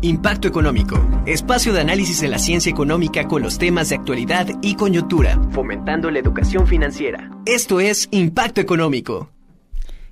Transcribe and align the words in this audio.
Impacto 0.00 0.46
Económico, 0.46 0.96
espacio 1.26 1.72
de 1.72 1.80
análisis 1.80 2.20
de 2.20 2.28
la 2.28 2.38
ciencia 2.38 2.70
económica 2.70 3.26
con 3.26 3.42
los 3.42 3.58
temas 3.58 3.88
de 3.88 3.96
actualidad 3.96 4.46
y 4.62 4.76
coyuntura, 4.76 5.40
fomentando 5.50 6.08
la 6.12 6.20
educación 6.20 6.68
financiera. 6.68 7.28
Esto 7.46 7.80
es 7.80 8.06
Impacto 8.12 8.60
Económico. 8.60 9.32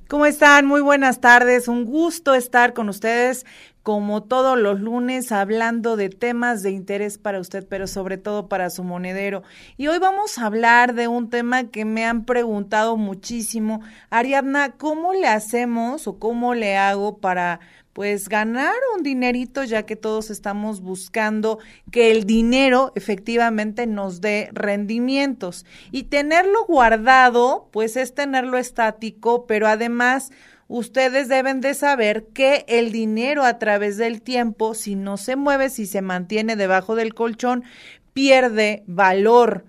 ¿Cómo 0.08 0.26
están? 0.26 0.66
Muy 0.66 0.80
buenas 0.80 1.20
tardes. 1.20 1.68
Un 1.68 1.84
gusto 1.84 2.34
estar 2.34 2.74
con 2.74 2.88
ustedes 2.88 3.46
como 3.84 4.24
todos 4.24 4.58
los 4.58 4.80
lunes 4.80 5.30
hablando 5.30 5.96
de 5.96 6.08
temas 6.08 6.64
de 6.64 6.72
interés 6.72 7.18
para 7.18 7.38
usted, 7.38 7.64
pero 7.68 7.86
sobre 7.86 8.18
todo 8.18 8.48
para 8.48 8.70
su 8.70 8.82
monedero. 8.82 9.44
Y 9.76 9.86
hoy 9.86 10.00
vamos 10.00 10.38
a 10.38 10.46
hablar 10.46 10.94
de 10.94 11.06
un 11.06 11.30
tema 11.30 11.70
que 11.70 11.84
me 11.84 12.04
han 12.04 12.24
preguntado 12.24 12.96
muchísimo. 12.96 13.82
Ariadna, 14.10 14.72
¿cómo 14.72 15.12
le 15.12 15.28
hacemos 15.28 16.08
o 16.08 16.18
cómo 16.18 16.54
le 16.54 16.76
hago 16.76 17.18
para 17.18 17.60
pues 17.96 18.28
ganar 18.28 18.74
un 18.94 19.02
dinerito 19.02 19.64
ya 19.64 19.84
que 19.84 19.96
todos 19.96 20.28
estamos 20.28 20.82
buscando 20.82 21.60
que 21.90 22.10
el 22.10 22.26
dinero 22.26 22.92
efectivamente 22.94 23.86
nos 23.86 24.20
dé 24.20 24.50
rendimientos. 24.52 25.64
Y 25.92 26.02
tenerlo 26.02 26.66
guardado 26.66 27.70
pues 27.72 27.96
es 27.96 28.14
tenerlo 28.14 28.58
estático 28.58 29.46
pero 29.46 29.66
además 29.66 30.30
ustedes 30.68 31.28
deben 31.28 31.62
de 31.62 31.72
saber 31.72 32.26
que 32.34 32.66
el 32.68 32.92
dinero 32.92 33.44
a 33.44 33.58
través 33.58 33.96
del 33.96 34.20
tiempo 34.20 34.74
si 34.74 34.94
no 34.94 35.16
se 35.16 35.36
mueve 35.36 35.70
si 35.70 35.86
se 35.86 36.02
mantiene 36.02 36.54
debajo 36.54 36.96
del 36.96 37.14
colchón 37.14 37.64
pierde 38.12 38.84
valor 38.86 39.64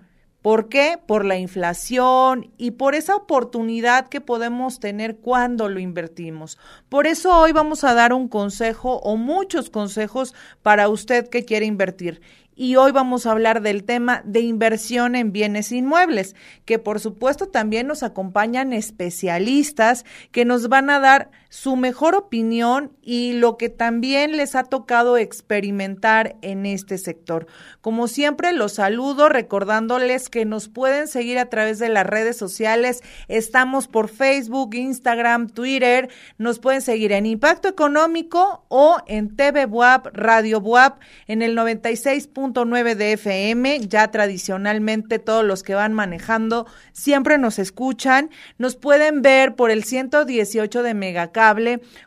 ¿Por 0.48 0.70
qué? 0.70 0.98
Por 1.06 1.26
la 1.26 1.36
inflación 1.36 2.54
y 2.56 2.70
por 2.70 2.94
esa 2.94 3.14
oportunidad 3.14 4.08
que 4.08 4.22
podemos 4.22 4.80
tener 4.80 5.18
cuando 5.18 5.68
lo 5.68 5.78
invertimos. 5.78 6.56
Por 6.88 7.06
eso 7.06 7.38
hoy 7.38 7.52
vamos 7.52 7.84
a 7.84 7.92
dar 7.92 8.14
un 8.14 8.28
consejo 8.28 8.94
o 9.00 9.18
muchos 9.18 9.68
consejos 9.68 10.34
para 10.62 10.88
usted 10.88 11.28
que 11.28 11.44
quiere 11.44 11.66
invertir 11.66 12.22
y 12.58 12.74
hoy 12.74 12.90
vamos 12.90 13.24
a 13.24 13.30
hablar 13.30 13.62
del 13.62 13.84
tema 13.84 14.20
de 14.24 14.40
inversión 14.40 15.14
en 15.14 15.30
bienes 15.30 15.70
inmuebles, 15.70 16.34
que 16.64 16.80
por 16.80 16.98
supuesto 16.98 17.46
también 17.46 17.86
nos 17.86 18.02
acompañan 18.02 18.72
especialistas 18.72 20.04
que 20.32 20.44
nos 20.44 20.68
van 20.68 20.90
a 20.90 20.98
dar 20.98 21.30
su 21.48 21.76
mejor 21.76 22.14
opinión 22.14 22.92
y 23.02 23.32
lo 23.32 23.56
que 23.56 23.68
también 23.68 24.36
les 24.36 24.54
ha 24.54 24.64
tocado 24.64 25.16
experimentar 25.16 26.36
en 26.42 26.66
este 26.66 26.98
sector. 26.98 27.46
Como 27.80 28.06
siempre, 28.06 28.52
los 28.52 28.74
saludo 28.74 29.28
recordándoles 29.28 30.28
que 30.28 30.44
nos 30.44 30.68
pueden 30.68 31.08
seguir 31.08 31.38
a 31.38 31.48
través 31.48 31.78
de 31.78 31.88
las 31.88 32.06
redes 32.06 32.36
sociales. 32.36 33.02
Estamos 33.28 33.88
por 33.88 34.08
Facebook, 34.08 34.74
Instagram, 34.74 35.48
Twitter. 35.48 36.10
Nos 36.36 36.58
pueden 36.58 36.82
seguir 36.82 37.12
en 37.12 37.24
Impacto 37.26 37.68
Económico 37.68 38.64
o 38.68 38.98
en 39.06 39.34
TV 39.34 39.66
Buap, 39.66 40.08
Radio 40.12 40.60
Buap 40.60 41.00
en 41.26 41.42
el 41.42 41.54
96 41.54 42.28
nueve 42.66 42.94
de 42.94 43.12
FM, 43.12 43.80
ya 43.88 44.10
tradicionalmente 44.10 45.18
todos 45.18 45.44
los 45.44 45.62
que 45.62 45.74
van 45.74 45.92
manejando 45.92 46.66
siempre 46.92 47.38
nos 47.38 47.58
escuchan, 47.58 48.30
nos 48.58 48.76
pueden 48.76 49.22
ver 49.22 49.54
por 49.54 49.70
el 49.70 49.84
118 49.84 50.82
de 50.82 50.94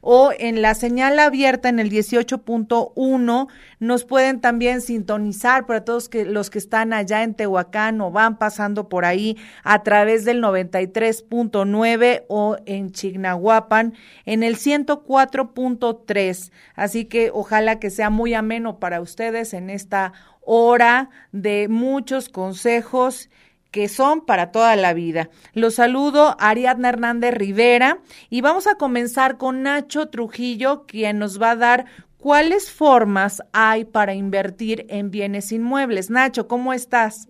O 0.01 0.31
en 0.37 0.61
la 0.61 0.75
señal 0.75 1.17
abierta 1.19 1.69
en 1.69 1.79
el 1.79 1.89
18.1, 1.89 3.47
nos 3.79 4.05
pueden 4.05 4.41
también 4.41 4.81
sintonizar 4.81 5.65
para 5.65 5.85
todos 5.85 6.09
que, 6.09 6.25
los 6.25 6.49
que 6.49 6.59
están 6.59 6.93
allá 6.93 7.23
en 7.23 7.33
Tehuacán 7.33 8.01
o 8.01 8.11
van 8.11 8.37
pasando 8.37 8.89
por 8.89 9.05
ahí 9.05 9.37
a 9.63 9.83
través 9.83 10.25
del 10.25 10.41
93.9 10.41 12.25
o 12.27 12.57
en 12.65 12.91
Chignahuapan 12.91 13.93
en 14.25 14.43
el 14.43 14.57
104.3. 14.57 16.51
Así 16.75 17.05
que 17.05 17.31
ojalá 17.33 17.79
que 17.79 17.89
sea 17.89 18.09
muy 18.09 18.33
ameno 18.33 18.79
para 18.79 19.01
ustedes 19.01 19.53
en 19.53 19.69
esta 19.69 20.13
hora 20.41 21.09
de 21.31 21.67
muchos 21.69 22.29
consejos 22.29 23.29
que 23.71 23.87
son 23.87 24.25
para 24.25 24.51
toda 24.51 24.75
la 24.75 24.93
vida. 24.93 25.29
Los 25.53 25.75
saludo 25.75 26.35
Ariadna 26.39 26.89
Hernández 26.89 27.33
Rivera 27.33 27.99
y 28.29 28.41
vamos 28.41 28.67
a 28.67 28.75
comenzar 28.75 29.37
con 29.37 29.63
Nacho 29.63 30.09
Trujillo, 30.09 30.85
quien 30.85 31.19
nos 31.19 31.41
va 31.41 31.51
a 31.51 31.55
dar 31.55 31.85
cuáles 32.17 32.71
formas 32.71 33.41
hay 33.53 33.85
para 33.85 34.13
invertir 34.13 34.85
en 34.89 35.09
bienes 35.09 35.51
inmuebles. 35.51 36.09
Nacho, 36.09 36.47
¿cómo 36.47 36.73
estás? 36.73 37.29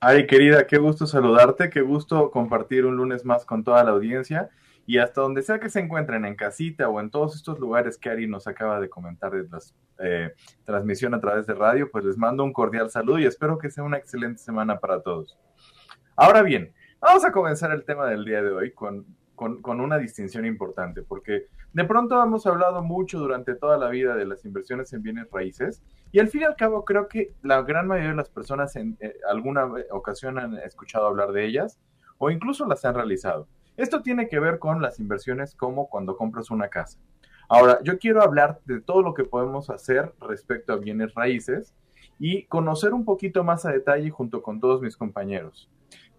Ay, 0.00 0.26
querida, 0.28 0.66
qué 0.66 0.78
gusto 0.78 1.06
saludarte, 1.06 1.70
qué 1.70 1.80
gusto 1.80 2.30
compartir 2.30 2.86
un 2.86 2.96
lunes 2.96 3.24
más 3.24 3.44
con 3.44 3.64
toda 3.64 3.82
la 3.82 3.90
audiencia 3.90 4.48
y 4.86 4.96
hasta 4.96 5.20
donde 5.20 5.42
sea 5.42 5.58
que 5.58 5.68
se 5.68 5.80
encuentren, 5.80 6.24
en 6.24 6.34
casita 6.34 6.88
o 6.88 6.98
en 6.98 7.10
todos 7.10 7.34
estos 7.34 7.58
lugares 7.58 7.98
que 7.98 8.08
Ari 8.08 8.26
nos 8.26 8.46
acaba 8.46 8.80
de 8.80 8.88
comentar 8.88 9.32
de 9.32 9.46
la 9.46 9.58
eh, 9.98 10.32
transmisión 10.64 11.12
a 11.12 11.20
través 11.20 11.46
de 11.46 11.52
radio, 11.52 11.90
pues 11.90 12.06
les 12.06 12.16
mando 12.16 12.42
un 12.42 12.54
cordial 12.54 12.90
saludo 12.90 13.18
y 13.18 13.26
espero 13.26 13.58
que 13.58 13.70
sea 13.70 13.84
una 13.84 13.98
excelente 13.98 14.38
semana 14.38 14.78
para 14.78 15.02
todos. 15.02 15.36
Ahora 16.20 16.42
bien, 16.42 16.72
vamos 16.98 17.24
a 17.24 17.30
comenzar 17.30 17.70
el 17.70 17.84
tema 17.84 18.06
del 18.06 18.24
día 18.24 18.42
de 18.42 18.50
hoy 18.50 18.72
con, 18.72 19.06
con, 19.36 19.80
una 19.80 19.98
distinción 19.98 20.44
importante, 20.46 21.00
porque 21.02 21.46
de 21.72 21.84
pronto 21.84 22.20
hemos 22.20 22.44
hablado 22.44 22.82
mucho 22.82 23.20
durante 23.20 23.54
toda 23.54 23.78
la 23.78 23.88
vida 23.88 24.16
de 24.16 24.26
las 24.26 24.44
inversiones 24.44 24.92
en 24.92 25.04
bienes 25.04 25.30
raíces 25.30 25.80
y 26.10 26.18
al 26.18 26.26
fin 26.26 26.40
y 26.40 26.44
al 26.44 26.56
cabo 26.56 26.84
creo 26.84 27.06
que 27.06 27.34
la 27.42 27.62
gran 27.62 27.86
mayoría 27.86 28.10
de 28.10 28.16
las 28.16 28.30
personas 28.30 28.74
en 28.74 28.96
eh, 28.98 29.14
alguna 29.30 29.70
ocasión 29.92 30.40
han 30.40 30.58
escuchado 30.58 31.06
hablar 31.06 31.30
de 31.30 31.46
ellas 31.46 31.78
o 32.18 32.30
incluso 32.30 32.66
las 32.66 32.84
han 32.84 32.96
realizado. 32.96 33.46
Esto 33.76 34.02
tiene 34.02 34.26
que 34.26 34.40
ver 34.40 34.58
con 34.58 34.82
las 34.82 34.98
inversiones 34.98 35.54
como 35.54 35.88
cuando 35.88 36.16
compras 36.16 36.50
una 36.50 36.66
casa. 36.66 36.98
Ahora, 37.48 37.78
yo 37.84 37.96
quiero 37.96 38.22
hablar 38.22 38.58
de 38.64 38.80
todo 38.80 39.02
lo 39.02 39.14
que 39.14 39.22
podemos 39.22 39.70
hacer 39.70 40.12
respecto 40.20 40.72
a 40.72 40.78
bienes 40.78 41.14
raíces 41.14 41.76
y 42.18 42.42
conocer 42.46 42.92
un 42.92 43.04
poquito 43.04 43.44
más 43.44 43.64
a 43.64 43.70
detalle 43.70 44.10
junto 44.10 44.42
con 44.42 44.58
todos 44.58 44.82
mis 44.82 44.96
compañeros. 44.96 45.70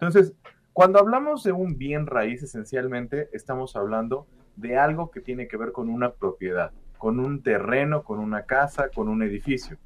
Entonces, 0.02 0.34
cuando 0.74 1.00
hablamos 1.00 1.44
de 1.44 1.52
un 1.52 1.78
bien 1.78 2.08
raíz, 2.08 2.42
esencialmente 2.42 3.30
estamos 3.34 3.76
hablando 3.76 4.28
de 4.56 4.78
algo 4.78 5.12
que 5.12 5.20
tiene 5.20 5.48
que 5.48 5.58
ver 5.58 5.72
con 5.72 5.90
una 5.90 6.14
propiedad, 6.14 6.72
con 6.98 7.20
un 7.20 7.44
terreno, 7.44 8.04
con 8.04 8.20
una 8.20 8.44
casa, 8.44 8.90
con 8.90 9.10
un 9.10 9.24
edificio. 9.24 9.78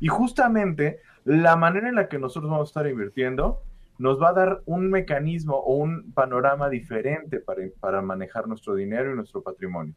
Y 0.00 0.08
justamente 0.08 1.00
la 1.24 1.56
manera 1.56 1.88
en 1.88 1.96
la 1.96 2.08
que 2.08 2.18
nosotros 2.18 2.50
vamos 2.50 2.68
a 2.68 2.70
estar 2.70 2.86
invirtiendo 2.86 3.60
nos 3.98 4.22
va 4.22 4.30
a 4.30 4.32
dar 4.32 4.62
un 4.64 4.88
mecanismo 4.90 5.56
o 5.56 5.74
un 5.74 6.12
panorama 6.12 6.70
diferente 6.70 7.40
para, 7.40 7.62
para 7.80 8.00
manejar 8.00 8.46
nuestro 8.46 8.74
dinero 8.74 9.12
y 9.12 9.16
nuestro 9.16 9.42
patrimonio. 9.42 9.94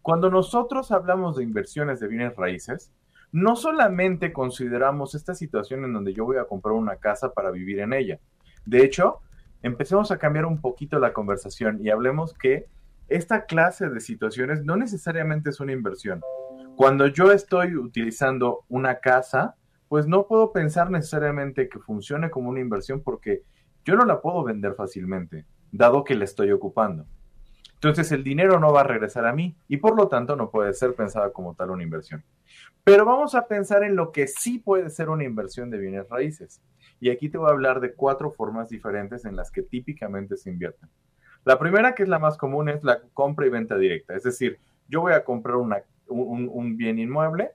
Cuando 0.00 0.30
nosotros 0.30 0.90
hablamos 0.90 1.36
de 1.36 1.44
inversiones 1.44 2.00
de 2.00 2.08
bienes 2.08 2.34
raíces, 2.34 2.92
no 3.30 3.56
solamente 3.56 4.32
consideramos 4.32 5.14
esta 5.14 5.34
situación 5.34 5.84
en 5.84 5.92
donde 5.92 6.14
yo 6.14 6.24
voy 6.24 6.38
a 6.38 6.46
comprar 6.46 6.74
una 6.74 6.96
casa 6.96 7.34
para 7.34 7.50
vivir 7.50 7.80
en 7.80 7.92
ella. 7.92 8.18
De 8.68 8.84
hecho, 8.84 9.20
empecemos 9.62 10.10
a 10.10 10.18
cambiar 10.18 10.44
un 10.44 10.60
poquito 10.60 10.98
la 10.98 11.14
conversación 11.14 11.78
y 11.80 11.88
hablemos 11.88 12.34
que 12.34 12.66
esta 13.08 13.46
clase 13.46 13.88
de 13.88 13.98
situaciones 14.00 14.62
no 14.62 14.76
necesariamente 14.76 15.48
es 15.48 15.60
una 15.60 15.72
inversión. 15.72 16.20
Cuando 16.76 17.06
yo 17.06 17.32
estoy 17.32 17.76
utilizando 17.76 18.66
una 18.68 19.00
casa, 19.00 19.56
pues 19.88 20.06
no 20.06 20.26
puedo 20.26 20.52
pensar 20.52 20.90
necesariamente 20.90 21.70
que 21.70 21.78
funcione 21.78 22.28
como 22.28 22.50
una 22.50 22.60
inversión 22.60 23.02
porque 23.02 23.40
yo 23.86 23.96
no 23.96 24.04
la 24.04 24.20
puedo 24.20 24.44
vender 24.44 24.74
fácilmente, 24.74 25.46
dado 25.72 26.04
que 26.04 26.14
la 26.14 26.24
estoy 26.24 26.52
ocupando. 26.52 27.06
Entonces 27.72 28.12
el 28.12 28.22
dinero 28.22 28.60
no 28.60 28.70
va 28.70 28.82
a 28.82 28.84
regresar 28.84 29.24
a 29.24 29.32
mí 29.32 29.56
y 29.66 29.78
por 29.78 29.96
lo 29.96 30.08
tanto 30.08 30.36
no 30.36 30.50
puede 30.50 30.74
ser 30.74 30.94
pensada 30.94 31.32
como 31.32 31.54
tal 31.54 31.70
una 31.70 31.84
inversión. 31.84 32.22
Pero 32.84 33.06
vamos 33.06 33.34
a 33.34 33.46
pensar 33.46 33.82
en 33.82 33.96
lo 33.96 34.12
que 34.12 34.26
sí 34.26 34.58
puede 34.58 34.90
ser 34.90 35.08
una 35.08 35.24
inversión 35.24 35.70
de 35.70 35.78
bienes 35.78 36.06
raíces. 36.10 36.60
Y 37.00 37.10
aquí 37.10 37.28
te 37.28 37.38
voy 37.38 37.48
a 37.48 37.52
hablar 37.52 37.80
de 37.80 37.94
cuatro 37.94 38.30
formas 38.32 38.68
diferentes 38.68 39.24
en 39.24 39.36
las 39.36 39.50
que 39.50 39.62
típicamente 39.62 40.36
se 40.36 40.50
invierten. 40.50 40.88
La 41.44 41.58
primera, 41.58 41.94
que 41.94 42.02
es 42.02 42.08
la 42.08 42.18
más 42.18 42.36
común, 42.36 42.68
es 42.68 42.82
la 42.82 43.00
compra 43.14 43.46
y 43.46 43.50
venta 43.50 43.76
directa. 43.76 44.14
Es 44.14 44.22
decir, 44.24 44.58
yo 44.88 45.00
voy 45.00 45.12
a 45.12 45.24
comprar 45.24 45.56
un, 45.56 45.74
un 46.08 46.76
bien 46.76 46.98
inmueble 46.98 47.52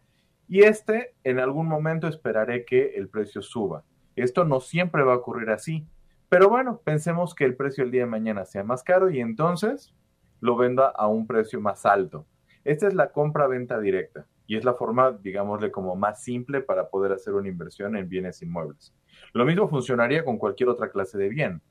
y 0.47 0.63
este 0.63 1.13
en 1.23 1.39
algún 1.39 1.67
momento 1.67 2.07
esperaré 2.07 2.65
que 2.65 2.95
el 2.95 3.09
precio 3.09 3.41
suba. 3.41 3.83
Esto 4.15 4.45
no 4.45 4.59
siempre 4.59 5.03
va 5.03 5.13
a 5.13 5.17
ocurrir 5.17 5.49
así, 5.49 5.85
pero 6.29 6.49
bueno, 6.49 6.81
pensemos 6.83 7.35
que 7.35 7.45
el 7.45 7.55
precio 7.55 7.83
el 7.83 7.91
día 7.91 8.01
de 8.01 8.09
mañana 8.09 8.45
sea 8.45 8.63
más 8.63 8.83
caro 8.83 9.09
y 9.09 9.19
entonces 9.19 9.93
lo 10.39 10.55
venda 10.55 10.87
a 10.87 11.07
un 11.07 11.27
precio 11.27 11.59
más 11.59 11.85
alto. 11.85 12.25
Esta 12.63 12.87
es 12.87 12.93
la 12.93 13.11
compra-venta 13.11 13.79
directa 13.79 14.25
y 14.45 14.57
es 14.57 14.65
la 14.65 14.73
forma, 14.73 15.11
digámosle, 15.11 15.71
como 15.71 15.95
más 15.95 16.23
simple 16.23 16.61
para 16.61 16.89
poder 16.89 17.13
hacer 17.13 17.33
una 17.33 17.47
inversión 17.47 17.95
en 17.95 18.09
bienes 18.09 18.41
inmuebles. 18.41 18.93
Lo 19.33 19.45
mismo 19.45 19.67
funcionaría 19.69 20.25
con 20.25 20.37
cualquier 20.37 20.69
otra 20.69 20.91
clase 20.91 21.17
de 21.17 21.29
bien. 21.29 21.61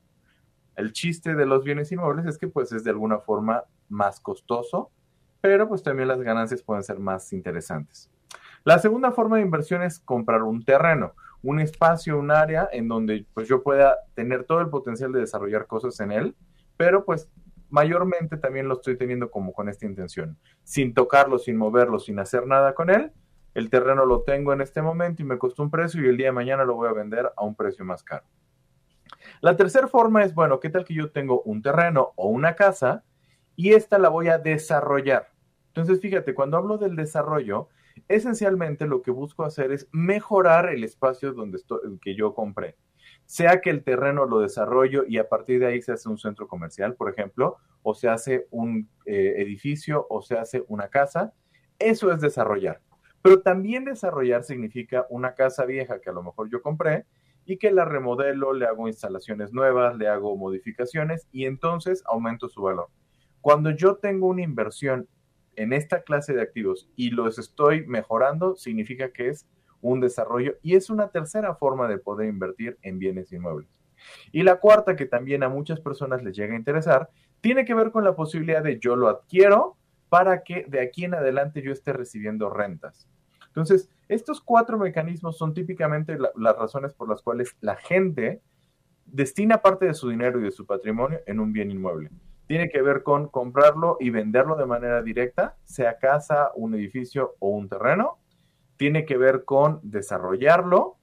El 0.74 0.92
chiste 0.92 1.34
de 1.34 1.46
los 1.46 1.64
bienes 1.64 1.92
inmuebles 1.92 2.26
es 2.26 2.38
que 2.38 2.48
pues 2.48 2.72
es 2.72 2.84
de 2.84 2.90
alguna 2.90 3.18
forma 3.18 3.64
más 3.88 4.20
costoso, 4.20 4.90
pero 5.40 5.68
pues 5.68 5.82
también 5.82 6.08
las 6.08 6.22
ganancias 6.22 6.62
pueden 6.62 6.82
ser 6.82 6.98
más 6.98 7.32
interesantes. 7.32 8.10
La 8.64 8.78
segunda 8.78 9.10
forma 9.12 9.36
de 9.36 9.42
inversión 9.42 9.82
es 9.82 9.98
comprar 9.98 10.42
un 10.42 10.64
terreno, 10.64 11.12
un 11.42 11.60
espacio, 11.60 12.18
un 12.18 12.30
área 12.30 12.68
en 12.72 12.88
donde 12.88 13.26
pues 13.34 13.48
yo 13.48 13.62
pueda 13.62 13.96
tener 14.14 14.44
todo 14.44 14.60
el 14.60 14.70
potencial 14.70 15.12
de 15.12 15.20
desarrollar 15.20 15.66
cosas 15.66 15.98
en 16.00 16.12
él, 16.12 16.36
pero 16.76 17.04
pues 17.04 17.28
mayormente 17.72 18.36
también 18.36 18.68
lo 18.68 18.74
estoy 18.74 18.96
teniendo 18.98 19.30
como 19.30 19.52
con 19.52 19.68
esta 19.70 19.86
intención, 19.86 20.38
sin 20.62 20.92
tocarlo, 20.92 21.38
sin 21.38 21.56
moverlo, 21.56 21.98
sin 21.98 22.18
hacer 22.18 22.46
nada 22.46 22.74
con 22.74 22.90
él. 22.90 23.12
El 23.54 23.70
terreno 23.70 24.04
lo 24.04 24.22
tengo 24.22 24.52
en 24.52 24.60
este 24.60 24.82
momento 24.82 25.22
y 25.22 25.24
me 25.24 25.38
costó 25.38 25.62
un 25.62 25.70
precio 25.70 26.02
y 26.02 26.08
el 26.08 26.18
día 26.18 26.26
de 26.26 26.32
mañana 26.32 26.64
lo 26.64 26.74
voy 26.74 26.88
a 26.88 26.92
vender 26.92 27.32
a 27.34 27.44
un 27.44 27.56
precio 27.56 27.84
más 27.84 28.02
caro. 28.02 28.24
La 29.40 29.56
tercera 29.56 29.88
forma 29.88 30.22
es, 30.22 30.34
bueno, 30.34 30.60
¿qué 30.60 30.68
tal 30.68 30.84
que 30.84 30.94
yo 30.94 31.10
tengo 31.10 31.40
un 31.42 31.62
terreno 31.62 32.12
o 32.16 32.28
una 32.28 32.54
casa 32.56 33.04
y 33.56 33.72
esta 33.72 33.98
la 33.98 34.10
voy 34.10 34.28
a 34.28 34.38
desarrollar? 34.38 35.32
Entonces, 35.68 36.00
fíjate, 36.00 36.34
cuando 36.34 36.58
hablo 36.58 36.76
del 36.76 36.94
desarrollo, 36.94 37.68
esencialmente 38.06 38.86
lo 38.86 39.00
que 39.00 39.10
busco 39.10 39.44
hacer 39.44 39.72
es 39.72 39.88
mejorar 39.92 40.68
el 40.68 40.84
espacio 40.84 41.32
donde 41.32 41.56
estoy, 41.56 41.80
que 42.02 42.14
yo 42.14 42.34
compré. 42.34 42.76
Sea 43.32 43.62
que 43.62 43.70
el 43.70 43.82
terreno 43.82 44.26
lo 44.26 44.40
desarrollo 44.40 45.04
y 45.08 45.16
a 45.16 45.26
partir 45.26 45.58
de 45.58 45.64
ahí 45.64 45.80
se 45.80 45.92
hace 45.92 46.06
un 46.06 46.18
centro 46.18 46.46
comercial, 46.46 46.96
por 46.96 47.08
ejemplo, 47.08 47.56
o 47.82 47.94
se 47.94 48.10
hace 48.10 48.46
un 48.50 48.90
eh, 49.06 49.36
edificio 49.38 50.06
o 50.10 50.20
se 50.20 50.36
hace 50.36 50.64
una 50.68 50.88
casa, 50.88 51.32
eso 51.78 52.12
es 52.12 52.20
desarrollar. 52.20 52.82
Pero 53.22 53.40
también 53.40 53.86
desarrollar 53.86 54.44
significa 54.44 55.06
una 55.08 55.34
casa 55.34 55.64
vieja 55.64 55.98
que 55.98 56.10
a 56.10 56.12
lo 56.12 56.22
mejor 56.22 56.50
yo 56.50 56.60
compré 56.60 57.06
y 57.46 57.56
que 57.56 57.70
la 57.70 57.86
remodelo, 57.86 58.52
le 58.52 58.66
hago 58.66 58.86
instalaciones 58.86 59.50
nuevas, 59.50 59.96
le 59.96 60.08
hago 60.08 60.36
modificaciones 60.36 61.26
y 61.32 61.46
entonces 61.46 62.02
aumento 62.04 62.50
su 62.50 62.60
valor. 62.60 62.88
Cuando 63.40 63.70
yo 63.70 63.96
tengo 63.96 64.26
una 64.26 64.42
inversión 64.42 65.08
en 65.56 65.72
esta 65.72 66.02
clase 66.02 66.34
de 66.34 66.42
activos 66.42 66.90
y 66.96 67.08
los 67.08 67.38
estoy 67.38 67.86
mejorando, 67.86 68.56
significa 68.56 69.10
que 69.10 69.30
es 69.30 69.48
un 69.82 70.00
desarrollo 70.00 70.54
y 70.62 70.76
es 70.76 70.88
una 70.88 71.08
tercera 71.08 71.54
forma 71.54 71.88
de 71.88 71.98
poder 71.98 72.28
invertir 72.28 72.78
en 72.80 72.98
bienes 72.98 73.30
inmuebles. 73.32 73.68
Y 74.32 74.42
la 74.42 74.56
cuarta, 74.56 74.96
que 74.96 75.06
también 75.06 75.42
a 75.42 75.48
muchas 75.48 75.80
personas 75.80 76.22
les 76.22 76.34
llega 76.34 76.54
a 76.54 76.58
interesar, 76.58 77.10
tiene 77.40 77.64
que 77.64 77.74
ver 77.74 77.90
con 77.90 78.04
la 78.04 78.16
posibilidad 78.16 78.62
de 78.62 78.78
yo 78.78 78.96
lo 78.96 79.08
adquiero 79.08 79.76
para 80.08 80.42
que 80.42 80.64
de 80.68 80.80
aquí 80.80 81.04
en 81.04 81.14
adelante 81.14 81.62
yo 81.62 81.72
esté 81.72 81.92
recibiendo 81.92 82.48
rentas. 82.48 83.08
Entonces, 83.48 83.90
estos 84.08 84.40
cuatro 84.40 84.78
mecanismos 84.78 85.36
son 85.36 85.52
típicamente 85.52 86.16
las 86.36 86.56
razones 86.56 86.94
por 86.94 87.08
las 87.08 87.20
cuales 87.22 87.54
la 87.60 87.76
gente 87.76 88.40
destina 89.04 89.60
parte 89.60 89.86
de 89.86 89.94
su 89.94 90.08
dinero 90.08 90.40
y 90.40 90.44
de 90.44 90.50
su 90.50 90.64
patrimonio 90.64 91.20
en 91.26 91.38
un 91.38 91.52
bien 91.52 91.70
inmueble. 91.70 92.10
Tiene 92.46 92.70
que 92.70 92.82
ver 92.82 93.02
con 93.02 93.28
comprarlo 93.28 93.96
y 94.00 94.10
venderlo 94.10 94.56
de 94.56 94.66
manera 94.66 95.02
directa, 95.02 95.56
sea 95.64 95.98
casa, 95.98 96.50
un 96.54 96.74
edificio 96.74 97.36
o 97.38 97.50
un 97.50 97.68
terreno. 97.68 98.18
Tiene 98.82 99.04
que 99.04 99.16
ver 99.16 99.44
con 99.44 99.78
desarrollarlo, 99.84 100.96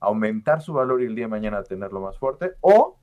aumentar 0.00 0.60
su 0.60 0.74
valor 0.74 1.00
y 1.00 1.06
el 1.06 1.14
día 1.14 1.24
de 1.24 1.30
mañana 1.30 1.62
tenerlo 1.62 2.02
más 2.02 2.18
fuerte. 2.18 2.56
O 2.60 2.98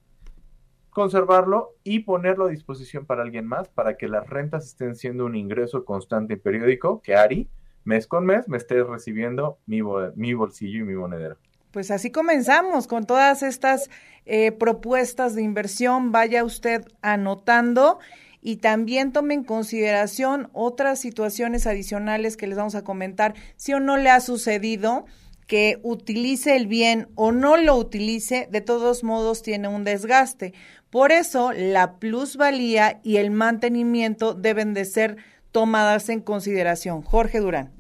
conservarlo 0.92 1.72
y 1.84 2.02
ponerlo 2.02 2.46
a 2.46 2.50
disposición 2.50 3.08
para 3.08 3.24
alguien 3.24 3.48
más 3.48 3.70
para 3.70 3.98
que 3.98 4.08
las 4.08 4.30
rentas 4.30 4.68
estén 4.68 4.96
siendo 4.96 5.26
un 5.26 5.36
ingreso 5.36 5.84
constante 5.84 6.36
y 6.36 6.38
periódico 6.38 7.02
que 7.02 7.16
Ari 7.16 7.50
mes 7.86 8.06
con 8.06 8.24
mes 8.24 8.48
me 8.48 8.58
esté 8.58 8.84
recibiendo 8.84 9.58
mi, 9.66 9.81
bolsillo 9.81 10.80
y 10.82 10.84
mi 10.84 10.94
monedero. 10.94 11.38
Pues 11.72 11.90
así 11.90 12.12
comenzamos 12.12 12.86
con 12.86 13.06
todas 13.06 13.42
estas 13.42 13.90
eh, 14.28 14.52
propuestas 14.52 15.34
de 15.34 15.42
inversión. 15.42 16.12
Vaya 16.12 16.44
usted 16.44 16.86
anotando 17.02 17.98
y 18.41 18.57
también 18.57 19.12
tome 19.12 19.33
en 19.33 19.44
consideración 19.44 20.50
otras 20.53 21.00
situaciones 21.00 21.68
adicionales 21.68 22.38
que 22.38 22.47
les 22.47 22.57
vamos 22.57 22.75
a 22.75 22.83
comentar. 22.83 23.33
Si 23.56 23.74
o 23.74 23.80
no 23.80 23.97
le 23.97 24.09
ha 24.09 24.19
sucedido 24.19 25.06
que 25.47 25.80
utilice 25.81 26.56
el 26.56 26.68
bien 26.68 27.09
o 27.15 27.31
no 27.31 27.57
lo 27.57 27.75
utilice, 27.75 28.47
de 28.51 28.62
todos 28.62 29.03
modos 29.03 29.41
tiene 29.41 29.68
un 29.68 29.83
desgaste. 29.83 30.53
Por 30.91 31.12
eso 31.12 31.51
la 31.53 31.97
plusvalía 31.97 33.00
y 33.03 33.18
el 33.18 33.31
mantenimiento 33.31 34.33
deben 34.36 34.74
de 34.74 34.86
ser 34.86 35.18
tomadas 35.51 36.09
en 36.09 36.21
consideración. 36.21 37.01
Jorge 37.01 37.39
Durán. 37.39 37.74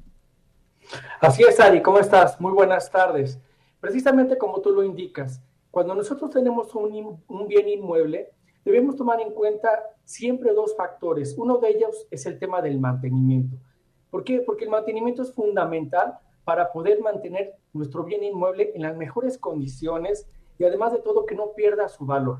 Así 1.21 1.43
es, 1.43 1.59
Ari, 1.59 1.81
¿cómo 1.81 1.99
estás? 1.99 2.41
Muy 2.41 2.51
buenas 2.51 2.89
tardes. 2.89 3.39
Precisamente 3.79 4.37
como 4.37 4.61
tú 4.61 4.71
lo 4.71 4.83
indicas, 4.83 5.41
cuando 5.71 5.93
nosotros 5.93 6.31
tenemos 6.31 6.73
un, 6.73 7.21
un, 7.27 7.47
bien 7.47 7.69
inmueble, 7.69 8.31
debemos 8.63 8.95
tomar 8.95 9.21
en 9.21 9.33
cuenta 9.33 9.69
siempre 10.03 10.53
dos 10.53 10.75
factores. 10.75 11.35
Uno 11.37 11.57
de 11.57 11.69
ellos 11.69 12.07
es 12.11 12.25
el 12.25 12.39
tema 12.39 12.61
del 12.61 12.79
mantenimiento. 12.79 13.57
¿Por 14.09 14.23
qué? 14.23 14.41
Porque 14.41 14.65
el 14.65 14.71
mantenimiento 14.71 15.21
es 15.21 15.33
fundamental 15.33 16.17
para 16.43 16.71
poder 16.71 17.01
mantener 17.01 17.55
nuestro 17.73 18.03
bien 18.03 18.23
inmueble 18.23 18.71
en 18.73 18.81
las 18.81 18.97
mejores 18.97 19.37
condiciones 19.37 20.27
y 20.57 20.63
además 20.65 20.93
de 20.93 20.99
todo 20.99 21.25
que 21.25 21.35
no 21.35 21.53
pierda 21.53 21.87
su 21.89 22.05
valor. 22.05 22.39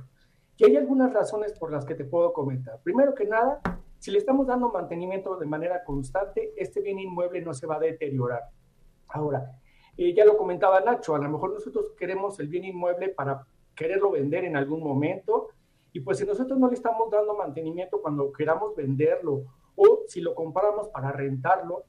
Y 0.58 0.66
hay 0.66 0.76
algunas 0.76 1.14
razones 1.14 1.58
por 1.58 1.72
las 1.72 1.86
que 1.86 1.96
te 1.96 2.06
puedo 2.06 2.34
comentar. 2.34 2.80
Primero 2.84 3.14
que 3.14 3.26
nada, 3.26 3.62
si 4.00 4.12
le 4.12 4.18
estamos 4.18 4.48
dando 4.48 4.72
mantenimiento 4.72 5.38
de 5.38 5.46
manera 5.46 5.84
constante, 5.84 6.54
este 6.58 6.82
bien 6.82 7.00
inmueble 7.00 7.42
no 7.42 7.54
se 7.54 7.68
va 7.68 7.76
a 7.76 7.80
deteriorar. 7.80 8.44
Ahora, 9.08 9.52
eh, 9.98 10.14
ya 10.14 10.26
lo 10.26 10.38
comentaba 10.38 10.82
Nacho, 10.82 11.16
a 11.16 11.20
lo 11.20 11.30
mejor 11.30 11.54
nosotros 11.54 11.94
queremos 11.98 12.40
el 12.40 12.48
bien 12.48 12.66
inmueble 12.66 13.10
para 13.10 13.46
quererlo 13.76 14.12
vender 14.12 14.44
en 14.46 14.56
algún 14.56 14.84
momento, 14.84 15.50
y 15.92 16.02
pues 16.02 16.20
si 16.20 16.26
nosotros 16.26 16.60
no 16.60 16.68
le 16.68 16.76
estamos 16.76 17.10
dando 17.10 17.36
mantenimiento 17.36 18.02
cuando 18.02 18.32
queramos 18.32 18.76
venderlo, 18.76 19.44
o 19.76 20.02
si 20.08 20.22
lo 20.22 20.36
compramos 20.36 20.90
para 20.90 21.12
rentarlo, 21.12 21.84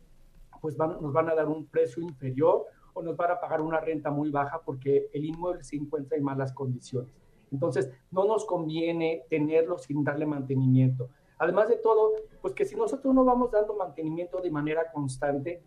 pues 0.61 0.77
nos 0.77 1.13
van 1.13 1.29
a 1.29 1.35
dar 1.35 1.49
un 1.49 1.67
precio 1.67 2.03
inferior 2.03 2.67
o 2.95 3.03
nos 3.03 3.17
van 3.17 3.33
a 3.33 3.41
pagar 3.41 3.61
una 3.61 3.81
renta 3.81 4.11
muy 4.11 4.31
baja 4.31 4.61
porque 4.65 5.09
el 5.13 5.25
inmueble 5.25 5.65
se 5.65 5.77
encuentra 5.77 6.17
en 6.17 6.25
malas 6.25 6.53
condiciones. 6.53 7.11
Entonces, 7.51 7.91
no 8.11 8.25
nos 8.25 8.45
conviene 8.45 9.25
tenerlo 9.29 9.79
sin 9.79 10.05
darle 10.05 10.27
mantenimiento. 10.27 11.09
Además 11.39 11.69
de 11.69 11.77
todo, 11.77 12.13
pues 12.41 12.55
que 12.55 12.65
si 12.65 12.77
nosotros 12.77 13.15
no 13.15 13.25
vamos 13.25 13.51
dando 13.51 13.75
mantenimiento 13.75 14.41
de 14.41 14.51
manera 14.51 14.93
constante, 14.93 15.63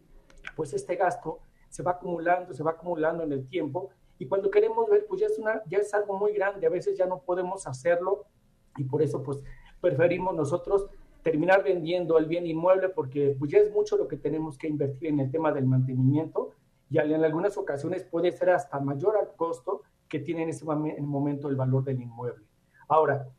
pues 0.55 0.73
este 0.73 0.95
gasto 0.95 1.39
se 1.69 1.83
va 1.83 1.91
acumulando, 1.91 2.53
se 2.53 2.63
va 2.63 2.71
acumulando 2.71 3.23
en 3.23 3.31
el 3.31 3.47
tiempo 3.47 3.89
y 4.19 4.27
cuando 4.27 4.49
queremos 4.49 4.89
ver, 4.89 5.05
pues 5.07 5.21
ya 5.21 5.27
es, 5.27 5.37
una, 5.39 5.61
ya 5.67 5.79
es 5.79 5.93
algo 5.93 6.17
muy 6.17 6.33
grande, 6.33 6.65
a 6.67 6.69
veces 6.69 6.97
ya 6.97 7.05
no 7.05 7.19
podemos 7.19 7.67
hacerlo 7.67 8.25
y 8.77 8.83
por 8.83 9.01
eso 9.01 9.23
pues 9.23 9.43
preferimos 9.81 10.35
nosotros 10.35 10.87
terminar 11.21 11.63
vendiendo 11.63 12.17
el 12.17 12.25
bien 12.25 12.45
inmueble 12.45 12.89
porque 12.89 13.35
pues 13.37 13.51
ya 13.51 13.59
es 13.59 13.71
mucho 13.71 13.97
lo 13.97 14.07
que 14.07 14.17
tenemos 14.17 14.57
que 14.57 14.67
invertir 14.67 15.09
en 15.09 15.19
el 15.19 15.31
tema 15.31 15.51
del 15.51 15.65
mantenimiento 15.65 16.51
y 16.89 16.99
en 16.99 17.23
algunas 17.23 17.57
ocasiones 17.57 18.03
puede 18.03 18.31
ser 18.31 18.51
hasta 18.51 18.79
mayor 18.79 19.17
al 19.17 19.35
costo 19.35 19.81
que 20.07 20.19
tiene 20.19 20.43
en 20.43 20.49
ese 20.49 20.63
momento 20.63 21.49
el 21.49 21.55
valor 21.55 21.83
del 21.83 22.01
inmueble. 22.01 22.45
Ahora, 22.87 23.29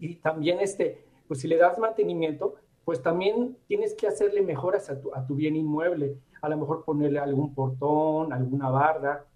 y 0.00 0.16
también 0.16 0.60
este, 0.60 1.04
pues 1.28 1.40
si 1.40 1.48
le 1.48 1.56
das 1.56 1.78
mantenimiento, 1.78 2.54
pues 2.84 3.02
también 3.02 3.58
tienes 3.66 3.94
que 3.94 4.06
hacerle 4.06 4.40
mejoras 4.40 4.88
a 4.88 4.98
tu, 4.98 5.14
a 5.14 5.26
tu 5.26 5.34
bien 5.34 5.56
inmueble. 5.56 6.16
A 6.40 6.48
lo 6.48 6.56
mejor 6.56 6.84
ponerle 6.84 7.18
algún 7.18 7.54
portón, 7.54 8.32
alguna 8.32 8.70
barda, 8.70 9.26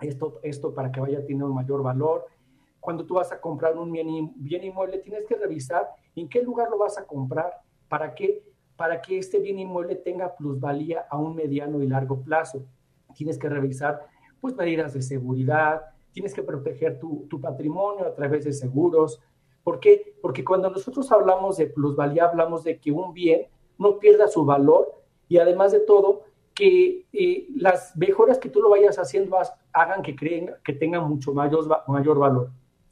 esto, 0.00 0.40
esto 0.42 0.74
para 0.74 0.90
que 0.92 1.00
vaya 1.00 1.20
teniendo 1.20 1.48
mayor 1.48 1.82
valor. 1.82 2.26
Cuando 2.80 3.04
tú 3.04 3.14
vas 3.14 3.32
a 3.32 3.40
comprar 3.40 3.76
un 3.76 3.90
bien, 3.90 4.32
bien 4.36 4.64
inmueble, 4.64 4.98
tienes 4.98 5.26
que 5.26 5.34
revisar 5.34 5.88
en 6.14 6.28
qué 6.28 6.42
lugar 6.42 6.70
lo 6.70 6.78
vas 6.78 6.98
a 6.98 7.06
comprar, 7.06 7.52
para 7.88 8.14
que, 8.14 8.42
para 8.76 9.00
que 9.00 9.18
este 9.18 9.38
bien 9.38 9.58
inmueble 9.58 9.96
tenga 9.96 10.36
plusvalía 10.36 11.06
a 11.10 11.18
un 11.18 11.34
mediano 11.34 11.82
y 11.82 11.88
largo 11.88 12.20
plazo. 12.22 12.64
Tienes 13.14 13.38
que 13.38 13.48
revisar 13.48 14.06
pues 14.40 14.54
medidas 14.54 14.94
de 14.94 15.02
seguridad, 15.02 15.82
tienes 16.12 16.32
que 16.32 16.42
proteger 16.42 16.98
tu, 16.98 17.26
tu 17.28 17.40
patrimonio 17.40 18.06
a 18.06 18.14
través 18.14 18.44
de 18.44 18.52
seguros, 18.52 19.20
¿Por 19.68 19.80
qué? 19.80 20.14
Porque 20.22 20.46
cuando 20.46 20.70
nosotros 20.70 21.12
hablamos 21.12 21.58
de 21.58 21.66
plusvalía, 21.66 22.24
hablamos 22.24 22.64
de 22.64 22.78
que 22.78 22.90
un 22.90 23.12
bien 23.12 23.48
no 23.76 23.98
pierda 23.98 24.26
su 24.26 24.46
valor 24.46 24.94
y 25.28 25.36
además 25.36 25.72
de 25.72 25.80
todo, 25.80 26.22
que 26.58 27.06
eh, 27.12 27.46
las 27.54 27.96
mejoras 27.96 28.38
que 28.38 28.48
tú 28.48 28.60
lo 28.60 28.70
vayas 28.70 28.98
haciendo 28.98 29.38
hagan 29.72 30.02
que, 30.02 30.16
creen, 30.16 30.50
que 30.64 30.72
tengan 30.72 31.08
mucho 31.08 31.32
mayor, 31.32 32.18
valor. 32.18 32.50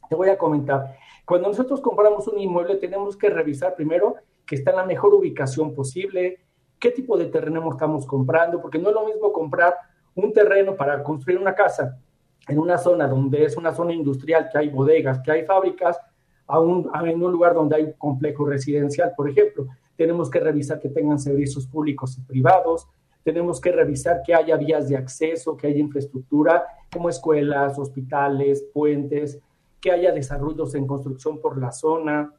Te 0.09 0.15
voy 0.15 0.29
a 0.29 0.39
comentar, 0.39 0.97
cuando 1.25 1.49
nosotros 1.49 1.81
compramos 1.81 2.29
un 2.29 2.39
inmueble 2.39 2.77
tenemos 2.77 3.17
que 3.17 3.29
revisar 3.29 3.75
primero 3.75 4.15
que 4.47 4.55
está 4.55 4.71
en 4.71 4.77
la 4.77 4.85
mejor 4.85 5.13
ubicación 5.15 5.75
posible, 5.75 6.39
qué 6.79 6.93
tipo 6.93 7.19
de 7.19 7.27
terreno 7.27 7.69
estamos 7.69 8.07
comprando, 8.07 8.63
porque 8.63 8.79
no 8.79 8.91
es 8.91 8.95
lo 8.95 9.05
mismo 9.05 9.33
comprar 9.33 9.75
un 10.15 10.33
terreno 10.33 10.77
para 10.77 11.03
construir 11.03 11.41
una 11.41 11.57
casa 11.57 11.99
en 12.47 12.61
una 12.61 12.79
zona 12.79 13.09
donde 13.09 13.43
es 13.43 13.57
una 13.57 13.75
zona 13.75 13.93
industrial, 13.93 14.49
que 14.53 14.59
hay 14.59 14.69
bodegas, 14.69 15.19
que 15.25 15.33
hay 15.33 15.45
fábricas, 15.45 15.99
a 16.47 16.61
en 17.05 17.21
un 17.21 17.33
lugar 17.33 17.55
donde 17.55 17.75
hay 17.75 17.83
un 17.83 17.93
complejo 17.95 18.47
residencial, 18.47 19.13
por 19.17 19.29
ejemplo. 19.29 19.67
Tenemos 19.97 20.31
que 20.31 20.39
revisar 20.39 20.79
que 20.79 20.89
tengan 20.89 21.19
servicios 21.19 21.67
públicos 21.67 22.17
y 22.17 22.21
privados, 22.21 22.87
tenemos 23.27 23.61
que 23.61 23.73
revisar 23.73 24.23
que 24.25 24.33
haya 24.33 24.57
vías 24.57 24.89
de 24.89 24.97
acceso, 24.97 25.57
que 25.57 25.67
haya 25.67 25.81
infraestructura 25.81 26.65
como 26.93 27.09
escuelas, 27.09 27.77
hospitales, 27.77 28.65
puentes, 28.73 29.41
que 29.81 29.91
haya 29.91 30.13
desarrollos 30.13 30.77
en 30.77 30.87
construcción 30.87 31.41
por 31.41 31.59
la 31.59 31.73
zona, 31.73 32.33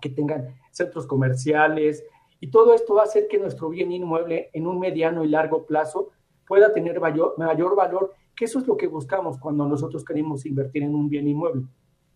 que 0.00 0.08
tengan 0.08 0.48
centros 0.72 1.06
comerciales. 1.06 2.04
Y 2.40 2.50
todo 2.50 2.74
esto 2.74 2.94
va 2.94 3.02
a 3.02 3.04
hacer 3.04 3.28
que 3.28 3.38
nuestro 3.38 3.68
bien 3.68 3.92
inmueble 3.92 4.50
en 4.52 4.66
un 4.66 4.80
mediano 4.80 5.22
y 5.22 5.28
largo 5.28 5.64
plazo 5.64 6.08
pueda 6.44 6.72
tener 6.72 6.98
mayor, 6.98 7.34
mayor 7.38 7.76
valor, 7.76 8.12
que 8.34 8.46
eso 8.46 8.58
es 8.58 8.66
lo 8.66 8.76
que 8.76 8.88
buscamos 8.88 9.38
cuando 9.38 9.64
nosotros 9.68 10.04
queremos 10.04 10.44
invertir 10.44 10.82
en 10.82 10.96
un 10.96 11.08
bien 11.08 11.28
inmueble, 11.28 11.66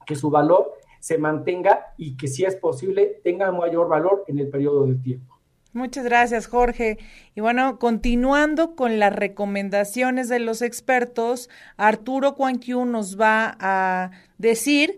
que 0.05 0.17
su 0.17 0.31
valor 0.31 0.73
se 0.99 1.17
mantenga 1.17 1.95
y 1.97 2.17
que 2.17 2.27
si 2.27 2.45
es 2.45 2.57
posible 2.57 3.21
tenga 3.23 3.53
mayor 3.53 3.87
valor 3.87 4.25
en 4.27 4.41
el 4.41 4.49
periodo 4.49 4.85
de 4.85 4.97
tiempo. 4.97 5.36
Muchas 5.77 6.07
gracias, 6.07 6.47
Jorge. 6.47 6.97
Y 7.35 7.43
bueno, 7.43 7.79
continuando 7.79 8.75
con 8.77 8.99
las 8.99 9.15
recomendaciones 9.15 10.27
de 10.31 10.39
los 10.39 10.63
expertos, 10.63 11.51
Arturo 11.77 12.35
Cuanquiu 12.35 12.87
nos 12.87 13.21
va 13.21 13.59
a 13.61 14.11
decir 14.39 14.97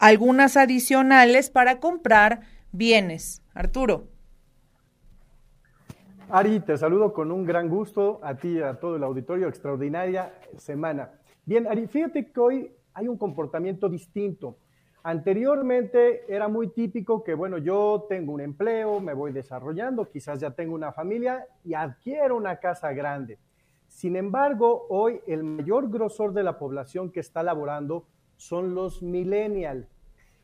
algunas 0.00 0.56
adicionales 0.56 1.50
para 1.50 1.78
comprar 1.78 2.40
bienes. 2.72 3.44
Arturo. 3.54 4.08
Ari, 6.30 6.58
te 6.58 6.76
saludo 6.76 7.12
con 7.12 7.30
un 7.30 7.44
gran 7.44 7.68
gusto 7.68 8.18
a 8.24 8.34
ti 8.34 8.54
y 8.54 8.60
a 8.60 8.74
todo 8.74 8.96
el 8.96 9.04
auditorio. 9.04 9.46
Extraordinaria 9.46 10.34
semana. 10.56 11.12
Bien, 11.44 11.68
Ari, 11.68 11.86
fíjate 11.86 12.32
que 12.32 12.40
hoy 12.40 12.72
hay 12.92 13.06
un 13.06 13.18
comportamiento 13.18 13.88
distinto. 13.88 14.58
Anteriormente 15.02 16.24
era 16.28 16.48
muy 16.48 16.68
típico 16.68 17.22
que, 17.22 17.34
bueno, 17.34 17.58
yo 17.58 18.06
tengo 18.08 18.32
un 18.32 18.40
empleo, 18.40 19.00
me 19.00 19.14
voy 19.14 19.32
desarrollando, 19.32 20.10
quizás 20.10 20.40
ya 20.40 20.50
tengo 20.50 20.74
una 20.74 20.92
familia 20.92 21.46
y 21.64 21.74
adquiero 21.74 22.36
una 22.36 22.56
casa 22.56 22.92
grande. 22.92 23.38
Sin 23.86 24.16
embargo, 24.16 24.86
hoy 24.90 25.20
el 25.26 25.44
mayor 25.44 25.88
grosor 25.88 26.32
de 26.32 26.42
la 26.42 26.58
población 26.58 27.10
que 27.10 27.20
está 27.20 27.42
laborando 27.42 28.06
son 28.36 28.74
los 28.74 29.02
millennials. 29.02 29.88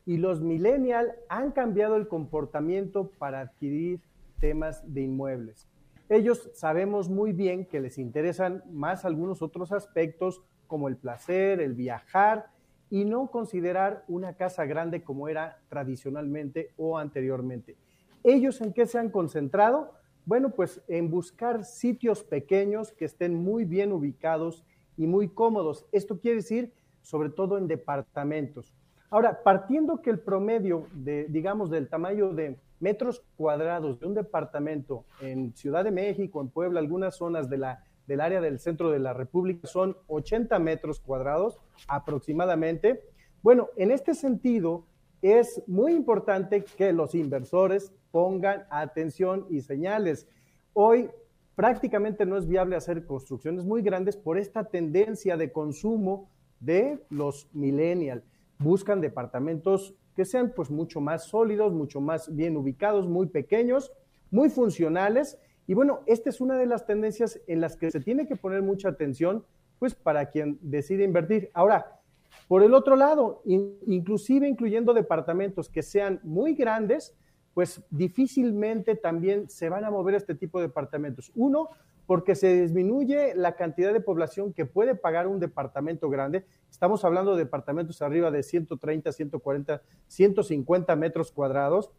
Y 0.05 0.17
los 0.17 0.41
millennials 0.41 1.13
han 1.29 1.51
cambiado 1.51 1.95
el 1.95 2.07
comportamiento 2.07 3.09
para 3.17 3.41
adquirir 3.41 4.01
temas 4.39 4.81
de 4.93 5.01
inmuebles. 5.01 5.67
Ellos 6.09 6.51
sabemos 6.53 7.09
muy 7.09 7.33
bien 7.33 7.65
que 7.65 7.79
les 7.79 7.97
interesan 7.97 8.63
más 8.71 9.05
algunos 9.05 9.41
otros 9.41 9.71
aspectos 9.71 10.43
como 10.67 10.87
el 10.87 10.97
placer, 10.97 11.59
el 11.61 11.73
viajar, 11.73 12.47
y 12.89 13.05
no 13.05 13.27
considerar 13.27 14.03
una 14.07 14.33
casa 14.33 14.65
grande 14.65 15.03
como 15.03 15.27
era 15.27 15.59
tradicionalmente 15.69 16.71
o 16.77 16.97
anteriormente. 16.97 17.75
¿Ellos 18.23 18.61
en 18.61 18.73
qué 18.73 18.85
se 18.85 18.97
han 18.97 19.09
concentrado? 19.09 19.93
Bueno, 20.25 20.49
pues 20.49 20.81
en 20.87 21.09
buscar 21.09 21.63
sitios 21.63 22.23
pequeños 22.23 22.91
que 22.91 23.05
estén 23.05 23.35
muy 23.35 23.65
bien 23.65 23.91
ubicados 23.91 24.63
y 24.97 25.07
muy 25.07 25.29
cómodos. 25.29 25.85
Esto 25.91 26.19
quiere 26.19 26.37
decir 26.37 26.73
sobre 27.01 27.29
todo 27.29 27.57
en 27.57 27.67
departamentos. 27.67 28.73
Ahora, 29.11 29.43
partiendo 29.43 30.01
que 30.01 30.09
el 30.09 30.19
promedio 30.19 30.87
de, 30.91 31.27
digamos, 31.29 31.69
del 31.69 31.87
tamaño 31.87 32.33
de 32.33 32.57
metros 32.79 33.23
cuadrados 33.37 33.99
de 33.99 34.07
un 34.07 34.15
departamento 34.15 35.05
en 35.21 35.55
Ciudad 35.55 35.83
de 35.83 35.91
México, 35.91 36.41
en 36.41 36.49
Puebla, 36.49 36.79
algunas 36.79 37.15
zonas 37.15 37.49
de 37.49 37.59
la 37.59 37.83
del 38.07 38.21
área 38.21 38.41
del 38.41 38.59
centro 38.59 38.91
de 38.91 38.99
la 38.99 39.13
República 39.13 39.67
son 39.67 39.97
80 40.07 40.57
metros 40.59 40.99
cuadrados 40.99 41.59
aproximadamente. 41.87 43.01
Bueno, 43.41 43.69
en 43.77 43.91
este 43.91 44.13
sentido, 44.13 44.85
es 45.21 45.63
muy 45.65 45.93
importante 45.93 46.63
que 46.63 46.93
los 46.93 47.15
inversores 47.15 47.91
pongan 48.11 48.65
atención 48.69 49.47
y 49.49 49.61
señales. 49.61 50.27
Hoy 50.73 51.09
prácticamente 51.55 52.25
no 52.25 52.37
es 52.37 52.47
viable 52.47 52.75
hacer 52.75 53.05
construcciones 53.05 53.65
muy 53.65 53.81
grandes 53.81 54.17
por 54.17 54.37
esta 54.37 54.65
tendencia 54.65 55.35
de 55.37 55.51
consumo 55.51 56.29
de 56.59 57.03
los 57.09 57.49
millennials. 57.53 58.23
Buscan 58.59 59.01
departamentos 59.01 59.95
que 60.15 60.25
sean 60.25 60.53
pues 60.55 60.69
mucho 60.69 61.01
más 61.01 61.25
sólidos, 61.25 61.73
mucho 61.73 62.01
más 62.01 62.33
bien 62.35 62.55
ubicados, 62.55 63.07
muy 63.07 63.27
pequeños, 63.27 63.91
muy 64.31 64.49
funcionales 64.49 65.37
y 65.67 65.73
bueno, 65.73 66.01
esta 66.05 66.29
es 66.29 66.41
una 66.41 66.57
de 66.57 66.65
las 66.65 66.85
tendencias 66.85 67.41
en 67.47 67.61
las 67.61 67.75
que 67.75 67.91
se 67.91 67.99
tiene 67.99 68.27
que 68.27 68.35
poner 68.35 68.61
mucha 68.61 68.89
atención, 68.89 69.45
pues 69.79 69.95
para 69.95 70.29
quien 70.29 70.59
decide 70.61 71.03
invertir. 71.03 71.49
Ahora, 71.53 71.99
por 72.47 72.63
el 72.63 72.73
otro 72.73 72.95
lado, 72.95 73.41
inclusive 73.45 74.47
incluyendo 74.47 74.93
departamentos 74.93 75.69
que 75.69 75.81
sean 75.81 76.19
muy 76.23 76.53
grandes, 76.53 77.15
pues 77.53 77.81
difícilmente 77.89 78.95
también 78.95 79.49
se 79.49 79.69
van 79.69 79.85
a 79.85 79.91
mover 79.91 80.15
este 80.15 80.35
tipo 80.35 80.59
de 80.59 80.67
departamentos. 80.67 81.31
Uno, 81.35 81.69
porque 82.05 82.35
se 82.35 82.61
disminuye 82.61 83.33
la 83.35 83.55
cantidad 83.55 83.91
de 83.91 84.01
población 84.01 84.53
que 84.53 84.65
puede 84.65 84.93
pagar 84.93 85.25
un 85.25 85.39
departamento 85.39 86.09
grande. 86.09 86.45
Estamos 86.69 87.03
hablando 87.03 87.35
de 87.35 87.45
departamentos 87.45 88.01
arriba 88.01 88.29
de 88.29 88.43
130, 88.43 89.11
140, 89.11 89.81
150 90.07 90.95
metros 90.95 91.31
cuadrados. 91.31 91.91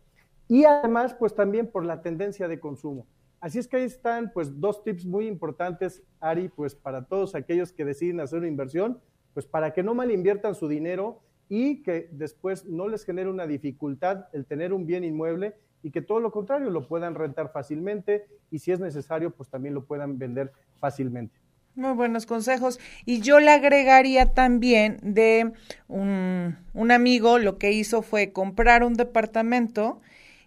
Y 0.46 0.64
además, 0.64 1.14
pues 1.14 1.34
también 1.34 1.66
por 1.66 1.84
la 1.84 2.02
tendencia 2.02 2.46
de 2.46 2.60
consumo. 2.60 3.06
Así 3.46 3.60
es 3.60 3.68
que 3.68 3.76
ahí 3.76 3.84
están 3.84 4.32
pues 4.32 4.58
dos 4.60 4.82
tips 4.82 5.06
muy 5.06 5.28
importantes, 5.28 6.02
Ari, 6.18 6.48
pues 6.48 6.74
para 6.74 7.04
todos 7.04 7.36
aquellos 7.36 7.72
que 7.72 7.84
deciden 7.84 8.18
hacer 8.18 8.40
una 8.40 8.48
inversión, 8.48 9.00
pues 9.34 9.46
para 9.46 9.72
que 9.72 9.84
no 9.84 9.94
mal 9.94 10.10
inviertan 10.10 10.56
su 10.56 10.66
dinero 10.66 11.20
y 11.48 11.84
que 11.84 12.08
después 12.10 12.64
no 12.64 12.88
les 12.88 13.04
genere 13.04 13.30
una 13.30 13.46
dificultad 13.46 14.24
el 14.32 14.46
tener 14.46 14.72
un 14.72 14.84
bien 14.84 15.04
inmueble 15.04 15.54
y 15.84 15.92
que 15.92 16.02
todo 16.02 16.18
lo 16.18 16.32
contrario 16.32 16.70
lo 16.70 16.88
puedan 16.88 17.14
rentar 17.14 17.52
fácilmente 17.52 18.26
y 18.50 18.58
si 18.58 18.72
es 18.72 18.80
necesario 18.80 19.30
pues 19.30 19.48
también 19.48 19.74
lo 19.74 19.84
puedan 19.84 20.18
vender 20.18 20.50
fácilmente. 20.80 21.38
Muy 21.76 21.92
buenos 21.92 22.26
consejos. 22.26 22.80
Y 23.04 23.20
yo 23.20 23.38
le 23.38 23.50
agregaría 23.50 24.34
también 24.34 24.98
de 25.02 25.52
un, 25.86 26.58
un 26.74 26.90
amigo, 26.90 27.38
lo 27.38 27.58
que 27.58 27.70
hizo 27.70 28.02
fue 28.02 28.32
comprar 28.32 28.82
un 28.82 28.94
departamento 28.94 30.00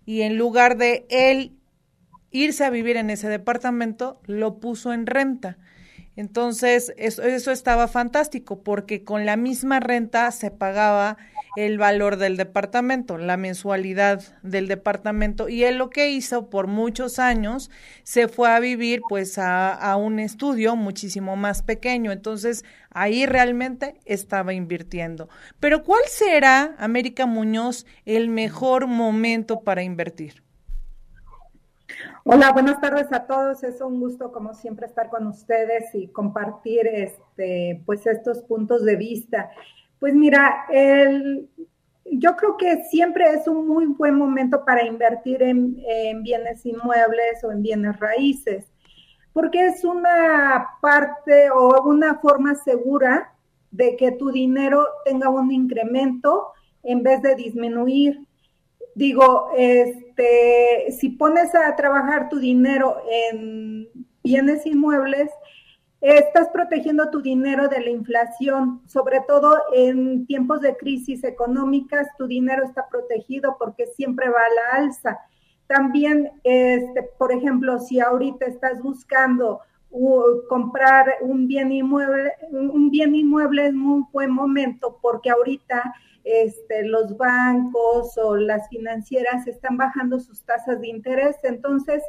y 0.06 0.24
en 0.24 0.38
lugar 0.38 0.75
de 0.75 1.06
él 1.10 1.59
irse 2.31 2.63
a 2.63 2.69
vivir 2.69 2.98
en 2.98 3.09
ese 3.09 3.29
departamento, 3.29 4.19
lo 4.25 4.59
puso 4.59 4.93
en 4.93 5.05
renta. 5.05 5.57
Entonces, 6.19 6.93
eso, 6.98 7.24
estaba 7.50 7.88
fantástico 7.88 8.62
porque 8.62 9.05
con 9.05 9.25
la 9.25 9.38
misma 9.38 9.79
renta 9.79 10.29
se 10.31 10.51
pagaba 10.51 11.15
el 11.55 11.77
valor 11.77 12.17
del 12.17 12.36
departamento, 12.36 13.17
la 13.17 13.38
mensualidad 13.38 14.21
del 14.43 14.67
departamento. 14.67 15.48
Y 15.48 15.63
él 15.63 15.77
lo 15.77 15.89
que 15.89 16.09
hizo 16.09 16.50
por 16.50 16.67
muchos 16.67 17.19
años 17.19 17.71
se 18.03 18.27
fue 18.27 18.51
a 18.51 18.59
vivir 18.59 19.00
pues 19.07 19.38
a, 19.38 19.74
a 19.74 19.95
un 19.95 20.19
estudio 20.19 20.75
muchísimo 20.75 21.38
más 21.38 21.63
pequeño. 21.63 22.12
Entonces, 22.12 22.65
ahí 22.89 23.25
realmente 23.25 23.95
estaba 24.03 24.53
invirtiendo. 24.53 25.29
Pero 25.62 25.86
¿cuál 25.86 26.03
será, 26.09 26.75
América 26.79 27.27
Muñoz, 27.27 27.86
el 28.03 28.27
mejor 28.27 28.88
momento 28.88 29.62
para 29.62 29.83
invertir? 29.83 30.49
Hola, 32.24 32.51
buenas 32.51 32.79
tardes 32.79 33.12
a 33.12 33.25
todos. 33.25 33.63
Es 33.63 33.81
un 33.81 34.00
gusto, 34.00 34.31
como 34.31 34.53
siempre, 34.53 34.86
estar 34.86 35.10
con 35.10 35.27
ustedes 35.27 35.93
y 35.93 36.08
compartir 36.08 36.88
este, 36.88 37.81
pues 37.86 38.05
estos 38.05 38.43
puntos 38.43 38.86
de 38.86 38.96
vista. 38.96 39.50
Pues 40.00 40.13
mira, 40.13 40.65
el, 40.69 41.50
yo 42.05 42.36
creo 42.36 42.58
que 42.58 42.84
siempre 42.86 43.34
es 43.34 43.48
un 43.48 43.67
muy 43.67 43.86
buen 43.88 44.15
momento 44.15 44.63
para 44.65 44.86
invertir 44.86 45.41
en, 45.43 45.81
en 45.88 46.24
bienes 46.24 46.65
inmuebles 46.65 47.43
o 47.43 47.51
en 47.51 47.62
bienes 47.62 48.00
raíces, 48.00 48.65
porque 49.34 49.67
es 49.67 49.84
una 49.84 50.67
parte 50.81 51.50
o 51.51 51.84
una 51.84 52.19
forma 52.19 52.55
segura 52.55 53.34
de 53.72 53.96
que 53.96 54.12
tu 54.13 54.31
dinero 54.31 54.86
tenga 55.05 55.29
un 55.29 55.51
incremento 55.51 56.53
en 56.84 57.03
vez 57.03 57.22
de 57.22 57.36
disminuir 57.36 58.25
digo, 58.96 59.51
este, 59.58 60.91
si 60.91 61.10
pones 61.10 61.53
a 61.55 61.75
trabajar 61.75 62.29
tu 62.29 62.39
dinero 62.39 63.01
en 63.31 63.89
bienes 64.24 64.65
inmuebles, 64.65 65.29
estás 66.01 66.50
protegiendo 66.50 67.10
tu 67.10 67.22
dinero 67.22 67.67
de 67.67 67.81
la 67.81 67.89
inflación, 67.89 68.81
sobre 68.88 69.22
todo 69.27 69.58
en 69.74 70.25
tiempos 70.25 70.62
de 70.62 70.77
crisis 70.77 71.24
económicas, 71.24 72.08
tu 72.17 72.27
dinero 72.27 72.63
está 72.65 72.88
protegido 72.89 73.58
porque 73.60 73.88
siempre 73.88 74.29
va 74.29 74.39
a 74.39 74.77
la 74.77 74.84
alza. 74.84 75.19
También, 75.67 76.31
este, 76.43 77.03
por 77.17 77.31
ejemplo, 77.31 77.79
si 77.79 78.00
ahorita 78.00 78.46
estás 78.46 78.81
buscando 78.81 79.62
comprar 80.48 81.17
un 81.22 81.48
bien 81.48 81.72
inmueble, 81.72 82.31
un 82.51 82.91
bien 82.91 83.15
inmueble 83.15 83.67
es 83.67 83.74
muy 83.74 84.03
buen 84.12 84.31
momento 84.31 85.00
porque 85.01 85.29
ahorita 85.29 85.93
este, 86.24 86.84
los 86.84 87.17
bancos 87.17 88.17
o 88.17 88.36
las 88.36 88.69
financieras 88.69 89.48
están 89.48 89.77
bajando 89.77 90.19
sus 90.19 90.43
tasas 90.43 90.79
de 90.79 90.88
interés, 90.88 91.38
entonces 91.43 92.03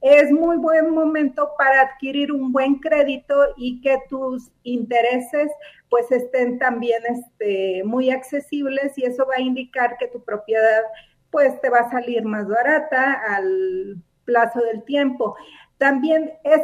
es 0.00 0.30
muy 0.30 0.58
buen 0.58 0.90
momento 0.90 1.52
para 1.58 1.80
adquirir 1.80 2.30
un 2.30 2.52
buen 2.52 2.78
crédito 2.78 3.34
y 3.56 3.80
que 3.80 3.98
tus 4.08 4.50
intereses 4.62 5.50
pues 5.88 6.12
estén 6.12 6.58
también 6.58 7.02
este, 7.06 7.82
muy 7.84 8.10
accesibles 8.10 8.96
y 8.98 9.04
eso 9.04 9.26
va 9.26 9.36
a 9.36 9.40
indicar 9.40 9.96
que 9.96 10.08
tu 10.08 10.22
propiedad 10.22 10.82
pues 11.30 11.58
te 11.60 11.70
va 11.70 11.80
a 11.80 11.90
salir 11.90 12.22
más 12.24 12.46
barata 12.46 13.14
al 13.28 13.96
plazo 14.24 14.60
del 14.60 14.84
tiempo. 14.84 15.36
También 15.78 16.34
es 16.44 16.60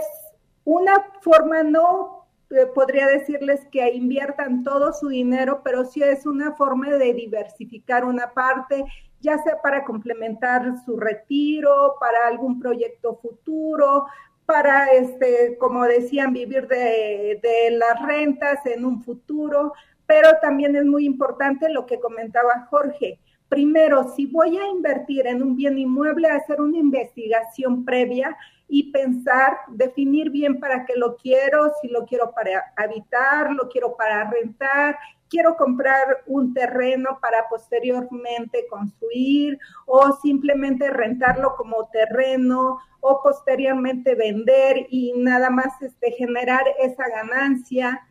una 0.71 1.05
forma 1.21 1.65
no 1.65 2.27
eh, 2.50 2.67
podría 2.73 3.09
decirles 3.09 3.67
que 3.73 3.93
inviertan 3.93 4.62
todo 4.62 4.93
su 4.93 5.09
dinero, 5.09 5.62
pero 5.65 5.85
sí 5.85 6.00
es 6.00 6.27
una 6.27 6.53
forma 6.53 6.91
de 6.91 7.12
diversificar 7.12 8.05
una 8.05 8.33
parte, 8.33 8.85
ya 9.21 9.37
sea 9.39 9.61
para 9.61 9.85
complementar 9.85 10.75
su 10.85 10.97
retiro, 10.97 11.97
para 11.99 12.29
algún 12.29 12.61
proyecto 12.61 13.17
futuro, 13.17 14.07
para, 14.47 14.87
este, 14.93 15.59
como 15.59 15.85
decían, 15.85 16.33
vivir 16.33 16.69
de, 16.69 17.41
de 17.43 17.71
las 17.73 18.00
rentas 18.07 18.65
en 18.67 18.85
un 18.85 19.03
futuro, 19.03 19.73
pero 20.07 20.29
también 20.41 20.77
es 20.77 20.85
muy 20.85 21.05
importante 21.05 21.69
lo 21.69 21.85
que 21.85 21.99
comentaba 21.99 22.69
Jorge. 22.71 23.19
Primero, 23.49 24.05
si 24.15 24.27
voy 24.27 24.57
a 24.57 24.69
invertir 24.69 25.27
en 25.27 25.43
un 25.43 25.57
bien 25.57 25.79
inmueble, 25.79 26.29
hacer 26.29 26.61
una 26.61 26.79
investigación 26.79 27.85
previa 27.85 28.37
y 28.73 28.93
pensar, 28.93 29.59
definir 29.69 30.31
bien 30.31 30.61
para 30.61 30.87
qué 30.87 30.95
lo 30.97 31.17
quiero, 31.17 31.73
si 31.83 31.89
lo 31.89 32.07
quiero 32.07 32.33
para 32.33 32.73
habitar, 32.77 33.50
lo 33.50 33.69
quiero 33.69 33.97
para 33.97 34.31
rentar, 34.31 34.97
quiero 35.29 35.57
comprar 35.57 36.23
un 36.27 36.55
terreno 36.55 37.19
para 37.21 37.49
posteriormente 37.49 38.67
construir 38.71 39.59
o 39.87 40.12
simplemente 40.23 40.89
rentarlo 40.89 41.57
como 41.57 41.89
terreno 41.89 42.79
o 43.00 43.21
posteriormente 43.23 44.15
vender 44.15 44.87
y 44.89 45.15
nada 45.17 45.50
más 45.50 45.83
este, 45.83 46.12
generar 46.12 46.62
esa 46.79 47.09
ganancia. 47.09 48.07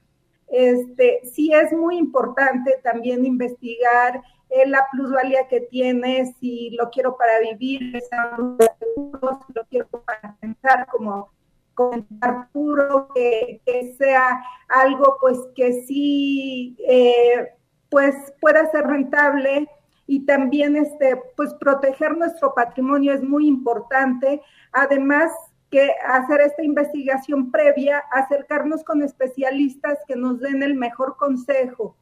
Este, 0.50 1.22
sí 1.24 1.54
es 1.54 1.72
muy 1.72 1.98
importante 1.98 2.80
también 2.84 3.26
investigar 3.26 4.22
la 4.66 4.86
plusvalía 4.92 5.48
que 5.48 5.62
tiene, 5.62 6.34
si 6.40 6.72
lo 6.72 6.90
quiero 6.90 7.16
para 7.18 7.40
vivir, 7.40 8.02
si 8.02 9.54
lo 9.54 9.66
quiero 9.70 9.88
para 9.88 10.36
pensar 10.40 10.88
como 10.88 11.32
comentar 11.76 12.50
puro, 12.52 13.10
que, 13.14 13.62
sea 13.98 14.44
algo 14.68 15.18
pues 15.22 15.40
que 15.56 15.84
sí 15.84 16.76
eh, 16.88 17.54
pues 17.90 18.16
pueda 18.42 18.70
ser 18.72 18.86
rentable 18.86 19.68
y 20.06 20.26
también 20.26 20.76
este 20.76 21.22
pues 21.38 21.54
proteger 21.54 22.18
nuestro 22.18 22.54
patrimonio 22.54 23.14
es 23.14 23.24
muy 23.24 23.48
importante. 23.48 24.42
Además 24.72 25.32
que 25.70 25.92
hacer 26.08 26.42
esta 26.42 26.64
investigación 26.64 27.52
previa, 27.52 28.04
acercarnos 28.12 28.84
con 28.84 29.04
especialistas 29.04 30.00
que 30.08 30.16
nos 30.16 30.40
den 30.40 30.64
el 30.64 30.76
mejor 30.76 31.16
consejo. 31.16 31.96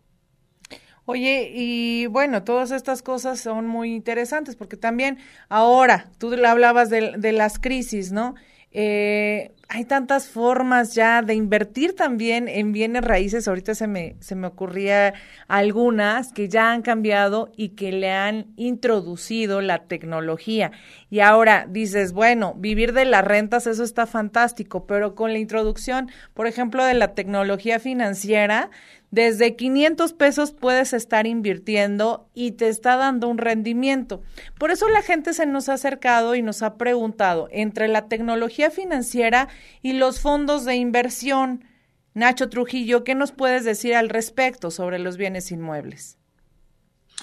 Oye, 1.10 1.52
y 1.54 2.06
bueno, 2.08 2.44
todas 2.44 2.72
estas 2.72 3.02
cosas 3.02 3.40
son 3.40 3.66
muy 3.66 3.94
interesantes 3.96 4.58
porque 4.58 4.76
también 4.76 5.20
ahora, 5.48 6.12
tú 6.18 6.34
hablabas 6.50 6.90
de, 6.90 7.14
de 7.18 7.32
las 7.32 7.60
crisis, 7.60 8.12
¿no? 8.12 8.36
Eh, 8.74 9.54
hay 9.70 9.84
tantas 9.84 10.30
formas 10.30 10.96
ya 10.96 11.22
de 11.22 11.34
invertir 11.34 11.94
también 11.94 12.48
en 12.48 12.72
bienes 12.72 13.04
raíces. 13.04 13.48
Ahorita 13.48 13.76
se 13.76 13.88
me, 13.88 14.16
se 14.22 14.36
me 14.36 14.48
ocurría 14.48 15.14
algunas 15.50 16.32
que 16.32 16.48
ya 16.48 16.72
han 16.72 16.82
cambiado 16.82 17.52
y 17.58 17.70
que 17.70 17.92
le 17.92 18.12
han 18.12 18.48
introducido 18.56 19.60
la 19.60 19.84
tecnología. 19.84 20.72
Y 21.10 21.20
ahora 21.20 21.66
dices, 21.70 22.14
bueno, 22.14 22.54
vivir 22.58 22.94
de 22.94 23.06
las 23.06 23.26
rentas, 23.26 23.68
eso 23.68 23.84
está 23.84 24.06
fantástico, 24.06 24.86
pero 24.88 25.16
con 25.16 25.34
la 25.34 25.40
introducción, 25.40 26.10
por 26.34 26.48
ejemplo, 26.48 26.86
de 26.86 26.94
la 26.94 27.14
tecnología 27.14 27.80
financiera, 27.80 28.70
desde 29.10 29.56
500 29.56 30.12
pesos 30.14 30.52
puedes 30.52 30.92
estar 30.92 31.28
invirtiendo 31.28 32.28
y 32.34 32.52
te 32.52 32.68
está 32.68 32.98
dando 32.98 33.30
un 33.30 33.38
rendimiento. 33.38 34.22
Por 34.58 34.70
eso 34.70 34.90
la 34.90 35.02
gente 35.02 35.34
se 35.34 35.46
nos 35.46 35.70
ha 35.70 35.74
acercado 35.74 36.36
y 36.36 36.42
nos 36.42 36.62
ha 36.62 36.76
preguntado 36.76 37.48
entre 37.52 37.88
la 37.88 38.10
tecnología 38.10 38.70
financiera 38.70 39.48
y 39.82 39.94
los 39.94 40.20
fondos 40.20 40.66
de 40.66 40.76
inversión. 40.76 41.66
Nacho 42.14 42.50
Trujillo, 42.50 43.04
¿qué 43.04 43.16
nos 43.16 43.32
puedes 43.32 43.64
decir 43.64 43.96
al 43.96 44.10
respecto 44.10 44.72
sobre 44.72 45.00
los 45.00 45.18
bienes 45.18 45.52
inmuebles? 45.52 46.18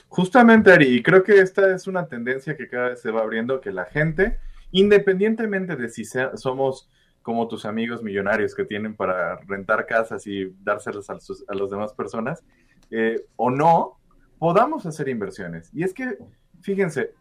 Justamente, 0.09 0.73
Ari, 0.73 0.87
y 0.87 1.03
creo 1.03 1.23
que 1.23 1.41
esta 1.41 1.75
es 1.75 1.87
una 1.87 2.07
tendencia 2.07 2.57
que 2.57 2.69
cada 2.69 2.91
vez 2.91 3.01
se 3.01 3.11
va 3.11 3.23
abriendo, 3.23 3.61
que 3.61 3.73
la 3.73 3.85
gente, 3.85 4.39
independientemente 4.71 5.77
de 5.77 5.89
si 5.89 6.05
somos 6.05 6.89
como 7.23 7.49
tus 7.49 7.65
amigos 7.65 8.03
millonarios 8.03 8.55
que 8.55 8.65
tienen 8.65 8.95
para 8.95 9.37
rentar 9.47 9.87
casas 9.87 10.27
y 10.27 10.55
dárselas 10.63 11.09
a, 11.11 11.15
las 11.55 11.71
demás 11.71 11.93
personas, 11.95 12.45
eh, 12.91 13.25
o 13.37 13.51
no, 13.51 13.99
podamos 14.39 14.85
hacer 14.87 15.09
inversiones. 15.09 15.71
Y 15.73 15.85
es 15.85 15.95
que, 15.95 16.19
fíjense, 16.61 17.13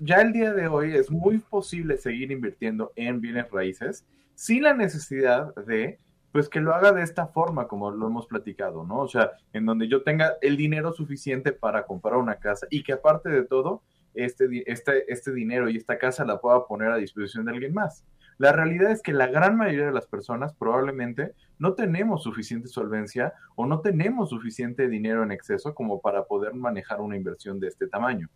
ya 0.00 0.20
el 0.20 0.32
día 0.32 0.52
de 0.52 0.68
hoy 0.68 0.94
es 0.94 1.10
muy 1.10 1.38
posible 1.38 1.96
seguir 1.96 2.30
invirtiendo 2.30 2.92
en 2.96 3.20
bienes 3.20 3.50
raíces 3.50 4.04
sin 4.34 4.62
la 4.62 4.74
necesidad 4.74 5.54
de, 5.54 5.98
pues 6.32 6.48
que 6.48 6.60
lo 6.60 6.74
haga 6.74 6.92
de 6.92 7.02
esta 7.02 7.28
forma, 7.28 7.68
como 7.68 7.90
lo 7.90 8.06
hemos 8.06 8.26
platicado, 8.26 8.84
¿no? 8.84 9.00
O 9.00 9.08
sea, 9.08 9.32
en 9.52 9.66
donde 9.66 9.88
yo 9.88 10.02
tenga 10.02 10.34
el 10.42 10.56
dinero 10.56 10.92
suficiente 10.92 11.52
para 11.52 11.86
comprar 11.86 12.16
una 12.16 12.36
casa 12.36 12.66
y 12.70 12.82
que 12.82 12.92
aparte 12.92 13.28
de 13.28 13.44
todo, 13.44 13.82
este, 14.14 14.62
este, 14.66 15.12
este 15.12 15.32
dinero 15.32 15.68
y 15.68 15.76
esta 15.76 15.98
casa 15.98 16.24
la 16.24 16.40
pueda 16.40 16.66
poner 16.66 16.90
a 16.90 16.96
disposición 16.96 17.44
de 17.44 17.52
alguien 17.52 17.74
más. 17.74 18.04
La 18.38 18.52
realidad 18.52 18.90
es 18.90 19.00
que 19.00 19.12
la 19.12 19.28
gran 19.28 19.56
mayoría 19.56 19.86
de 19.86 19.92
las 19.92 20.06
personas 20.06 20.54
probablemente 20.54 21.34
no 21.58 21.74
tenemos 21.74 22.24
suficiente 22.24 22.68
solvencia 22.68 23.34
o 23.54 23.66
no 23.66 23.80
tenemos 23.80 24.30
suficiente 24.30 24.88
dinero 24.88 25.22
en 25.22 25.30
exceso 25.30 25.74
como 25.74 26.00
para 26.00 26.24
poder 26.24 26.54
manejar 26.54 27.00
una 27.00 27.16
inversión 27.16 27.60
de 27.60 27.68
este 27.68 27.86
tamaño. 27.86 28.28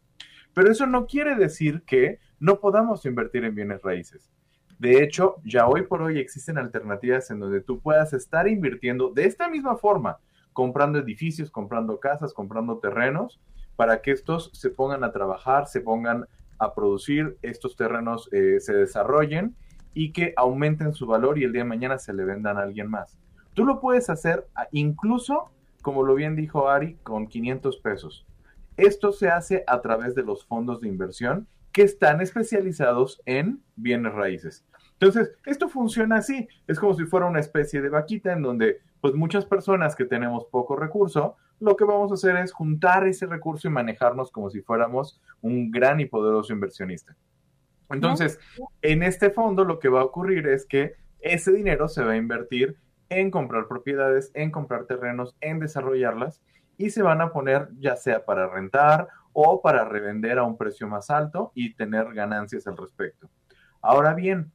Pero 0.54 0.70
eso 0.70 0.86
no 0.86 1.06
quiere 1.06 1.34
decir 1.34 1.82
que 1.82 2.20
no 2.38 2.60
podamos 2.60 3.04
invertir 3.06 3.44
en 3.44 3.54
bienes 3.54 3.82
raíces. 3.82 4.30
De 4.78 5.02
hecho, 5.02 5.36
ya 5.44 5.66
hoy 5.66 5.82
por 5.82 6.02
hoy 6.02 6.18
existen 6.18 6.56
alternativas 6.56 7.30
en 7.30 7.40
donde 7.40 7.60
tú 7.60 7.80
puedas 7.80 8.12
estar 8.12 8.46
invirtiendo 8.46 9.10
de 9.10 9.24
esta 9.24 9.48
misma 9.48 9.76
forma, 9.76 10.18
comprando 10.52 10.98
edificios, 10.98 11.50
comprando 11.50 11.98
casas, 11.98 12.32
comprando 12.32 12.78
terrenos, 12.78 13.40
para 13.74 14.02
que 14.02 14.12
estos 14.12 14.50
se 14.54 14.70
pongan 14.70 15.02
a 15.02 15.12
trabajar, 15.12 15.66
se 15.66 15.80
pongan 15.80 16.26
a 16.58 16.74
producir, 16.74 17.36
estos 17.42 17.76
terrenos 17.76 18.28
eh, 18.32 18.58
se 18.60 18.72
desarrollen 18.72 19.56
y 19.94 20.12
que 20.12 20.32
aumenten 20.36 20.92
su 20.92 21.06
valor 21.06 21.38
y 21.38 21.44
el 21.44 21.52
día 21.52 21.62
de 21.62 21.68
mañana 21.68 21.98
se 21.98 22.12
le 22.12 22.24
vendan 22.24 22.56
a 22.56 22.62
alguien 22.62 22.88
más. 22.88 23.18
Tú 23.54 23.64
lo 23.64 23.80
puedes 23.80 24.10
hacer 24.10 24.46
incluso, 24.70 25.50
como 25.82 26.04
lo 26.04 26.14
bien 26.14 26.36
dijo 26.36 26.68
Ari, 26.68 26.94
con 27.02 27.26
500 27.26 27.78
pesos. 27.78 28.26
Esto 28.76 29.10
se 29.10 29.28
hace 29.28 29.64
a 29.66 29.80
través 29.80 30.14
de 30.14 30.22
los 30.22 30.44
fondos 30.44 30.80
de 30.80 30.88
inversión 30.88 31.48
que 31.78 31.84
están 31.84 32.20
especializados 32.20 33.22
en 33.24 33.62
bienes 33.76 34.12
raíces. 34.12 34.66
Entonces, 34.94 35.30
esto 35.46 35.68
funciona 35.68 36.16
así. 36.16 36.48
Es 36.66 36.80
como 36.80 36.92
si 36.94 37.04
fuera 37.04 37.26
una 37.26 37.38
especie 37.38 37.80
de 37.80 37.88
vaquita 37.88 38.32
en 38.32 38.42
donde, 38.42 38.80
pues 39.00 39.14
muchas 39.14 39.44
personas 39.44 39.94
que 39.94 40.04
tenemos 40.04 40.46
poco 40.46 40.74
recurso, 40.74 41.36
lo 41.60 41.76
que 41.76 41.84
vamos 41.84 42.10
a 42.10 42.14
hacer 42.14 42.34
es 42.38 42.50
juntar 42.50 43.06
ese 43.06 43.26
recurso 43.26 43.68
y 43.68 43.70
manejarnos 43.70 44.32
como 44.32 44.50
si 44.50 44.60
fuéramos 44.60 45.22
un 45.40 45.70
gran 45.70 46.00
y 46.00 46.06
poderoso 46.06 46.52
inversionista. 46.52 47.14
Entonces, 47.90 48.40
en 48.82 49.04
este 49.04 49.30
fondo 49.30 49.64
lo 49.64 49.78
que 49.78 49.88
va 49.88 50.00
a 50.00 50.04
ocurrir 50.04 50.48
es 50.48 50.66
que 50.66 50.96
ese 51.20 51.52
dinero 51.52 51.86
se 51.86 52.02
va 52.02 52.14
a 52.14 52.16
invertir 52.16 52.76
en 53.08 53.30
comprar 53.30 53.68
propiedades, 53.68 54.32
en 54.34 54.50
comprar 54.50 54.86
terrenos, 54.86 55.36
en 55.40 55.60
desarrollarlas 55.60 56.42
y 56.76 56.90
se 56.90 57.02
van 57.02 57.20
a 57.20 57.32
poner 57.32 57.68
ya 57.78 57.94
sea 57.94 58.24
para 58.24 58.48
rentar 58.48 59.06
o 59.32 59.62
para 59.62 59.84
revender 59.84 60.38
a 60.38 60.44
un 60.44 60.56
precio 60.56 60.88
más 60.88 61.10
alto 61.10 61.52
y 61.54 61.74
tener 61.74 62.12
ganancias 62.12 62.66
al 62.66 62.76
respecto. 62.76 63.28
Ahora 63.80 64.14
bien, 64.14 64.52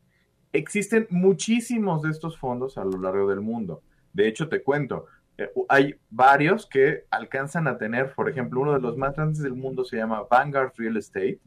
existen 0.52 1.08
muchísimos 1.10 2.02
de 2.02 2.12
estos 2.12 2.38
fondos 2.38 2.78
a 2.78 2.86
lo 2.86 3.00
largo 3.00 3.30
del 3.30 3.42
mundo. 3.42 3.82
De 4.14 4.28
hecho, 4.28 4.50
te 4.50 4.62
cuento, 4.62 5.06
eh, 5.38 5.50
hay 5.70 5.96
varios 6.10 6.68
que 6.68 7.06
alcanzan 7.10 7.68
a 7.68 7.78
tener, 7.78 8.14
por 8.14 8.30
ejemplo, 8.30 8.62
uno 8.62 8.74
de 8.74 8.82
los 8.82 8.98
más 8.98 9.16
grandes 9.16 9.42
del 9.42 9.56
mundo 9.56 9.84
se 9.84 9.98
llama 9.98 10.28
Vanguard 10.30 10.74
Real 10.78 10.98
Estate 10.98 11.40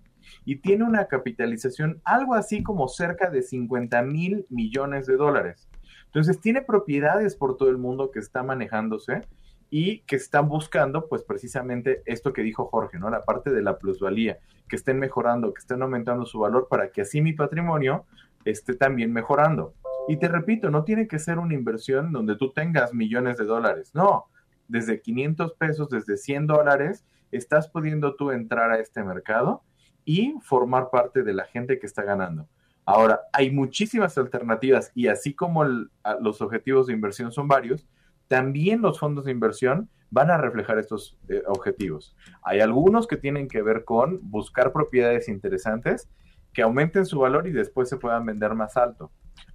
y 0.44 0.56
tiene 0.56 0.84
una 0.84 1.06
capitalización 1.06 2.00
algo 2.04 2.34
así 2.34 2.62
como 2.62 2.88
cerca 2.88 3.30
de 3.30 3.42
50 3.42 4.02
mil 4.02 4.46
millones 4.50 5.06
de 5.06 5.16
dólares. 5.16 5.68
Entonces 6.06 6.40
tiene 6.40 6.62
propiedades 6.62 7.36
por 7.36 7.56
todo 7.56 7.68
el 7.68 7.78
mundo 7.78 8.10
que 8.10 8.18
está 8.18 8.42
manejándose 8.42 9.22
y 9.70 10.00
que 10.00 10.16
están 10.16 10.48
buscando, 10.48 11.08
pues 11.08 11.22
precisamente 11.22 12.02
esto 12.06 12.32
que 12.32 12.42
dijo 12.42 12.66
Jorge, 12.66 12.98
¿no? 12.98 13.10
La 13.10 13.24
parte 13.24 13.50
de 13.50 13.62
la 13.62 13.78
plusvalía, 13.78 14.38
que 14.68 14.76
estén 14.76 14.98
mejorando, 14.98 15.52
que 15.52 15.60
estén 15.60 15.82
aumentando 15.82 16.24
su 16.26 16.38
valor 16.38 16.68
para 16.68 16.90
que 16.90 17.02
así 17.02 17.20
mi 17.20 17.32
patrimonio 17.32 18.04
esté 18.44 18.74
también 18.74 19.12
mejorando. 19.12 19.74
Y 20.08 20.18
te 20.18 20.28
repito, 20.28 20.70
no 20.70 20.84
tiene 20.84 21.08
que 21.08 21.18
ser 21.18 21.38
una 21.38 21.54
inversión 21.54 22.12
donde 22.12 22.36
tú 22.36 22.52
tengas 22.52 22.94
millones 22.94 23.38
de 23.38 23.44
dólares, 23.44 23.90
no. 23.94 24.26
Desde 24.68 25.00
500 25.00 25.54
pesos, 25.54 25.90
desde 25.90 26.16
100 26.16 26.46
dólares, 26.46 27.04
estás 27.32 27.68
pudiendo 27.68 28.14
tú 28.14 28.30
entrar 28.30 28.70
a 28.70 28.78
este 28.78 29.02
mercado 29.02 29.62
y 30.04 30.34
formar 30.42 30.90
parte 30.90 31.24
de 31.24 31.34
la 31.34 31.44
gente 31.44 31.78
que 31.78 31.86
está 31.86 32.02
ganando. 32.02 32.48
Ahora, 32.84 33.22
hay 33.32 33.50
muchísimas 33.50 34.16
alternativas 34.16 34.92
y 34.94 35.08
así 35.08 35.34
como 35.34 35.64
los 35.64 36.40
objetivos 36.40 36.86
de 36.86 36.92
inversión 36.92 37.32
son 37.32 37.48
varios, 37.48 37.88
también 38.28 38.82
los 38.82 38.98
fondos 38.98 39.24
de 39.24 39.32
inversión 39.32 39.88
van 40.10 40.30
a 40.30 40.38
reflejar 40.38 40.78
estos 40.78 41.18
eh, 41.28 41.42
objetivos. 41.46 42.16
Hay 42.42 42.60
algunos 42.60 43.06
que 43.06 43.16
tienen 43.16 43.48
que 43.48 43.62
ver 43.62 43.84
con 43.84 44.20
buscar 44.30 44.72
propiedades 44.72 45.28
interesantes 45.28 46.08
que 46.52 46.62
aumenten 46.62 47.06
su 47.06 47.18
valor 47.18 47.46
y 47.46 47.52
después 47.52 47.88
se 47.88 47.96
puedan 47.96 48.24
vender 48.24 48.54
más 48.54 48.76
alto. 48.76 49.10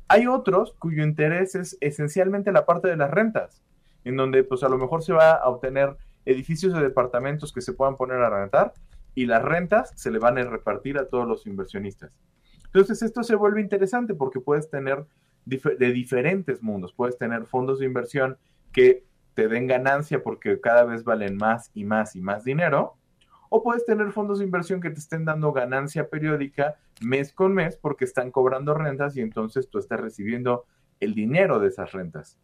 Hay 0.08 0.28
otros 0.28 0.76
cuyo 0.78 1.04
interés 1.04 1.56
es 1.56 1.78
esencialmente 1.82 2.52
la 2.52 2.66
parte 2.66 2.90
de 2.90 2.98
las 2.98 3.10
rentas, 3.10 3.64
en 4.04 4.18
donde 4.18 4.44
pues 4.44 4.62
a 4.64 4.70
lo 4.70 4.78
mejor 4.78 5.04
se 5.04 5.14
va 5.14 5.32
a 5.32 5.50
obtener 5.50 5.96
edificios 6.26 6.74
de 6.74 6.82
departamentos 6.82 7.54
que 7.54 7.62
se 7.62 7.74
puedan 7.74 7.96
poner 7.96 8.18
a 8.18 8.30
rentar 8.30 8.74
y 9.16 9.26
las 9.26 9.42
rentas 9.42 9.92
se 9.96 10.12
le 10.12 10.20
van 10.20 10.38
a 10.38 10.44
repartir 10.44 10.98
a 10.98 11.08
todos 11.08 11.28
los 11.28 11.48
inversionistas. 11.48 12.20
Entonces 12.66 13.02
esto 13.02 13.24
se 13.24 13.36
vuelve 13.36 13.62
interesante 13.62 14.14
porque 14.14 14.40
puedes 14.40 14.70
tener 14.70 15.06
de 15.46 15.92
diferentes 15.92 16.62
mundos, 16.62 16.94
puedes 16.94 17.18
tener 17.18 17.46
fondos 17.46 17.80
de 17.80 17.86
inversión 17.86 18.38
que 18.72 19.06
te 19.34 19.48
den 19.48 19.68
ganancia 19.68 20.24
porque 20.24 20.60
cada 20.60 20.84
vez 20.84 21.04
valen 21.04 21.38
más 21.38 21.72
y 21.74 21.84
más 21.84 22.16
y 22.16 22.22
más 22.22 22.44
dinero, 22.44 22.98
o 23.50 23.64
puedes 23.64 23.86
tener 23.86 24.12
fondos 24.12 24.40
de 24.40 24.46
inversión 24.46 24.80
que 24.80 24.90
te 24.90 25.00
estén 25.00 25.26
dando 25.26 25.52
ganancia 25.52 26.10
periódica 26.10 26.76
mes 27.02 27.34
con 27.34 27.54
mes 27.54 27.76
porque 27.76 28.06
están 28.06 28.32
cobrando 28.32 28.74
rentas 28.74 29.18
y 29.18 29.22
entonces 29.22 29.70
tú 29.70 29.78
estás 29.78 30.00
recibiendo 30.00 30.66
el 31.02 31.14
dinero 31.14 31.60
de 31.60 31.68
esas 31.68 31.92
rentas. 31.92 32.40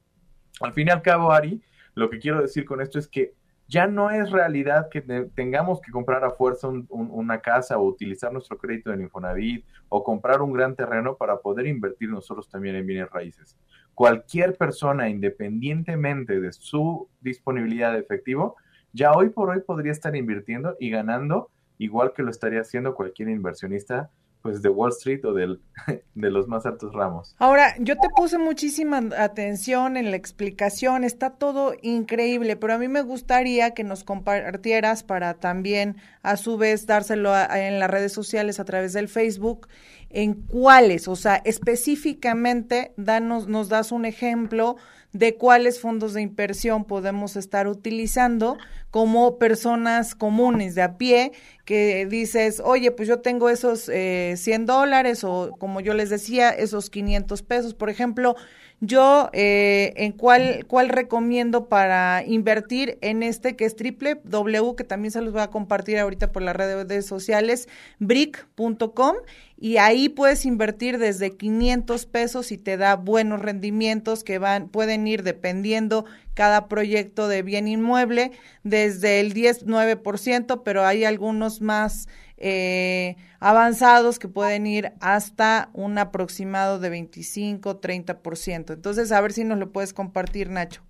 Al 0.60 0.74
fin 0.74 0.88
y 0.88 0.92
al 0.92 1.02
cabo, 1.02 1.32
Ari, 1.32 1.62
lo 1.94 2.10
que 2.10 2.20
quiero 2.20 2.42
decir 2.42 2.66
con 2.66 2.82
esto 2.82 3.00
es 3.00 3.08
que 3.08 3.36
ya 3.68 3.88
no 3.88 4.12
es 4.12 4.32
realidad 4.32 4.90
que 4.90 5.02
tengamos 5.02 5.82
que 5.82 5.92
comprar 5.92 6.24
a 6.24 6.32
fuerza 6.32 6.70
una 6.70 7.42
casa 7.42 7.78
o 7.78 7.86
utilizar 7.86 8.32
nuestro 8.32 8.58
crédito 8.58 8.94
en 8.94 9.02
Infonavit 9.02 9.66
o 9.90 10.04
comprar 10.04 10.42
un 10.42 10.54
gran 10.54 10.76
terreno 10.76 11.18
para 11.18 11.38
poder 11.40 11.68
invertir 11.68 12.10
nosotros 12.10 12.50
también 12.50 12.76
en 12.76 12.86
bienes 12.86 13.10
raíces. 13.10 13.58
Cualquier 13.98 14.56
persona, 14.56 15.10
independientemente 15.10 16.40
de 16.40 16.52
su 16.52 17.10
disponibilidad 17.20 17.94
de 17.94 18.00
efectivo, 18.02 18.56
ya 18.94 19.14
hoy 19.14 19.30
por 19.30 19.50
hoy 19.50 19.62
podría 19.62 19.92
estar 19.92 20.16
invirtiendo 20.16 20.78
y 20.80 20.92
ganando 20.92 21.50
igual 21.80 22.14
que 22.14 22.22
lo 22.22 22.30
estaría 22.30 22.62
haciendo 22.62 22.94
cualquier 22.94 23.30
inversionista 23.30 24.12
pues 24.42 24.62
de 24.62 24.70
Wall 24.70 24.92
Street 24.92 25.26
o 25.26 25.34
del, 25.34 25.60
de 26.16 26.32
los 26.32 26.48
más 26.48 26.66
altos 26.66 26.94
ramos. 26.94 27.36
Ahora, 27.38 27.76
yo 27.80 27.96
te 27.98 28.08
puse 28.16 28.38
muchísima 28.38 29.02
atención 29.18 29.98
en 29.98 30.12
la 30.12 30.18
explicación, 30.18 31.04
está 31.04 31.32
todo 31.32 31.74
increíble, 31.82 32.56
pero 32.56 32.74
a 32.74 32.78
mí 32.78 32.88
me 32.88 33.02
gustaría 33.02 33.72
que 33.72 33.84
nos 33.84 34.04
compartieras 34.04 35.04
para 35.04 35.34
también 35.36 35.98
a 36.22 36.38
su 36.38 36.58
vez 36.58 36.86
dárselo 36.86 37.34
en 37.36 37.80
las 37.80 37.90
redes 37.90 38.14
sociales 38.14 38.60
a 38.60 38.66
través 38.66 38.94
del 38.94 39.08
Facebook, 39.08 39.68
en 40.10 40.34
cuáles, 40.34 41.08
o 41.08 41.16
sea, 41.16 41.36
específicamente 41.44 42.94
danos, 42.96 43.48
nos 43.48 43.68
das 43.70 43.92
un 43.92 44.06
ejemplo 44.06 44.78
de 45.14 45.36
cuáles 45.36 45.80
fondos 45.80 46.14
de 46.14 46.22
inversión 46.22 46.84
podemos 46.86 47.36
estar 47.36 47.68
utilizando 47.68 48.58
como 48.92 49.38
personas 49.38 50.16
comunes 50.16 50.76
de 50.76 50.82
a 50.82 50.98
pie 50.98 51.32
que 51.66 52.06
dices, 52.06 52.62
oye, 52.64 52.92
pues 52.92 53.08
yo 53.08 53.20
tengo 53.20 53.50
esos 53.50 53.90
eh, 53.90 54.36
100 54.38 54.66
dólares 54.66 55.24
o 55.24 55.56
como 55.60 55.82
yo 55.82 55.94
les 55.94 56.10
decía, 56.10 56.50
esos 56.50 56.90
500 56.90 57.42
pesos, 57.42 57.74
por 57.74 57.90
ejemplo, 57.90 58.36
yo, 58.80 59.30
eh, 59.34 59.94
¿en 59.96 60.12
cuál, 60.12 60.66
cuál 60.68 60.90
recomiendo 60.90 61.68
para 61.68 62.24
invertir 62.26 63.00
en 63.02 63.24
este 63.24 63.56
que 63.56 63.66
es 63.66 63.76
triple 63.76 64.22
W, 64.24 64.76
que 64.76 64.84
también 64.84 65.12
se 65.12 65.22
los 65.22 65.34
voy 65.34 65.42
a 65.42 65.50
compartir 65.50 65.98
ahorita 65.98 66.32
por 66.32 66.44
las 66.44 66.56
redes 66.56 67.08
sociales, 67.08 67.68
brick.com, 67.98 69.16
y 69.60 69.78
ahí 69.78 70.10
puedes 70.10 70.46
invertir 70.46 71.00
desde 71.00 71.36
500 71.36 72.06
pesos 72.06 72.52
y 72.52 72.60
te 72.60 72.78
da 72.78 72.96
buenos 72.96 73.42
rendimientos 73.42 74.24
que 74.24 74.38
van, 74.38 74.70
pueden 74.70 75.08
ir 75.08 75.24
dependiendo 75.24 76.06
cada 76.36 76.68
proyecto 76.68 77.28
de 77.28 77.42
bien 77.42 77.68
inmueble, 77.68 78.32
desde 78.64 79.20
el 79.22 79.34
10, 79.34 79.66
9%, 79.66 80.62
pero 80.64 80.86
hay 80.86 81.04
algunos 81.04 81.62
más 81.62 82.08
eh, 82.38 83.16
avanzados 83.40 84.20
que 84.20 84.28
pueden 84.28 84.68
ir 84.68 84.94
hasta 85.00 85.70
un 85.74 85.98
aproximado 85.98 86.80
de 86.80 86.90
25, 86.90 87.82
30%. 87.82 88.74
Entonces, 88.74 89.12
a 89.12 89.22
ver 89.22 89.34
si 89.34 89.44
nos 89.44 89.58
lo 89.58 89.72
puedes 89.72 89.94
compartir, 89.94 90.50
Nacho. 90.50 90.82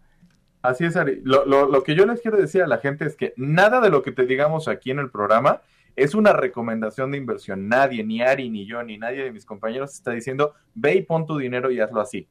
Así 0.61 0.85
es, 0.85 0.95
Ari. 0.95 1.21
Lo, 1.23 1.45
lo, 1.45 1.67
lo 1.67 1.83
que 1.83 1.95
yo 1.95 2.05
les 2.05 2.21
quiero 2.21 2.37
decir 2.37 2.61
a 2.61 2.67
la 2.67 2.77
gente 2.79 3.05
es 3.05 3.15
que 3.15 3.33
nada 3.37 3.79
de 3.79 3.89
lo 3.89 4.01
que 4.01 4.11
te 4.11 4.25
digamos 4.25 4.67
aquí 4.67 4.91
en 4.91 4.99
el 4.99 5.09
programa 5.09 5.61
es 5.95 6.13
una 6.13 6.33
recomendación 6.33 7.11
de 7.11 7.17
inversión. 7.17 7.67
Nadie, 7.67 8.03
ni 8.03 8.21
Ari, 8.21 8.49
ni 8.49 8.65
yo, 8.65 8.83
ni 8.83 8.97
nadie 8.97 9.23
de 9.23 9.31
mis 9.31 9.45
compañeros 9.45 9.93
está 9.93 10.11
diciendo, 10.11 10.53
ve 10.75 10.95
y 10.95 11.01
pon 11.01 11.25
tu 11.25 11.37
dinero 11.37 11.71
y 11.71 11.79
hazlo 11.79 12.01
así. 12.01 12.27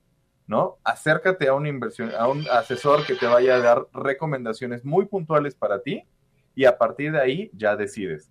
¿no? 0.47 0.79
Acércate 0.85 1.49
a 1.49 1.55
una 1.55 1.69
inversión, 1.69 2.13
a 2.17 2.29
un 2.29 2.45
asesor 2.51 3.05
que 3.05 3.15
te 3.15 3.27
vaya 3.27 3.57
a 3.57 3.61
dar 3.61 3.87
recomendaciones 3.93 4.85
muy 4.85 5.07
puntuales 5.07 5.55
para 5.55 5.83
ti 5.83 6.05
y 6.55 6.65
a 6.65 6.79
partir 6.79 7.13
de 7.13 7.21
ahí 7.21 7.51
ya 7.53 7.77
decides. 7.77 8.31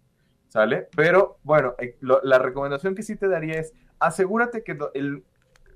¿Sale? 0.55 0.87
Pero 0.95 1.37
bueno, 1.43 1.75
eh, 1.79 1.97
la 1.99 2.39
recomendación 2.39 2.95
que 2.95 3.03
sí 3.03 3.17
te 3.17 3.27
daría 3.27 3.59
es 3.59 3.73
asegúrate 3.99 4.63
que 4.63 4.77
el, 4.93 5.25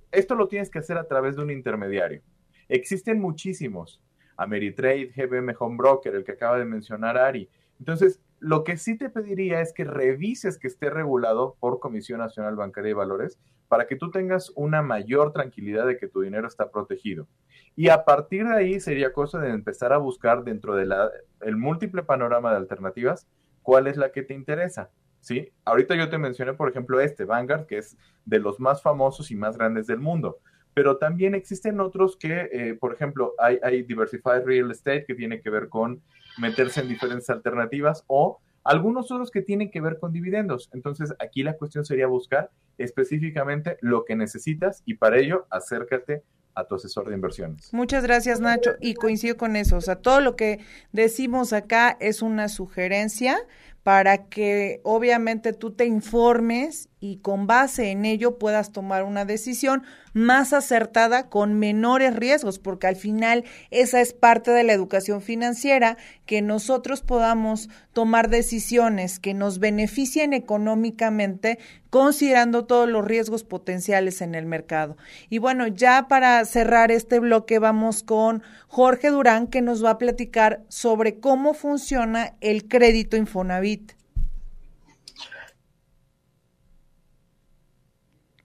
esto 0.10 0.36
lo 0.36 0.48
tienes 0.48 0.70
que 0.70 0.80
hacer 0.80 0.98
a 0.98 1.06
través 1.06 1.36
de 1.36 1.42
un 1.42 1.52
intermediario. 1.52 2.22
Existen 2.70 3.20
muchísimos. 3.20 4.02
Ameritrade, 4.38 5.12
GBM 5.14 5.54
Home 5.60 5.76
Broker, 5.76 6.16
el 6.16 6.24
que 6.24 6.32
acaba 6.32 6.58
de 6.58 6.64
mencionar 6.64 7.18
Ari. 7.18 7.50
Entonces, 7.78 8.22
lo 8.40 8.64
que 8.64 8.78
sí 8.78 8.98
te 8.98 9.10
pediría 9.10 9.60
es 9.60 9.74
que 9.74 9.84
revises 9.84 10.58
que 10.58 10.68
esté 10.68 10.90
regulado 10.90 11.58
por 11.60 11.82
Comisión 11.82 12.20
Nacional 12.20 12.56
Bancaria 12.56 12.92
y 12.92 12.94
Valores 12.94 13.38
para 13.68 13.86
que 13.86 13.98
tú 13.98 14.12
tengas 14.12 14.50
una 14.56 14.82
mayor 14.82 15.34
tranquilidad 15.34 15.88
de 15.88 15.98
que 15.98 16.08
tu 16.08 16.22
dinero 16.22 16.48
está 16.48 16.72
protegido. 16.72 17.28
Y 17.76 17.90
a 17.90 18.06
partir 18.06 18.48
de 18.48 18.56
ahí 18.56 18.80
sería 18.80 19.12
cosa 19.12 19.40
de 19.40 19.50
empezar 19.50 19.92
a 19.92 19.98
buscar 19.98 20.46
dentro 20.46 20.78
del 20.78 20.94
el 21.42 21.58
múltiple 21.58 22.04
panorama 22.04 22.52
de 22.52 22.58
alternativas 22.58 23.28
cuál 23.70 23.86
es 23.86 23.98
la 23.98 24.12
que 24.12 24.24
te 24.24 24.34
interesa. 24.34 24.90
¿sí? 25.22 25.54
Ahorita 25.64 25.96
yo 25.96 26.10
te 26.10 26.18
mencioné, 26.18 26.56
por 26.56 26.70
ejemplo, 26.70 27.00
este, 27.00 27.24
Vanguard, 27.24 27.68
que 27.68 27.78
es 27.78 27.96
de 28.26 28.40
los 28.40 28.60
más 28.60 28.82
famosos 28.82 29.30
y 29.30 29.36
más 29.36 29.60
grandes 29.60 29.86
del 29.86 30.00
mundo. 30.00 30.40
Pero 30.74 30.98
también 30.98 31.36
existen 31.36 31.80
otros 31.80 32.18
que, 32.18 32.50
eh, 32.52 32.74
por 32.74 32.96
ejemplo, 32.96 33.36
hay, 33.38 33.60
hay 33.62 33.84
Diversified 33.84 34.44
Real 34.44 34.72
Estate, 34.72 35.06
que 35.06 35.14
tiene 35.14 35.40
que 35.40 35.52
ver 35.52 35.70
con 35.70 36.02
meterse 36.40 36.82
en 36.82 36.88
diferentes 36.88 37.30
alternativas, 37.30 38.04
o 38.08 38.40
algunos 38.64 39.12
otros 39.12 39.30
que 39.30 39.44
tienen 39.44 39.70
que 39.70 39.82
ver 39.82 40.00
con 40.00 40.14
dividendos. 40.14 40.72
Entonces, 40.74 41.14
aquí 41.20 41.44
la 41.44 41.56
cuestión 41.56 41.86
sería 41.86 42.08
buscar 42.08 42.50
específicamente 42.80 43.78
lo 43.82 44.04
que 44.04 44.16
necesitas 44.16 44.82
y 44.88 44.96
para 44.96 45.20
ello 45.20 45.46
acércate 45.52 46.24
tu 46.68 46.76
asesor 46.76 47.08
de 47.08 47.16
inversiones. 47.16 47.74
Muchas 47.74 48.04
gracias, 48.04 48.40
Nacho, 48.40 48.72
y 48.82 48.94
coincido 48.94 49.38
con 49.38 49.56
eso. 49.56 49.78
O 49.78 49.82
sea, 49.82 49.96
todo 49.96 50.22
lo 50.22 50.36
que 50.36 50.60
decimos 50.92 51.54
acá 51.54 51.98
es 52.00 52.22
una 52.22 52.50
sugerencia 52.50 53.38
para 53.84 54.26
que 54.26 54.82
obviamente 54.84 55.54
tú 55.54 55.72
te 55.72 55.86
informes 55.86 56.90
y 57.00 57.18
con 57.18 57.48
base 57.48 57.92
en 57.92 58.04
ello 58.04 58.38
puedas 58.38 58.72
tomar 58.72 59.04
una 59.04 59.24
decisión 59.24 59.84
más 60.14 60.52
acertada 60.52 61.30
con 61.30 61.58
menores 61.58 62.16
riesgos, 62.16 62.60
porque 62.60 62.88
al 62.88 62.98
final 62.98 63.46
esa 63.72 64.02
es 64.02 64.12
parte 64.14 64.52
de 64.52 64.64
la 64.64 64.74
educación 64.74 65.22
financiera, 65.22 65.98
que 66.26 66.42
nosotros 66.42 67.02
podamos 67.02 67.70
tomar 67.94 68.30
decisiones 68.30 69.20
que 69.20 69.34
nos 69.34 69.60
beneficien 69.60 70.34
económicamente 70.34 71.58
considerando 71.90 72.66
todos 72.66 72.88
los 72.88 73.06
riesgos 73.06 73.44
potenciales 73.44 74.22
en 74.22 74.36
el 74.36 74.46
mercado. 74.46 74.96
Y 75.30 75.40
bueno, 75.40 75.68
ya 75.68 76.08
para 76.08 76.44
cerrar 76.46 76.92
este 76.92 77.20
bloque 77.20 77.60
vamos 77.60 78.04
con 78.04 78.44
Jorge 78.68 79.10
Durán, 79.10 79.48
que 79.48 79.62
nos 79.62 79.84
va 79.84 79.92
a 79.92 79.98
platicar 79.98 80.64
sobre 80.68 81.20
cómo 81.20 81.54
funciona 81.54 82.36
el 82.42 82.68
crédito 82.68 83.18
Infonavit. 83.18 83.94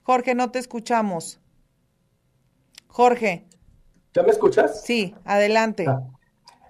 Jorge, 0.03 0.35
no 0.35 0.51
te 0.51 0.59
escuchamos. 0.59 1.41
Jorge. 2.89 3.47
¿Ya 4.13 4.23
me 4.23 4.31
escuchas? 4.31 4.85
Sí, 4.85 5.15
adelante. 5.25 5.87
Ah, 5.89 6.03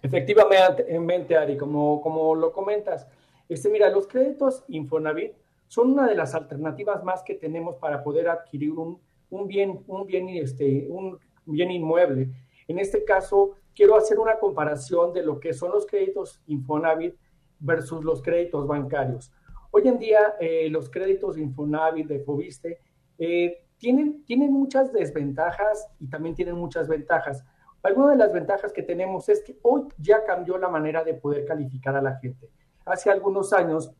efectivamente, 0.02 1.36
Ari, 1.36 1.56
como, 1.58 2.00
como 2.00 2.34
lo 2.34 2.52
comentas, 2.52 3.06
este, 3.48 3.68
mira, 3.68 3.90
los 3.90 4.06
créditos 4.06 4.64
Infonavit 4.68 5.32
son 5.68 5.92
una 5.92 6.06
de 6.06 6.14
las 6.14 6.34
alternativas 6.34 7.02
más 7.04 7.22
que 7.22 7.34
tenemos 7.34 7.76
para 7.76 8.02
poder 8.02 8.28
adquirir 8.28 8.72
un, 8.72 9.00
un 9.30 9.46
bien, 9.46 9.82
un 9.86 10.06
bien, 10.06 10.28
este, 10.28 10.86
un 10.88 11.18
bien 11.46 11.70
inmueble. 11.70 12.30
En 12.68 12.78
este 12.78 13.04
caso, 13.04 13.56
quiero 13.74 13.96
hacer 13.96 14.18
una 14.18 14.38
comparación 14.38 15.12
de 15.12 15.22
lo 15.22 15.40
que 15.40 15.52
son 15.52 15.72
los 15.72 15.86
créditos 15.86 16.40
Infonavit 16.46 17.14
versus 17.58 18.04
los 18.04 18.22
créditos 18.22 18.66
bancarios. 18.66 19.32
Hoy 19.70 19.88
en 19.88 19.98
día, 19.98 20.36
eh, 20.40 20.68
los 20.70 20.88
créditos 20.88 21.36
Infonavit 21.36 22.06
de 22.06 22.20
Fobiste 22.20 22.78
eh, 23.18 23.64
tienen, 23.76 24.24
tienen 24.24 24.52
muchas 24.52 24.92
desventajas 24.92 25.88
y 25.98 26.08
también 26.08 26.34
tienen 26.34 26.54
muchas 26.54 26.88
ventajas. 26.88 27.44
Alguna 27.82 28.12
de 28.12 28.16
las 28.16 28.32
ventajas 28.32 28.72
que 28.72 28.82
tenemos 28.82 29.28
es 29.28 29.42
que 29.42 29.58
hoy 29.62 29.82
ya 29.98 30.24
cambió 30.24 30.56
la 30.56 30.68
manera 30.68 31.04
de 31.04 31.14
poder 31.14 31.44
calificar 31.44 31.94
a 31.96 32.00
la 32.00 32.16
gente. 32.16 32.48
Hace 32.86 33.10
algunos 33.10 33.52
años 33.52 33.92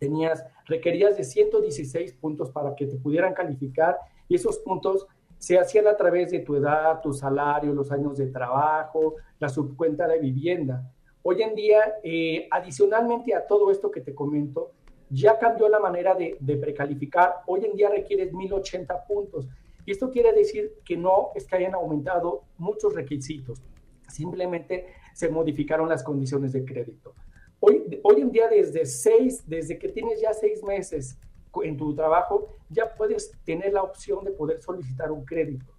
tenías, 0.00 0.44
requerías 0.66 1.16
de 1.16 1.22
116 1.22 2.14
puntos 2.14 2.50
para 2.50 2.74
que 2.74 2.86
te 2.86 2.96
pudieran 2.96 3.34
calificar 3.34 3.98
y 4.28 4.34
esos 4.34 4.58
puntos 4.58 5.06
se 5.38 5.58
hacían 5.58 5.86
a 5.86 5.96
través 5.96 6.30
de 6.30 6.40
tu 6.40 6.56
edad, 6.56 7.00
tu 7.00 7.12
salario, 7.12 7.72
los 7.72 7.92
años 7.92 8.18
de 8.18 8.26
trabajo, 8.26 9.14
la 9.38 9.48
subcuenta 9.48 10.08
de 10.08 10.18
vivienda. 10.18 10.90
Hoy 11.22 11.42
en 11.42 11.54
día, 11.54 11.94
eh, 12.02 12.48
adicionalmente 12.50 13.34
a 13.34 13.46
todo 13.46 13.70
esto 13.70 13.90
que 13.90 14.00
te 14.00 14.14
comento, 14.14 14.72
ya 15.10 15.38
cambió 15.38 15.68
la 15.68 15.80
manera 15.80 16.14
de, 16.14 16.56
precalificar. 16.56 17.36
Hoy 17.46 17.64
en 17.64 17.74
día 17.74 17.90
requieres 17.90 18.32
1080 18.32 19.06
puntos. 19.06 19.48
Y 19.84 19.92
esto 19.92 20.10
quiere 20.10 20.32
decir 20.32 20.72
que 20.84 20.96
no 20.96 21.30
es 21.34 21.46
que 21.46 21.56
hayan 21.56 21.74
aumentado 21.74 22.42
muchos 22.58 22.94
requisitos, 22.94 23.60
simplemente 24.08 24.86
se 25.14 25.28
modificaron 25.28 25.88
las 25.88 26.02
condiciones 26.02 26.52
de 26.52 26.64
crédito. 26.64 27.14
Hoy, 27.60 28.00
hoy 28.02 28.20
en 28.22 28.32
día, 28.32 28.48
desde 28.48 28.86
seis, 28.86 29.42
desde 29.46 29.78
que 29.78 29.88
tienes 29.88 30.20
ya 30.20 30.32
seis 30.32 30.62
meses 30.62 31.18
en 31.62 31.76
tu 31.76 31.94
trabajo, 31.94 32.56
ya 32.70 32.94
puedes 32.94 33.32
tener 33.44 33.72
la 33.74 33.82
opción 33.82 34.24
de 34.24 34.30
poder 34.30 34.62
solicitar 34.62 35.12
un 35.12 35.24
crédito. 35.24 35.72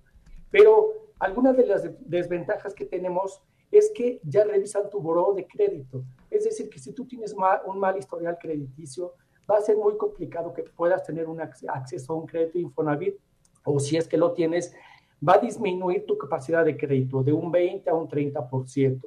Pero 0.51 0.93
algunas 1.19 1.57
de 1.57 1.65
las 1.65 1.83
desventajas 2.01 2.73
que 2.73 2.85
tenemos 2.85 3.41
es 3.71 3.91
que 3.95 4.19
ya 4.23 4.43
revisan 4.43 4.89
tu 4.89 4.99
buro 4.99 5.33
de 5.33 5.47
crédito. 5.47 6.03
Es 6.29 6.43
decir, 6.43 6.69
que 6.69 6.77
si 6.77 6.91
tú 6.93 7.05
tienes 7.05 7.33
un 7.65 7.79
mal 7.79 7.97
historial 7.97 8.37
crediticio, 8.39 9.13
va 9.49 9.57
a 9.57 9.61
ser 9.61 9.77
muy 9.77 9.97
complicado 9.97 10.53
que 10.53 10.63
puedas 10.63 11.03
tener 11.03 11.27
un 11.27 11.41
acceso 11.41 12.13
a 12.13 12.15
un 12.15 12.27
crédito 12.27 12.59
Infonavit 12.59 13.15
o 13.63 13.79
si 13.79 13.97
es 13.97 14.07
que 14.07 14.17
lo 14.17 14.33
tienes, 14.33 14.73
va 15.27 15.35
a 15.35 15.39
disminuir 15.39 16.05
tu 16.05 16.17
capacidad 16.17 16.65
de 16.65 16.77
crédito 16.77 17.23
de 17.23 17.31
un 17.31 17.51
20 17.51 17.89
a 17.89 17.93
un 17.93 18.07
30%. 18.07 19.01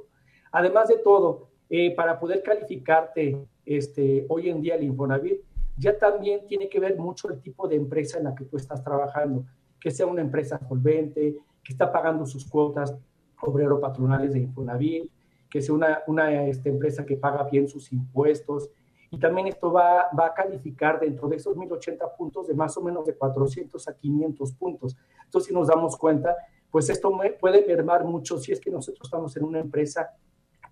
Además 0.52 0.88
de 0.88 0.98
todo, 0.98 1.48
eh, 1.76 1.92
para 1.92 2.20
poder 2.20 2.40
calificarte 2.40 3.36
este, 3.66 4.26
hoy 4.28 4.48
en 4.48 4.62
día 4.62 4.76
el 4.76 4.84
Infonavit, 4.84 5.40
ya 5.76 5.98
también 5.98 6.46
tiene 6.46 6.68
que 6.68 6.78
ver 6.78 6.96
mucho 6.96 7.28
el 7.28 7.40
tipo 7.40 7.66
de 7.66 7.74
empresa 7.74 8.16
en 8.16 8.22
la 8.22 8.34
que 8.36 8.44
tú 8.44 8.56
estás 8.56 8.84
trabajando, 8.84 9.44
que 9.80 9.90
sea 9.90 10.06
una 10.06 10.20
empresa 10.20 10.56
solvente, 10.68 11.36
que 11.64 11.72
está 11.72 11.90
pagando 11.90 12.26
sus 12.26 12.44
cuotas 12.44 12.94
obrero 13.40 13.80
patronales 13.80 14.34
de 14.34 14.38
Infonavit, 14.38 15.10
que 15.50 15.60
sea 15.60 15.74
una, 16.06 16.44
este, 16.46 16.68
empresa 16.68 17.04
que 17.04 17.16
paga 17.16 17.42
bien 17.50 17.66
sus 17.66 17.92
impuestos. 17.92 18.70
Y 19.10 19.18
también 19.18 19.48
esto 19.48 19.72
va, 19.72 20.10
va 20.16 20.26
a 20.26 20.32
calificar 20.32 21.00
dentro 21.00 21.26
de 21.26 21.38
esos 21.38 21.56
1080 21.56 22.14
puntos 22.14 22.46
de 22.46 22.54
más 22.54 22.76
o 22.76 22.82
menos 22.82 23.04
de 23.04 23.16
400 23.16 23.88
a 23.88 23.96
500 23.96 24.52
puntos. 24.52 24.96
Entonces, 25.24 25.48
si 25.48 25.52
nos 25.52 25.66
damos 25.66 25.96
cuenta, 25.96 26.36
pues 26.70 26.88
esto 26.88 27.12
puede 27.40 27.66
mermar 27.66 28.04
mucho 28.04 28.38
si 28.38 28.52
es 28.52 28.60
que 28.60 28.70
nosotros 28.70 29.06
estamos 29.08 29.36
en 29.36 29.42
una 29.42 29.58
empresa, 29.58 30.10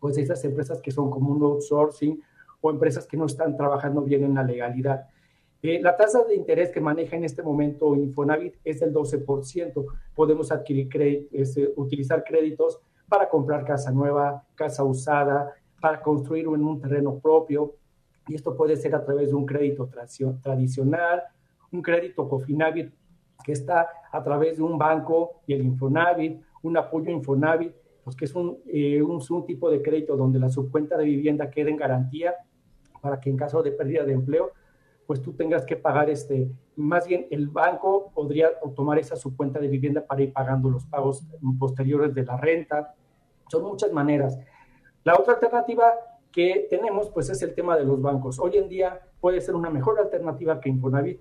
pues 0.03 0.19
esas 0.19 0.45
empresas 0.45 0.83
que 0.83 0.91
son 0.91 1.11
como 1.11 1.31
un 1.31 1.41
outsourcing 1.45 2.21
o 2.61 2.71
empresas 2.73 3.07
que 3.07 3.17
no 3.17 3.27
están 3.27 3.57
trabajando 3.57 4.03
bien 4.03 4.25
en 4.25 4.35
la 4.35 4.43
legalidad. 4.43 5.07
Eh, 5.62 5.81
la 5.81 5.97
tasa 5.97 6.25
de 6.25 6.35
interés 6.35 6.73
que 6.73 6.81
maneja 6.81 7.15
en 7.15 7.23
este 7.23 7.41
momento 7.41 7.95
Infonavit 7.95 8.57
es 8.65 8.81
del 8.81 8.93
12%. 8.93 9.87
Podemos 10.12 10.51
adquirir 10.51 11.29
este, 11.31 11.73
utilizar 11.77 12.25
créditos 12.25 12.81
para 13.09 13.29
comprar 13.29 13.65
casa 13.65 13.93
nueva, 13.93 14.45
casa 14.57 14.83
usada, 14.83 15.55
para 15.81 16.03
construir 16.03 16.47
en 16.47 16.65
un 16.65 16.81
terreno 16.81 17.21
propio. 17.21 17.77
Y 18.27 18.35
esto 18.35 18.57
puede 18.57 18.75
ser 18.75 18.97
a 18.97 19.05
través 19.05 19.29
de 19.29 19.37
un 19.37 19.47
crédito 19.47 19.88
tradicional, 20.43 21.23
un 21.71 21.81
crédito 21.81 22.29
Cofinavit 22.29 22.93
que 23.45 23.53
está 23.53 23.88
a 24.11 24.21
través 24.25 24.57
de 24.57 24.65
un 24.65 24.77
banco 24.77 25.43
y 25.47 25.53
el 25.53 25.62
Infonavit, 25.62 26.43
un 26.65 26.77
apoyo 26.77 27.12
Infonavit, 27.12 27.73
pues 28.05 28.17
que 28.17 28.25
es 28.25 28.35
un, 28.35 28.59
eh, 28.67 29.03
un, 29.03 29.21
un 29.29 29.47
tipo 29.47 29.71
de 29.71 29.83
crédito 29.83 30.17
donde 30.17 30.38
la 30.38 30.49
subcuenta 30.49 30.97
de 30.97 31.05
vivienda 31.05 31.51
queda 31.51 31.71
en 31.71 31.77
garantía 31.77 32.35
para 33.01 33.21
que 33.21 33.31
en 33.31 33.37
caso 33.37 33.62
de 33.62 33.73
pérdida 33.73 34.05
de 34.05 34.12
empleo, 34.12 34.53
pues 35.07 35.21
tú 35.21 35.33
tengas 35.33 35.67
que 35.67 35.77
pagar 35.77 36.09
este, 36.09 36.51
más 36.77 37.07
bien 37.07 37.27
el 37.31 37.49
banco 37.49 38.11
podría 38.15 38.49
tomar 38.75 38.99
esa 38.99 39.17
su 39.17 39.37
cuenta 39.37 39.59
de 39.59 39.69
vivienda 39.69 40.07
para 40.07 40.23
ir 40.23 40.33
pagando 40.33 40.71
los 40.71 40.87
pagos 40.87 41.27
posteriores 41.59 42.15
de 42.15 42.25
la 42.25 42.37
renta. 42.37 42.95
Son 43.49 43.65
muchas 43.65 43.93
maneras. 43.93 44.38
La 45.05 45.17
otra 45.17 45.35
alternativa 45.35 45.93
que 46.31 46.67
tenemos, 46.71 47.11
pues 47.11 47.29
es 47.29 47.43
el 47.43 47.55
tema 47.55 47.77
de 47.77 47.85
los 47.85 48.01
bancos. 48.01 48.38
Hoy 48.38 48.57
en 48.57 48.69
día 48.69 49.01
puede 49.21 49.41
ser 49.41 49.55
una 49.55 49.69
mejor 49.69 49.99
alternativa 49.99 50.61
que 50.61 50.71
Infonavit. 50.71 51.21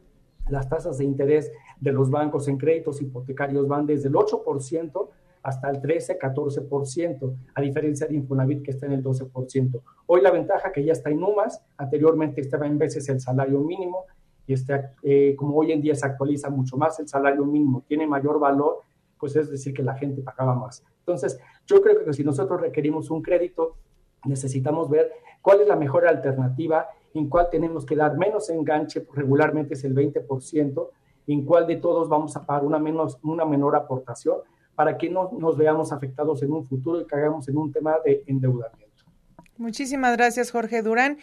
Las 0.50 0.70
tasas 0.70 0.98
de 0.98 1.04
interés 1.04 1.52
de 1.80 1.92
los 1.92 2.10
bancos 2.10 2.48
en 2.48 2.58
créditos 2.58 3.02
hipotecarios 3.02 3.68
van 3.68 3.86
desde 3.86 4.08
el 4.08 4.16
8% 4.16 5.10
hasta 5.44 5.70
el 5.70 5.82
13, 5.82 6.20
14%, 6.20 7.36
a 7.56 7.62
diferencia 7.62 8.08
de 8.08 8.16
Infonavit 8.16 8.64
que 8.64 8.72
está 8.72 8.86
en 8.86 8.94
el 8.94 9.04
12%. 9.04 9.82
Hoy 10.08 10.22
la 10.22 10.32
ventaja 10.32 10.72
que 10.72 10.84
ya 10.84 10.94
está 10.94 11.10
en 11.10 11.24
UMAS, 11.24 11.62
anteriormente 11.78 12.42
estaba 12.42 12.68
en 12.68 12.78
veces 12.78 13.08
el 13.10 13.20
salario 13.20 13.60
mínimo, 13.60 14.06
y 14.48 14.54
este, 14.54 14.92
eh, 15.04 15.36
como 15.38 15.56
hoy 15.58 15.72
en 15.72 15.82
día 15.82 15.96
se 15.96 16.06
actualiza 16.06 16.50
mucho 16.50 16.78
más 16.78 17.00
el 17.00 17.08
salario 17.08 17.46
mínimo, 17.46 17.84
tiene 17.88 18.06
mayor 18.08 18.40
valor, 18.40 18.82
pues 19.20 19.36
es 19.36 19.50
decir 19.50 19.74
que 19.74 19.84
la 19.84 19.96
gente 19.96 20.22
pagaba 20.22 20.56
más. 20.56 20.84
Entonces, 21.00 21.40
yo 21.66 21.82
creo 21.82 22.04
que 22.04 22.14
si 22.14 22.24
nosotros 22.24 22.60
requerimos 22.62 23.10
un 23.12 23.22
crédito, 23.22 23.76
necesitamos 24.26 24.90
ver 24.90 25.12
cuál 25.42 25.62
es 25.62 25.68
la 25.68 25.76
mejor 25.76 26.08
alternativa, 26.08 26.88
en 27.14 27.30
cuál 27.30 27.50
tenemos 27.50 27.86
que 27.86 27.96
dar 27.96 28.18
menos 28.18 28.50
enganche, 28.50 29.06
regularmente 29.14 29.74
es 29.74 29.84
el 29.84 29.96
20%, 29.96 30.90
en 31.28 31.46
cuál 31.46 31.68
de 31.68 31.78
todos 31.78 32.10
vamos 32.10 32.36
a 32.36 32.46
pagar 32.46 32.66
una, 32.66 32.80
menos, 32.80 33.20
una 33.24 33.46
menor 33.46 33.76
aportación, 33.76 34.38
para 34.82 34.98
que 34.98 35.12
no 35.12 35.30
nos 35.38 35.56
veamos 35.58 35.92
afectados 35.92 36.42
en 36.42 36.52
un 36.52 36.66
futuro 36.66 37.00
y 37.00 37.06
caigamos 37.06 37.48
en 37.48 37.56
un 37.56 37.72
tema 37.72 37.98
de 38.04 38.24
endeudamiento. 38.26 39.06
Muchísimas 39.56 40.18
gracias, 40.18 40.50
Jorge 40.50 40.82
Durán. 40.82 41.20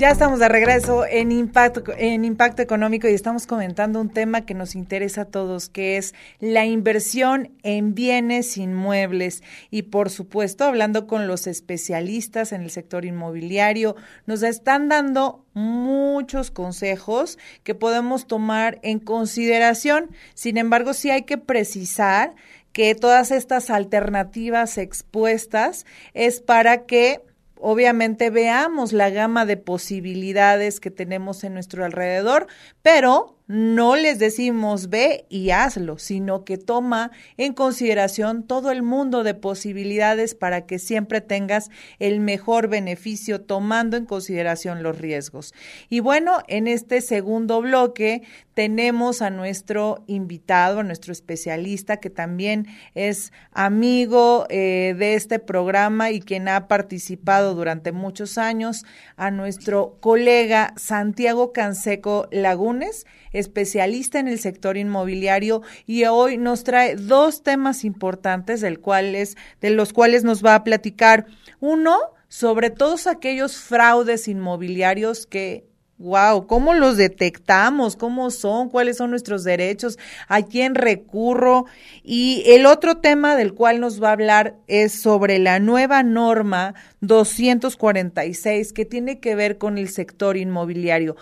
Ya 0.00 0.08
estamos 0.08 0.38
de 0.38 0.48
regreso 0.48 1.04
en 1.04 1.30
Impacto, 1.30 1.82
en 1.94 2.24
Impacto 2.24 2.62
Económico 2.62 3.06
y 3.06 3.12
estamos 3.12 3.46
comentando 3.46 4.00
un 4.00 4.08
tema 4.08 4.46
que 4.46 4.54
nos 4.54 4.74
interesa 4.74 5.20
a 5.20 5.24
todos, 5.26 5.68
que 5.68 5.98
es 5.98 6.14
la 6.38 6.64
inversión 6.64 7.52
en 7.62 7.94
bienes 7.94 8.56
inmuebles. 8.56 9.42
Y 9.70 9.82
por 9.82 10.08
supuesto, 10.08 10.64
hablando 10.64 11.06
con 11.06 11.26
los 11.26 11.46
especialistas 11.46 12.52
en 12.52 12.62
el 12.62 12.70
sector 12.70 13.04
inmobiliario, 13.04 13.94
nos 14.24 14.42
están 14.42 14.88
dando 14.88 15.44
muchos 15.52 16.50
consejos 16.50 17.38
que 17.62 17.74
podemos 17.74 18.26
tomar 18.26 18.78
en 18.82 19.00
consideración. 19.00 20.12
Sin 20.32 20.56
embargo, 20.56 20.94
sí 20.94 21.10
hay 21.10 21.24
que 21.24 21.36
precisar 21.36 22.34
que 22.72 22.94
todas 22.94 23.32
estas 23.32 23.68
alternativas 23.68 24.78
expuestas 24.78 25.84
es 26.14 26.40
para 26.40 26.86
que 26.86 27.20
obviamente 27.60 28.30
veamos 28.30 28.92
la 28.92 29.10
gama 29.10 29.46
de 29.46 29.56
posibilidades 29.56 30.80
que 30.80 30.90
tenemos 30.90 31.44
en 31.44 31.54
nuestro 31.54 31.84
alrededor, 31.84 32.46
pero 32.82 33.39
no 33.50 33.96
les 33.96 34.20
decimos 34.20 34.90
ve 34.90 35.26
y 35.28 35.50
hazlo, 35.50 35.98
sino 35.98 36.44
que 36.44 36.56
toma 36.56 37.10
en 37.36 37.52
consideración 37.52 38.44
todo 38.44 38.70
el 38.70 38.84
mundo 38.84 39.24
de 39.24 39.34
posibilidades 39.34 40.36
para 40.36 40.66
que 40.66 40.78
siempre 40.78 41.20
tengas 41.20 41.68
el 41.98 42.20
mejor 42.20 42.68
beneficio 42.68 43.40
tomando 43.40 43.96
en 43.96 44.06
consideración 44.06 44.84
los 44.84 44.96
riesgos. 44.98 45.52
Y 45.88 45.98
bueno, 45.98 46.38
en 46.46 46.68
este 46.68 47.00
segundo 47.00 47.60
bloque 47.60 48.22
tenemos 48.54 49.20
a 49.20 49.30
nuestro 49.30 50.04
invitado, 50.06 50.80
a 50.80 50.84
nuestro 50.84 51.10
especialista, 51.12 51.96
que 51.96 52.10
también 52.10 52.68
es 52.94 53.32
amigo 53.50 54.46
eh, 54.48 54.94
de 54.96 55.14
este 55.14 55.40
programa 55.40 56.12
y 56.12 56.20
quien 56.20 56.46
ha 56.46 56.68
participado 56.68 57.56
durante 57.56 57.90
muchos 57.90 58.38
años, 58.38 58.84
a 59.16 59.32
nuestro 59.32 59.96
colega 59.98 60.72
Santiago 60.76 61.52
Canseco 61.52 62.28
Lagunes 62.30 63.06
especialista 63.40 64.18
en 64.18 64.28
el 64.28 64.38
sector 64.38 64.76
inmobiliario 64.76 65.62
y 65.86 66.04
hoy 66.04 66.36
nos 66.36 66.64
trae 66.64 66.96
dos 66.96 67.42
temas 67.42 67.84
importantes 67.84 68.60
del 68.60 68.80
cuales, 68.80 69.36
de 69.60 69.70
los 69.70 69.92
cuales 69.92 70.22
nos 70.24 70.44
va 70.44 70.54
a 70.54 70.64
platicar. 70.64 71.26
Uno, 71.58 71.98
sobre 72.28 72.70
todos 72.70 73.06
aquellos 73.06 73.56
fraudes 73.56 74.28
inmobiliarios 74.28 75.26
que 75.26 75.70
Wow, 76.00 76.46
¿cómo 76.46 76.72
los 76.72 76.96
detectamos? 76.96 77.94
¿Cómo 77.94 78.30
son? 78.30 78.70
¿Cuáles 78.70 78.96
son 78.96 79.10
nuestros 79.10 79.44
derechos? 79.44 79.98
¿A 80.28 80.40
quién 80.40 80.74
recurro? 80.74 81.66
Y 82.02 82.42
el 82.46 82.64
otro 82.64 82.96
tema 82.96 83.36
del 83.36 83.52
cual 83.52 83.80
nos 83.80 84.02
va 84.02 84.08
a 84.08 84.12
hablar 84.12 84.54
es 84.66 84.98
sobre 84.98 85.38
la 85.38 85.60
nueva 85.60 86.02
norma 86.02 86.74
246 87.02 88.72
que 88.72 88.86
tiene 88.86 89.20
que 89.20 89.34
ver 89.34 89.58
con 89.58 89.76
el 89.76 89.90
sector 89.90 90.38
inmobiliario. 90.38 91.16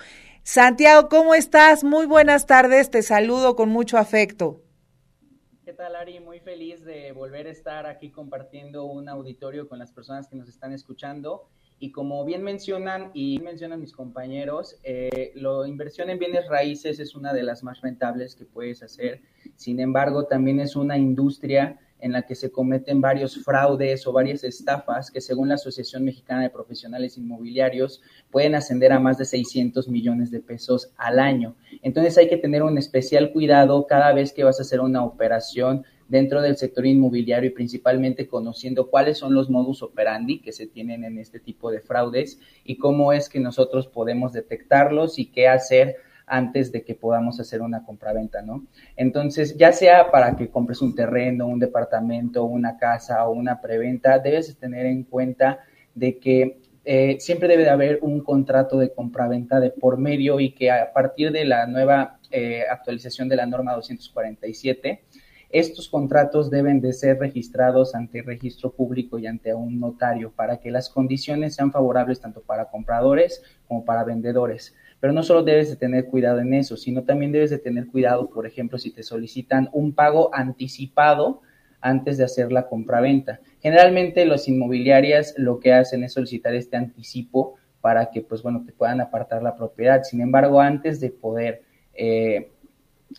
Santiago, 0.50 1.10
¿cómo 1.10 1.34
estás? 1.34 1.84
Muy 1.84 2.06
buenas 2.06 2.46
tardes, 2.46 2.90
te 2.90 3.02
saludo 3.02 3.54
con 3.54 3.68
mucho 3.68 3.98
afecto. 3.98 4.62
¿Qué 5.62 5.74
tal, 5.74 5.94
Ari? 5.94 6.20
Muy 6.20 6.40
feliz 6.40 6.82
de 6.86 7.12
volver 7.12 7.48
a 7.48 7.50
estar 7.50 7.84
aquí 7.84 8.10
compartiendo 8.10 8.86
un 8.86 9.10
auditorio 9.10 9.68
con 9.68 9.78
las 9.78 9.92
personas 9.92 10.26
que 10.26 10.36
nos 10.36 10.48
están 10.48 10.72
escuchando. 10.72 11.50
Y 11.78 11.92
como 11.92 12.24
bien 12.24 12.42
mencionan 12.42 13.10
y 13.12 13.40
mencionan 13.40 13.78
mis 13.78 13.92
compañeros, 13.92 14.80
eh, 14.84 15.32
la 15.34 15.68
inversión 15.68 16.08
en 16.08 16.18
bienes 16.18 16.48
raíces 16.48 16.98
es 16.98 17.14
una 17.14 17.34
de 17.34 17.42
las 17.42 17.62
más 17.62 17.82
rentables 17.82 18.34
que 18.34 18.46
puedes 18.46 18.82
hacer. 18.82 19.20
Sin 19.54 19.80
embargo, 19.80 20.28
también 20.28 20.60
es 20.60 20.76
una 20.76 20.96
industria 20.96 21.78
en 22.00 22.12
la 22.12 22.22
que 22.22 22.34
se 22.34 22.50
cometen 22.50 23.00
varios 23.00 23.42
fraudes 23.44 24.06
o 24.06 24.12
varias 24.12 24.44
estafas 24.44 25.10
que 25.10 25.20
según 25.20 25.48
la 25.48 25.54
Asociación 25.54 26.04
Mexicana 26.04 26.42
de 26.42 26.50
Profesionales 26.50 27.18
Inmobiliarios 27.18 28.02
pueden 28.30 28.54
ascender 28.54 28.92
a 28.92 29.00
más 29.00 29.18
de 29.18 29.24
600 29.24 29.88
millones 29.88 30.30
de 30.30 30.40
pesos 30.40 30.90
al 30.96 31.18
año. 31.18 31.56
Entonces 31.82 32.16
hay 32.18 32.28
que 32.28 32.36
tener 32.36 32.62
un 32.62 32.78
especial 32.78 33.32
cuidado 33.32 33.86
cada 33.86 34.12
vez 34.12 34.32
que 34.32 34.44
vas 34.44 34.58
a 34.58 34.62
hacer 34.62 34.80
una 34.80 35.04
operación 35.04 35.84
dentro 36.08 36.40
del 36.40 36.56
sector 36.56 36.86
inmobiliario 36.86 37.50
y 37.50 37.52
principalmente 37.52 38.26
conociendo 38.26 38.88
cuáles 38.88 39.18
son 39.18 39.34
los 39.34 39.50
modus 39.50 39.82
operandi 39.82 40.40
que 40.40 40.52
se 40.52 40.66
tienen 40.66 41.04
en 41.04 41.18
este 41.18 41.38
tipo 41.38 41.70
de 41.70 41.80
fraudes 41.80 42.40
y 42.64 42.78
cómo 42.78 43.12
es 43.12 43.28
que 43.28 43.40
nosotros 43.40 43.86
podemos 43.86 44.32
detectarlos 44.32 45.18
y 45.18 45.26
qué 45.26 45.48
hacer 45.48 45.96
antes 46.28 46.72
de 46.72 46.84
que 46.84 46.94
podamos 46.94 47.40
hacer 47.40 47.62
una 47.62 47.84
compraventa, 47.84 48.42
¿no? 48.42 48.66
Entonces, 48.96 49.56
ya 49.56 49.72
sea 49.72 50.10
para 50.10 50.36
que 50.36 50.48
compres 50.48 50.82
un 50.82 50.94
terreno, 50.94 51.46
un 51.46 51.58
departamento, 51.58 52.44
una 52.44 52.76
casa 52.76 53.26
o 53.26 53.32
una 53.32 53.60
preventa, 53.60 54.18
debes 54.18 54.56
tener 54.58 54.86
en 54.86 55.04
cuenta 55.04 55.60
de 55.94 56.18
que 56.18 56.60
eh, 56.84 57.16
siempre 57.20 57.48
debe 57.48 57.64
de 57.64 57.70
haber 57.70 57.98
un 58.02 58.22
contrato 58.22 58.78
de 58.78 58.92
compraventa 58.92 59.60
de 59.60 59.70
por 59.70 59.98
medio 59.98 60.40
y 60.40 60.52
que 60.52 60.70
a 60.70 60.92
partir 60.92 61.32
de 61.32 61.44
la 61.44 61.66
nueva 61.66 62.18
eh, 62.30 62.64
actualización 62.70 63.28
de 63.28 63.36
la 63.36 63.46
norma 63.46 63.74
247, 63.74 65.02
estos 65.50 65.88
contratos 65.88 66.50
deben 66.50 66.80
de 66.80 66.92
ser 66.92 67.18
registrados 67.18 67.94
ante 67.94 68.18
el 68.18 68.26
registro 68.26 68.70
público 68.70 69.18
y 69.18 69.26
ante 69.26 69.54
un 69.54 69.80
notario 69.80 70.30
para 70.30 70.60
que 70.60 70.70
las 70.70 70.90
condiciones 70.90 71.54
sean 71.54 71.72
favorables 71.72 72.20
tanto 72.20 72.42
para 72.42 72.66
compradores 72.66 73.42
como 73.66 73.84
para 73.84 74.04
vendedores. 74.04 74.74
Pero 75.00 75.12
no 75.12 75.22
solo 75.22 75.42
debes 75.42 75.70
de 75.70 75.76
tener 75.76 76.06
cuidado 76.06 76.40
en 76.40 76.54
eso, 76.54 76.76
sino 76.76 77.04
también 77.04 77.32
debes 77.32 77.50
de 77.50 77.58
tener 77.58 77.86
cuidado, 77.86 78.28
por 78.30 78.46
ejemplo, 78.46 78.78
si 78.78 78.90
te 78.90 79.02
solicitan 79.02 79.68
un 79.72 79.92
pago 79.92 80.30
anticipado 80.34 81.42
antes 81.80 82.18
de 82.18 82.24
hacer 82.24 82.50
la 82.50 82.66
compraventa. 82.66 83.40
Generalmente 83.60 84.26
las 84.26 84.48
inmobiliarias 84.48 85.34
lo 85.36 85.60
que 85.60 85.72
hacen 85.72 86.04
es 86.04 86.12
solicitar 86.12 86.54
este 86.54 86.76
anticipo 86.76 87.54
para 87.80 88.10
que, 88.10 88.22
pues 88.22 88.42
bueno, 88.42 88.64
te 88.66 88.72
puedan 88.72 89.00
apartar 89.00 89.42
la 89.42 89.56
propiedad. 89.56 90.02
Sin 90.02 90.20
embargo, 90.20 90.60
antes 90.60 91.00
de 91.00 91.10
poder 91.10 91.62
eh, 91.94 92.50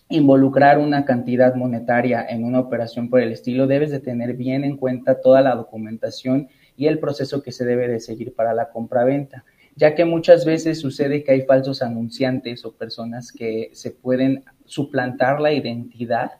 involucrar 0.09 0.77
una 0.77 1.05
cantidad 1.05 1.55
monetaria 1.55 2.25
en 2.27 2.43
una 2.43 2.59
operación 2.59 3.09
por 3.09 3.21
el 3.21 3.31
estilo, 3.31 3.67
debes 3.67 3.91
de 3.91 3.99
tener 3.99 4.33
bien 4.33 4.63
en 4.63 4.77
cuenta 4.77 5.21
toda 5.21 5.41
la 5.41 5.55
documentación 5.55 6.49
y 6.75 6.87
el 6.87 6.99
proceso 6.99 7.41
que 7.41 7.51
se 7.51 7.65
debe 7.65 7.87
de 7.87 7.99
seguir 7.99 8.33
para 8.33 8.53
la 8.53 8.69
compraventa, 8.69 9.43
ya 9.79 9.95
que 9.95 10.03
muchas 10.03 10.43
veces 10.43 10.81
sucede 10.81 11.23
que 11.23 11.31
hay 11.31 11.43
falsos 11.43 11.81
anunciantes 11.81 12.65
o 12.65 12.73
personas 12.73 13.31
que 13.31 13.69
se 13.71 13.91
pueden 13.91 14.43
suplantar 14.65 15.39
la 15.39 15.53
identidad, 15.53 16.31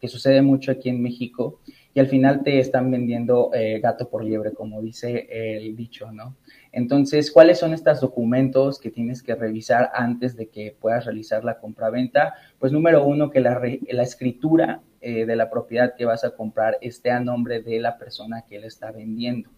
que 0.00 0.08
sucede 0.08 0.42
mucho 0.42 0.72
aquí 0.72 0.88
en 0.88 1.00
México, 1.00 1.60
y 1.94 2.00
al 2.00 2.08
final 2.08 2.42
te 2.42 2.58
están 2.58 2.90
vendiendo 2.90 3.50
eh, 3.54 3.78
gato 3.78 4.08
por 4.08 4.24
liebre, 4.24 4.52
como 4.52 4.82
dice 4.82 5.28
el 5.30 5.76
dicho, 5.76 6.10
¿no? 6.10 6.34
Entonces, 6.72 7.30
¿cuáles 7.30 7.60
son 7.60 7.72
estos 7.72 8.00
documentos 8.00 8.80
que 8.80 8.90
tienes 8.90 9.22
que 9.22 9.36
revisar 9.36 9.92
antes 9.94 10.36
de 10.36 10.48
que 10.48 10.76
puedas 10.80 11.04
realizar 11.04 11.44
la 11.44 11.60
compraventa? 11.60 12.34
Pues 12.58 12.72
número 12.72 13.04
uno, 13.04 13.30
que 13.30 13.38
la, 13.40 13.62
la 13.92 14.02
escritura 14.02 14.82
eh, 15.00 15.24
de 15.24 15.36
la 15.36 15.50
propiedad 15.50 15.94
que 15.94 16.04
vas 16.04 16.24
a 16.24 16.30
comprar 16.30 16.78
esté 16.80 17.12
a 17.12 17.20
nombre 17.20 17.62
de 17.62 17.78
la 17.78 17.96
persona 17.96 18.42
que 18.48 18.58
le 18.58 18.66
está 18.66 18.90
vendiendo, 18.90 19.50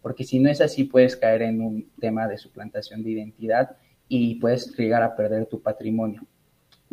porque 0.00 0.24
si 0.24 0.38
no 0.38 0.50
es 0.50 0.60
así, 0.60 0.84
puedes 0.84 1.16
caer 1.16 1.42
en 1.42 1.60
un 1.60 1.90
tema 2.00 2.28
de 2.28 2.38
suplantación 2.38 3.02
de 3.02 3.10
identidad 3.10 3.76
y 4.08 4.36
puedes 4.36 4.76
llegar 4.76 5.02
a 5.02 5.16
perder 5.16 5.46
tu 5.46 5.60
patrimonio. 5.60 6.26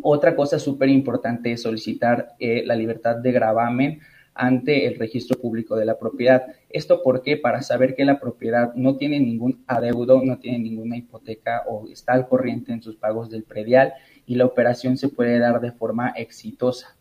Otra 0.02 0.34
cosa 0.34 0.58
súper 0.58 0.88
importante 0.88 1.52
es 1.52 1.62
solicitar 1.62 2.34
eh, 2.38 2.64
la 2.66 2.74
libertad 2.74 3.16
de 3.16 3.32
gravamen 3.32 4.00
ante 4.34 4.86
el 4.86 4.98
registro 4.98 5.40
público 5.40 5.76
de 5.76 5.84
la 5.84 5.98
propiedad. 5.98 6.42
¿Esto 6.68 7.02
porque 7.02 7.36
Para 7.36 7.62
saber 7.62 7.94
que 7.94 8.04
la 8.04 8.18
propiedad 8.18 8.74
no 8.74 8.96
tiene 8.96 9.20
ningún 9.20 9.64
adeudo, 9.66 10.22
no 10.24 10.38
tiene 10.38 10.58
ninguna 10.58 10.96
hipoteca 10.96 11.62
o 11.68 11.88
está 11.88 12.12
al 12.14 12.28
corriente 12.28 12.72
en 12.72 12.82
sus 12.82 12.96
pagos 12.96 13.30
del 13.30 13.44
predial 13.44 13.94
y 14.26 14.34
la 14.34 14.46
operación 14.46 14.96
se 14.96 15.08
puede 15.08 15.38
dar 15.38 15.60
de 15.60 15.72
forma 15.72 16.10
exitosa. 16.10 16.93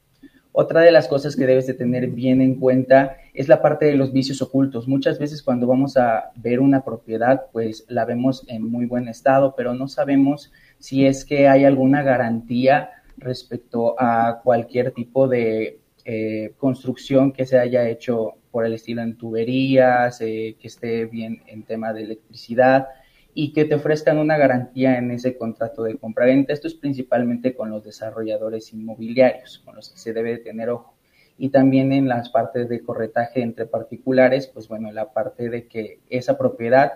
Otra 0.55 0.81
de 0.81 0.91
las 0.91 1.07
cosas 1.07 1.35
que 1.35 1.47
debes 1.47 1.65
de 1.65 1.73
tener 1.73 2.07
bien 2.09 2.39
en 2.39 2.55
cuenta 2.55 3.17
es 3.33 3.47
la 3.47 3.59
parte 3.59 3.85
de 3.85 3.95
los 3.95 4.13
vicios 4.13 4.39
ocultos. 4.43 4.87
Muchas 4.87 5.17
veces 5.17 5.41
cuando 5.41 5.65
vamos 5.65 5.97
a 5.97 6.31
ver 6.35 6.59
una 6.59 6.85
propiedad, 6.85 7.47
pues 7.51 7.85
la 7.89 8.05
vemos 8.05 8.45
en 8.47 8.63
muy 8.63 8.85
buen 8.85 9.07
estado, 9.07 9.55
pero 9.57 9.73
no 9.73 9.87
sabemos 9.87 10.51
si 10.77 11.07
es 11.07 11.25
que 11.25 11.47
hay 11.47 11.65
alguna 11.65 12.03
garantía 12.03 12.91
respecto 13.17 13.95
a 13.97 14.41
cualquier 14.43 14.91
tipo 14.91 15.27
de 15.27 15.79
eh, 16.05 16.53
construcción 16.59 17.31
que 17.31 17.47
se 17.47 17.57
haya 17.57 17.89
hecho 17.89 18.35
por 18.51 18.67
el 18.67 18.73
estilo 18.73 19.01
en 19.01 19.17
tuberías, 19.17 20.21
eh, 20.21 20.55
que 20.59 20.67
esté 20.67 21.05
bien 21.05 21.41
en 21.47 21.63
tema 21.63 21.93
de 21.93 22.03
electricidad 22.03 22.89
y 23.33 23.53
que 23.53 23.65
te 23.65 23.75
ofrezcan 23.75 24.17
una 24.19 24.37
garantía 24.37 24.97
en 24.97 25.11
ese 25.11 25.37
contrato 25.37 25.83
de 25.83 25.97
compra-venta. 25.97 26.53
Esto 26.53 26.67
es 26.67 26.75
principalmente 26.75 27.55
con 27.55 27.69
los 27.69 27.83
desarrolladores 27.83 28.73
inmobiliarios, 28.73 29.59
con 29.65 29.75
los 29.75 29.89
que 29.89 29.97
se 29.97 30.13
debe 30.13 30.37
tener 30.37 30.69
ojo. 30.69 30.95
Y 31.37 31.49
también 31.49 31.91
en 31.93 32.07
las 32.07 32.29
partes 32.29 32.69
de 32.69 32.83
corretaje 32.83 33.41
entre 33.41 33.65
particulares, 33.65 34.47
pues 34.47 34.67
bueno, 34.67 34.91
la 34.91 35.13
parte 35.13 35.49
de 35.49 35.67
que 35.67 35.99
esa 36.09 36.37
propiedad 36.37 36.93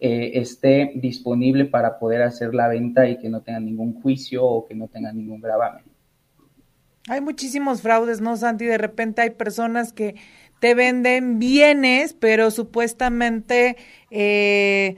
eh, 0.00 0.32
esté 0.34 0.92
disponible 0.94 1.64
para 1.64 1.98
poder 1.98 2.22
hacer 2.22 2.54
la 2.54 2.68
venta 2.68 3.08
y 3.08 3.18
que 3.18 3.30
no 3.30 3.40
tenga 3.40 3.60
ningún 3.60 4.00
juicio 4.00 4.44
o 4.44 4.66
que 4.66 4.74
no 4.74 4.88
tenga 4.88 5.12
ningún 5.12 5.40
gravamen. 5.40 5.84
Hay 7.08 7.22
muchísimos 7.22 7.80
fraudes, 7.80 8.20
¿no, 8.20 8.36
Santi? 8.36 8.66
De 8.66 8.76
repente 8.76 9.22
hay 9.22 9.30
personas 9.30 9.94
que 9.94 10.14
te 10.60 10.74
venden 10.74 11.38
bienes, 11.38 12.12
pero 12.12 12.50
supuestamente 12.50 13.76
eh, 14.10 14.96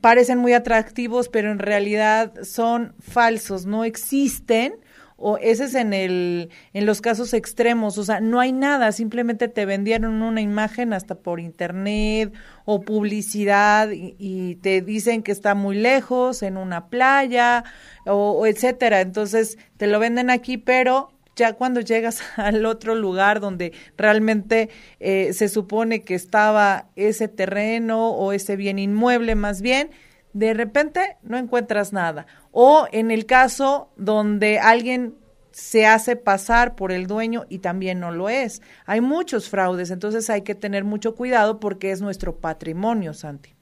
parecen 0.00 0.38
muy 0.38 0.52
atractivos, 0.52 1.28
pero 1.28 1.50
en 1.50 1.58
realidad 1.58 2.32
son 2.42 2.94
falsos, 3.00 3.66
no 3.66 3.84
existen. 3.84 4.74
O 5.20 5.36
ese 5.36 5.64
es 5.64 5.74
en 5.74 5.94
el 5.94 6.50
en 6.72 6.86
los 6.86 7.00
casos 7.00 7.34
extremos, 7.34 7.98
o 7.98 8.04
sea, 8.04 8.20
no 8.20 8.38
hay 8.38 8.52
nada, 8.52 8.92
simplemente 8.92 9.48
te 9.48 9.66
vendieron 9.66 10.22
una 10.22 10.40
imagen 10.40 10.92
hasta 10.92 11.16
por 11.16 11.40
internet 11.40 12.32
o 12.64 12.82
publicidad 12.82 13.88
y, 13.90 14.54
te 14.62 14.80
dicen 14.80 15.24
que 15.24 15.32
está 15.32 15.56
muy 15.56 15.76
lejos 15.76 16.44
en 16.44 16.56
una 16.56 16.86
playa 16.86 17.64
o 18.06 18.46
etcétera. 18.46 19.00
Entonces, 19.00 19.58
te 19.76 19.88
lo 19.88 19.98
venden 19.98 20.30
aquí, 20.30 20.56
pero 20.56 21.10
ya 21.38 21.54
cuando 21.54 21.80
llegas 21.80 22.20
al 22.36 22.66
otro 22.66 22.94
lugar 22.94 23.40
donde 23.40 23.72
realmente 23.96 24.68
eh, 25.00 25.32
se 25.32 25.48
supone 25.48 26.02
que 26.02 26.14
estaba 26.14 26.88
ese 26.96 27.28
terreno 27.28 28.10
o 28.10 28.32
ese 28.32 28.56
bien 28.56 28.78
inmueble 28.78 29.34
más 29.34 29.62
bien, 29.62 29.90
de 30.34 30.52
repente 30.52 31.16
no 31.22 31.38
encuentras 31.38 31.92
nada. 31.92 32.26
O 32.50 32.86
en 32.92 33.10
el 33.10 33.24
caso 33.24 33.90
donde 33.96 34.58
alguien 34.58 35.14
se 35.52 35.86
hace 35.86 36.14
pasar 36.14 36.76
por 36.76 36.92
el 36.92 37.06
dueño 37.06 37.46
y 37.48 37.60
también 37.60 37.98
no 38.00 38.12
lo 38.12 38.28
es. 38.28 38.60
Hay 38.84 39.00
muchos 39.00 39.48
fraudes, 39.48 39.90
entonces 39.90 40.28
hay 40.30 40.42
que 40.42 40.54
tener 40.54 40.84
mucho 40.84 41.14
cuidado 41.14 41.58
porque 41.58 41.90
es 41.90 42.00
nuestro 42.00 42.36
patrimonio, 42.36 43.14
Santi. 43.14 43.57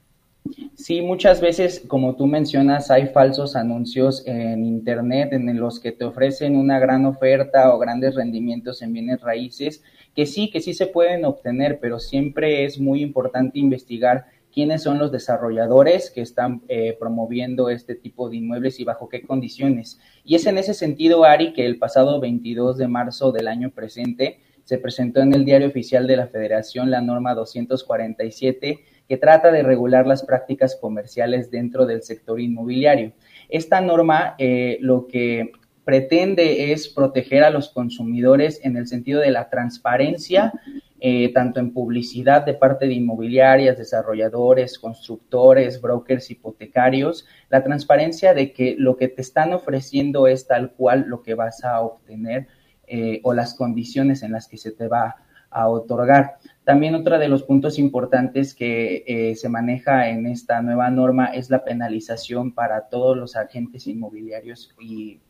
Sí, 0.75 1.01
muchas 1.01 1.41
veces, 1.41 1.83
como 1.87 2.15
tú 2.15 2.27
mencionas, 2.27 2.91
hay 2.91 3.07
falsos 3.07 3.55
anuncios 3.55 4.23
en 4.25 4.63
Internet 4.63 5.33
en 5.33 5.59
los 5.59 5.79
que 5.79 5.91
te 5.91 6.05
ofrecen 6.05 6.55
una 6.55 6.79
gran 6.79 7.05
oferta 7.05 7.73
o 7.73 7.79
grandes 7.79 8.15
rendimientos 8.15 8.81
en 8.81 8.93
bienes 8.93 9.21
raíces, 9.21 9.83
que 10.15 10.25
sí, 10.25 10.49
que 10.49 10.61
sí 10.61 10.73
se 10.73 10.87
pueden 10.87 11.25
obtener, 11.25 11.79
pero 11.79 11.99
siempre 11.99 12.65
es 12.65 12.79
muy 12.79 13.01
importante 13.01 13.59
investigar 13.59 14.25
quiénes 14.53 14.81
son 14.81 14.97
los 14.97 15.11
desarrolladores 15.11 16.09
que 16.09 16.21
están 16.21 16.63
eh, 16.67 16.97
promoviendo 16.99 17.69
este 17.69 17.93
tipo 17.93 18.27
de 18.27 18.37
inmuebles 18.37 18.79
y 18.79 18.83
bajo 18.83 19.07
qué 19.07 19.21
condiciones. 19.21 19.99
Y 20.23 20.33
es 20.33 20.47
en 20.47 20.57
ese 20.57 20.73
sentido, 20.73 21.25
Ari, 21.25 21.53
que 21.53 21.65
el 21.65 21.77
pasado 21.77 22.19
22 22.19 22.77
de 22.77 22.87
marzo 22.87 23.31
del 23.31 23.47
año 23.47 23.69
presente 23.69 24.39
se 24.63 24.79
presentó 24.79 25.21
en 25.21 25.33
el 25.33 25.45
Diario 25.45 25.67
Oficial 25.67 26.07
de 26.07 26.17
la 26.17 26.27
Federación 26.27 26.91
la 26.91 27.01
norma 27.01 27.35
247 27.35 28.79
que 29.07 29.17
trata 29.17 29.51
de 29.51 29.63
regular 29.63 30.05
las 30.05 30.23
prácticas 30.23 30.75
comerciales 30.75 31.49
dentro 31.51 31.85
del 31.85 32.03
sector 32.03 32.39
inmobiliario. 32.39 33.13
Esta 33.49 33.81
norma 33.81 34.35
eh, 34.37 34.77
lo 34.81 35.07
que 35.07 35.51
pretende 35.85 36.73
es 36.73 36.89
proteger 36.89 37.45
a 37.45 37.49
los 37.49 37.69
consumidores 37.69 38.59
en 38.63 38.75
el 38.75 38.87
sentido 38.87 39.21
de 39.21 39.31
la 39.31 39.49
transparencia, 39.49 40.51
eh, 40.99 41.31
tanto 41.31 41.61
en 41.61 41.71
publicidad 41.71 42.45
de 42.45 42.55
parte 42.55 42.87
de 42.87 42.95
inmobiliarias, 42.95 43.77
desarrolladores, 43.77 44.79
constructores, 44.79 45.79
brokers 45.79 46.29
hipotecarios, 46.29 47.25
la 47.49 47.63
transparencia 47.63 48.33
de 48.33 48.51
que 48.51 48.75
lo 48.77 48.97
que 48.97 49.07
te 49.07 49.21
están 49.21 49.53
ofreciendo 49.53 50.27
es 50.27 50.45
tal 50.45 50.73
cual 50.73 51.05
lo 51.07 51.21
que 51.21 51.35
vas 51.35 51.63
a 51.63 51.79
obtener 51.79 52.47
eh, 52.87 53.21
o 53.23 53.33
las 53.33 53.53
condiciones 53.53 54.23
en 54.23 54.33
las 54.33 54.47
que 54.47 54.57
se 54.57 54.71
te 54.71 54.87
va 54.87 55.15
a 55.49 55.69
otorgar. 55.69 56.37
También 56.67 56.95
otro 56.95 57.17
de 57.17 57.29
los 57.29 57.43
puntos 57.43 57.79
importantes 57.79 58.53
que 58.53 59.05
eh, 59.07 59.37
se 59.37 59.47
maneja 59.47 60.09
en 60.09 60.25
esta 60.25 60.61
nueva 60.61 60.89
norma 60.89 61.27
es 61.27 61.49
la 61.49 61.63
penalización 61.63 62.53
para 62.53 62.89
todos 62.89 63.15
los 63.15 63.37
agentes 63.37 63.87
inmobiliarios 63.87 64.75
y 64.77 65.21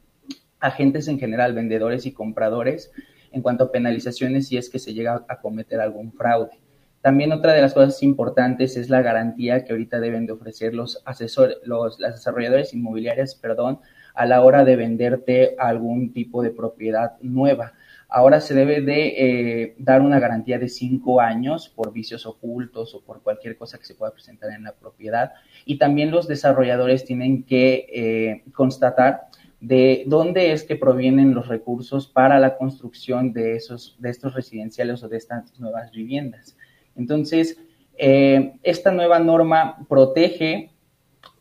agentes 0.59 1.07
en 1.07 1.19
general, 1.19 1.53
vendedores 1.53 2.07
y 2.07 2.11
compradores, 2.11 2.91
en 3.31 3.43
cuanto 3.43 3.65
a 3.65 3.71
penalizaciones 3.71 4.47
si 4.47 4.57
es 4.57 4.67
que 4.71 4.79
se 4.79 4.95
llega 4.95 5.25
a 5.27 5.39
cometer 5.39 5.79
algún 5.79 6.11
fraude. 6.11 6.59
También 7.01 7.31
otra 7.31 7.53
de 7.53 7.61
las 7.61 7.75
cosas 7.75 8.01
importantes 8.01 8.75
es 8.75 8.89
la 8.89 9.03
garantía 9.03 9.63
que 9.63 9.73
ahorita 9.73 9.99
deben 9.99 10.25
de 10.25 10.33
ofrecer 10.33 10.73
los 10.73 11.03
asesores, 11.05 11.57
los, 11.63 11.99
las 11.99 12.15
desarrolladores 12.15 12.73
inmobiliarias, 12.73 13.35
perdón, 13.35 13.79
a 14.15 14.25
la 14.25 14.41
hora 14.41 14.65
de 14.65 14.75
venderte 14.75 15.55
algún 15.59 16.13
tipo 16.13 16.41
de 16.41 16.49
propiedad 16.49 17.11
nueva. 17.21 17.73
Ahora 18.09 18.39
se 18.39 18.53
debe 18.53 18.81
de 18.81 19.07
eh, 19.17 19.75
dar 19.77 20.01
una 20.01 20.19
garantía 20.19 20.57
de 20.57 20.69
cinco 20.69 21.19
años 21.19 21.67
por 21.67 21.91
vicios 21.91 22.25
ocultos 22.25 22.95
o 22.95 23.01
por 23.01 23.21
cualquier 23.21 23.57
cosa 23.57 23.77
que 23.77 23.85
se 23.85 23.95
pueda 23.95 24.13
presentar 24.13 24.51
en 24.51 24.63
la 24.63 24.73
propiedad. 24.73 25.33
Y 25.65 25.77
también 25.77 26.11
los 26.11 26.27
desarrolladores 26.27 27.03
tienen 27.03 27.43
que 27.43 27.85
eh, 27.91 28.43
constatar 28.53 29.27
de 29.59 30.03
dónde 30.07 30.53
es 30.53 30.63
que 30.63 30.75
provienen 30.75 31.33
los 31.33 31.47
recursos 31.47 32.07
para 32.07 32.39
la 32.39 32.57
construcción 32.57 33.33
de, 33.33 33.55
esos, 33.55 33.97
de 33.99 34.09
estos 34.09 34.33
residenciales 34.33 35.03
o 35.03 35.09
de 35.09 35.17
estas 35.17 35.59
nuevas 35.59 35.91
viviendas. 35.91 36.55
Entonces, 36.95 37.57
eh, 37.97 38.53
esta 38.63 38.91
nueva 38.91 39.19
norma 39.19 39.85
protege 39.89 40.71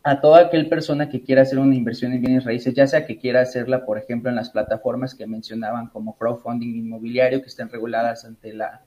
a 0.07 0.21
toda 0.21 0.39
aquel 0.39 0.69
persona 0.69 1.09
que 1.09 1.21
quiera 1.21 1.41
hacer 1.41 1.59
una 1.59 1.75
inversión 1.75 2.13
en 2.13 2.21
bienes 2.21 2.45
raíces, 2.45 2.73
ya 2.73 2.87
sea 2.87 3.05
que 3.05 3.17
quiera 3.17 3.41
hacerla, 3.41 3.85
por 3.85 3.97
ejemplo, 3.97 4.29
en 4.29 4.37
las 4.37 4.51
plataformas 4.51 5.13
que 5.13 5.27
mencionaban 5.27 5.87
como 5.87 6.15
crowdfunding 6.15 6.75
inmobiliario, 6.77 7.41
que 7.41 7.47
estén 7.47 7.67
reguladas 7.67 8.23
ante 8.23 8.53
la 8.53 8.83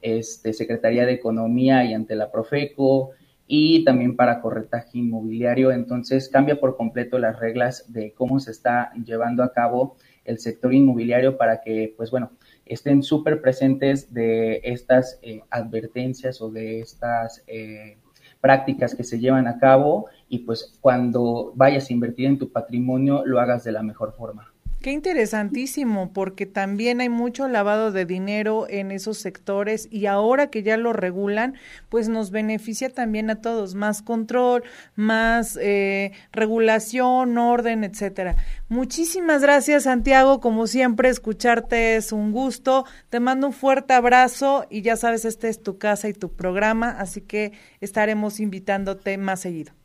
este, 0.00 0.52
Secretaría 0.52 1.06
de 1.06 1.14
Economía 1.14 1.84
y 1.84 1.92
ante 1.92 2.14
la 2.14 2.30
Profeco, 2.30 3.10
y 3.48 3.82
también 3.82 4.14
para 4.14 4.40
corretaje 4.40 4.98
inmobiliario. 4.98 5.72
Entonces 5.72 6.28
cambia 6.28 6.60
por 6.60 6.76
completo 6.76 7.18
las 7.18 7.40
reglas 7.40 7.92
de 7.92 8.12
cómo 8.12 8.38
se 8.38 8.52
está 8.52 8.92
llevando 9.04 9.42
a 9.42 9.52
cabo 9.52 9.96
el 10.24 10.38
sector 10.38 10.72
inmobiliario 10.72 11.36
para 11.36 11.62
que, 11.62 11.94
pues 11.96 12.12
bueno, 12.12 12.30
estén 12.64 13.02
súper 13.02 13.40
presentes 13.40 14.14
de 14.14 14.60
estas 14.62 15.18
eh, 15.22 15.42
advertencias 15.50 16.40
o 16.40 16.48
de 16.48 16.78
estas 16.78 17.42
eh, 17.48 17.98
prácticas 18.40 18.94
que 18.94 19.02
se 19.02 19.18
llevan 19.18 19.48
a 19.48 19.58
cabo 19.58 20.06
y 20.30 20.38
pues 20.38 20.78
cuando 20.80 21.52
vayas 21.56 21.90
a 21.90 21.92
invertir 21.92 22.26
en 22.26 22.38
tu 22.38 22.50
patrimonio 22.50 23.22
lo 23.26 23.40
hagas 23.40 23.64
de 23.64 23.72
la 23.72 23.82
mejor 23.82 24.14
forma. 24.14 24.50
Qué 24.80 24.92
interesantísimo, 24.92 26.10
porque 26.14 26.46
también 26.46 27.02
hay 27.02 27.10
mucho 27.10 27.48
lavado 27.48 27.92
de 27.92 28.06
dinero 28.06 28.66
en 28.70 28.92
esos 28.92 29.18
sectores 29.18 29.86
y 29.90 30.06
ahora 30.06 30.48
que 30.48 30.62
ya 30.62 30.78
lo 30.78 30.94
regulan, 30.94 31.54
pues 31.90 32.08
nos 32.08 32.30
beneficia 32.30 32.88
también 32.88 33.28
a 33.28 33.42
todos, 33.42 33.74
más 33.74 34.00
control, 34.00 34.62
más 34.94 35.58
eh, 35.60 36.12
regulación, 36.32 37.36
orden, 37.36 37.84
etcétera. 37.84 38.36
Muchísimas 38.70 39.42
gracias, 39.42 39.82
Santiago. 39.82 40.40
Como 40.40 40.66
siempre, 40.66 41.10
escucharte 41.10 41.96
es 41.96 42.10
un 42.10 42.32
gusto. 42.32 42.86
Te 43.10 43.20
mando 43.20 43.48
un 43.48 43.52
fuerte 43.52 43.92
abrazo 43.92 44.64
y 44.70 44.80
ya 44.80 44.96
sabes, 44.96 45.26
este 45.26 45.50
es 45.50 45.62
tu 45.62 45.76
casa 45.76 46.08
y 46.08 46.14
tu 46.14 46.32
programa, 46.32 46.88
así 46.88 47.20
que 47.20 47.52
estaremos 47.82 48.40
invitándote 48.40 49.18
más 49.18 49.40
seguido. 49.40 49.79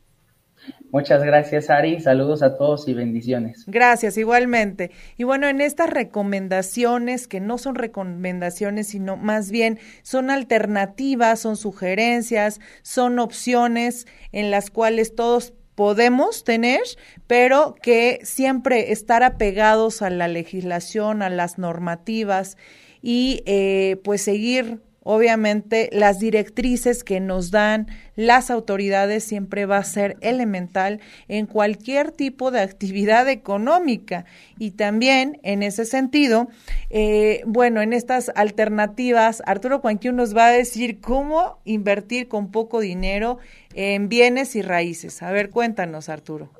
Muchas 0.90 1.22
gracias, 1.22 1.68
Ari. 1.68 2.00
Saludos 2.00 2.42
a 2.42 2.56
todos 2.56 2.88
y 2.88 2.94
bendiciones. 2.94 3.64
Gracias, 3.66 4.16
igualmente. 4.16 4.90
Y 5.16 5.24
bueno, 5.24 5.48
en 5.48 5.60
estas 5.60 5.90
recomendaciones, 5.90 7.28
que 7.28 7.40
no 7.40 7.58
son 7.58 7.74
recomendaciones, 7.74 8.88
sino 8.88 9.16
más 9.16 9.50
bien 9.50 9.78
son 10.02 10.30
alternativas, 10.30 11.40
son 11.40 11.56
sugerencias, 11.56 12.60
son 12.82 13.18
opciones 13.18 14.06
en 14.32 14.50
las 14.50 14.70
cuales 14.70 15.14
todos 15.14 15.52
podemos 15.74 16.44
tener, 16.44 16.80
pero 17.26 17.74
que 17.82 18.20
siempre 18.22 18.92
estar 18.92 19.22
apegados 19.22 20.02
a 20.02 20.10
la 20.10 20.26
legislación, 20.26 21.22
a 21.22 21.28
las 21.28 21.58
normativas 21.58 22.56
y 23.02 23.42
eh, 23.44 24.00
pues 24.02 24.22
seguir 24.22 24.80
Obviamente, 25.08 25.88
las 25.92 26.18
directrices 26.18 27.04
que 27.04 27.20
nos 27.20 27.52
dan 27.52 27.86
las 28.16 28.50
autoridades 28.50 29.22
siempre 29.22 29.64
va 29.64 29.76
a 29.76 29.84
ser 29.84 30.16
elemental 30.20 30.98
en 31.28 31.46
cualquier 31.46 32.10
tipo 32.10 32.50
de 32.50 32.58
actividad 32.58 33.28
económica. 33.28 34.24
Y 34.58 34.72
también, 34.72 35.38
en 35.44 35.62
ese 35.62 35.84
sentido, 35.84 36.48
eh, 36.90 37.42
bueno, 37.46 37.82
en 37.82 37.92
estas 37.92 38.32
alternativas, 38.34 39.44
Arturo 39.46 39.80
Cuanquiu 39.80 40.12
nos 40.12 40.36
va 40.36 40.46
a 40.46 40.50
decir 40.50 41.00
cómo 41.00 41.60
invertir 41.64 42.26
con 42.26 42.50
poco 42.50 42.80
dinero 42.80 43.38
en 43.74 44.08
bienes 44.08 44.56
y 44.56 44.62
raíces. 44.62 45.22
A 45.22 45.30
ver, 45.30 45.50
cuéntanos, 45.50 46.08
Arturo. 46.08 46.50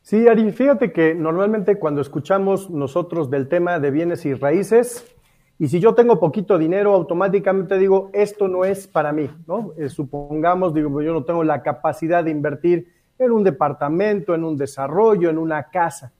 Sí, 0.00 0.26
Ari, 0.26 0.52
fíjate 0.52 0.90
que 0.90 1.14
normalmente 1.14 1.78
cuando 1.78 2.00
escuchamos 2.00 2.70
nosotros 2.70 3.28
del 3.28 3.46
tema 3.46 3.78
de 3.78 3.90
bienes 3.90 4.24
y 4.24 4.32
raíces, 4.32 5.04
y 5.58 5.66
si 5.66 5.80
yo 5.80 5.94
tengo 5.94 6.20
poquito 6.20 6.56
dinero, 6.56 6.94
automáticamente 6.94 7.78
digo, 7.78 8.10
esto 8.12 8.46
no 8.46 8.64
es 8.64 8.86
para 8.86 9.12
mí, 9.12 9.28
¿no? 9.46 9.72
Eh, 9.76 9.88
supongamos, 9.88 10.72
digo, 10.72 10.90
pues 10.90 11.04
yo 11.04 11.12
no 11.12 11.24
tengo 11.24 11.42
la 11.42 11.62
capacidad 11.62 12.22
de 12.22 12.30
invertir 12.30 12.92
en 13.18 13.32
un 13.32 13.42
departamento, 13.42 14.34
en 14.34 14.44
un 14.44 14.56
desarrollo, 14.56 15.28
en 15.28 15.36
una 15.36 15.64
casa. 15.64 16.12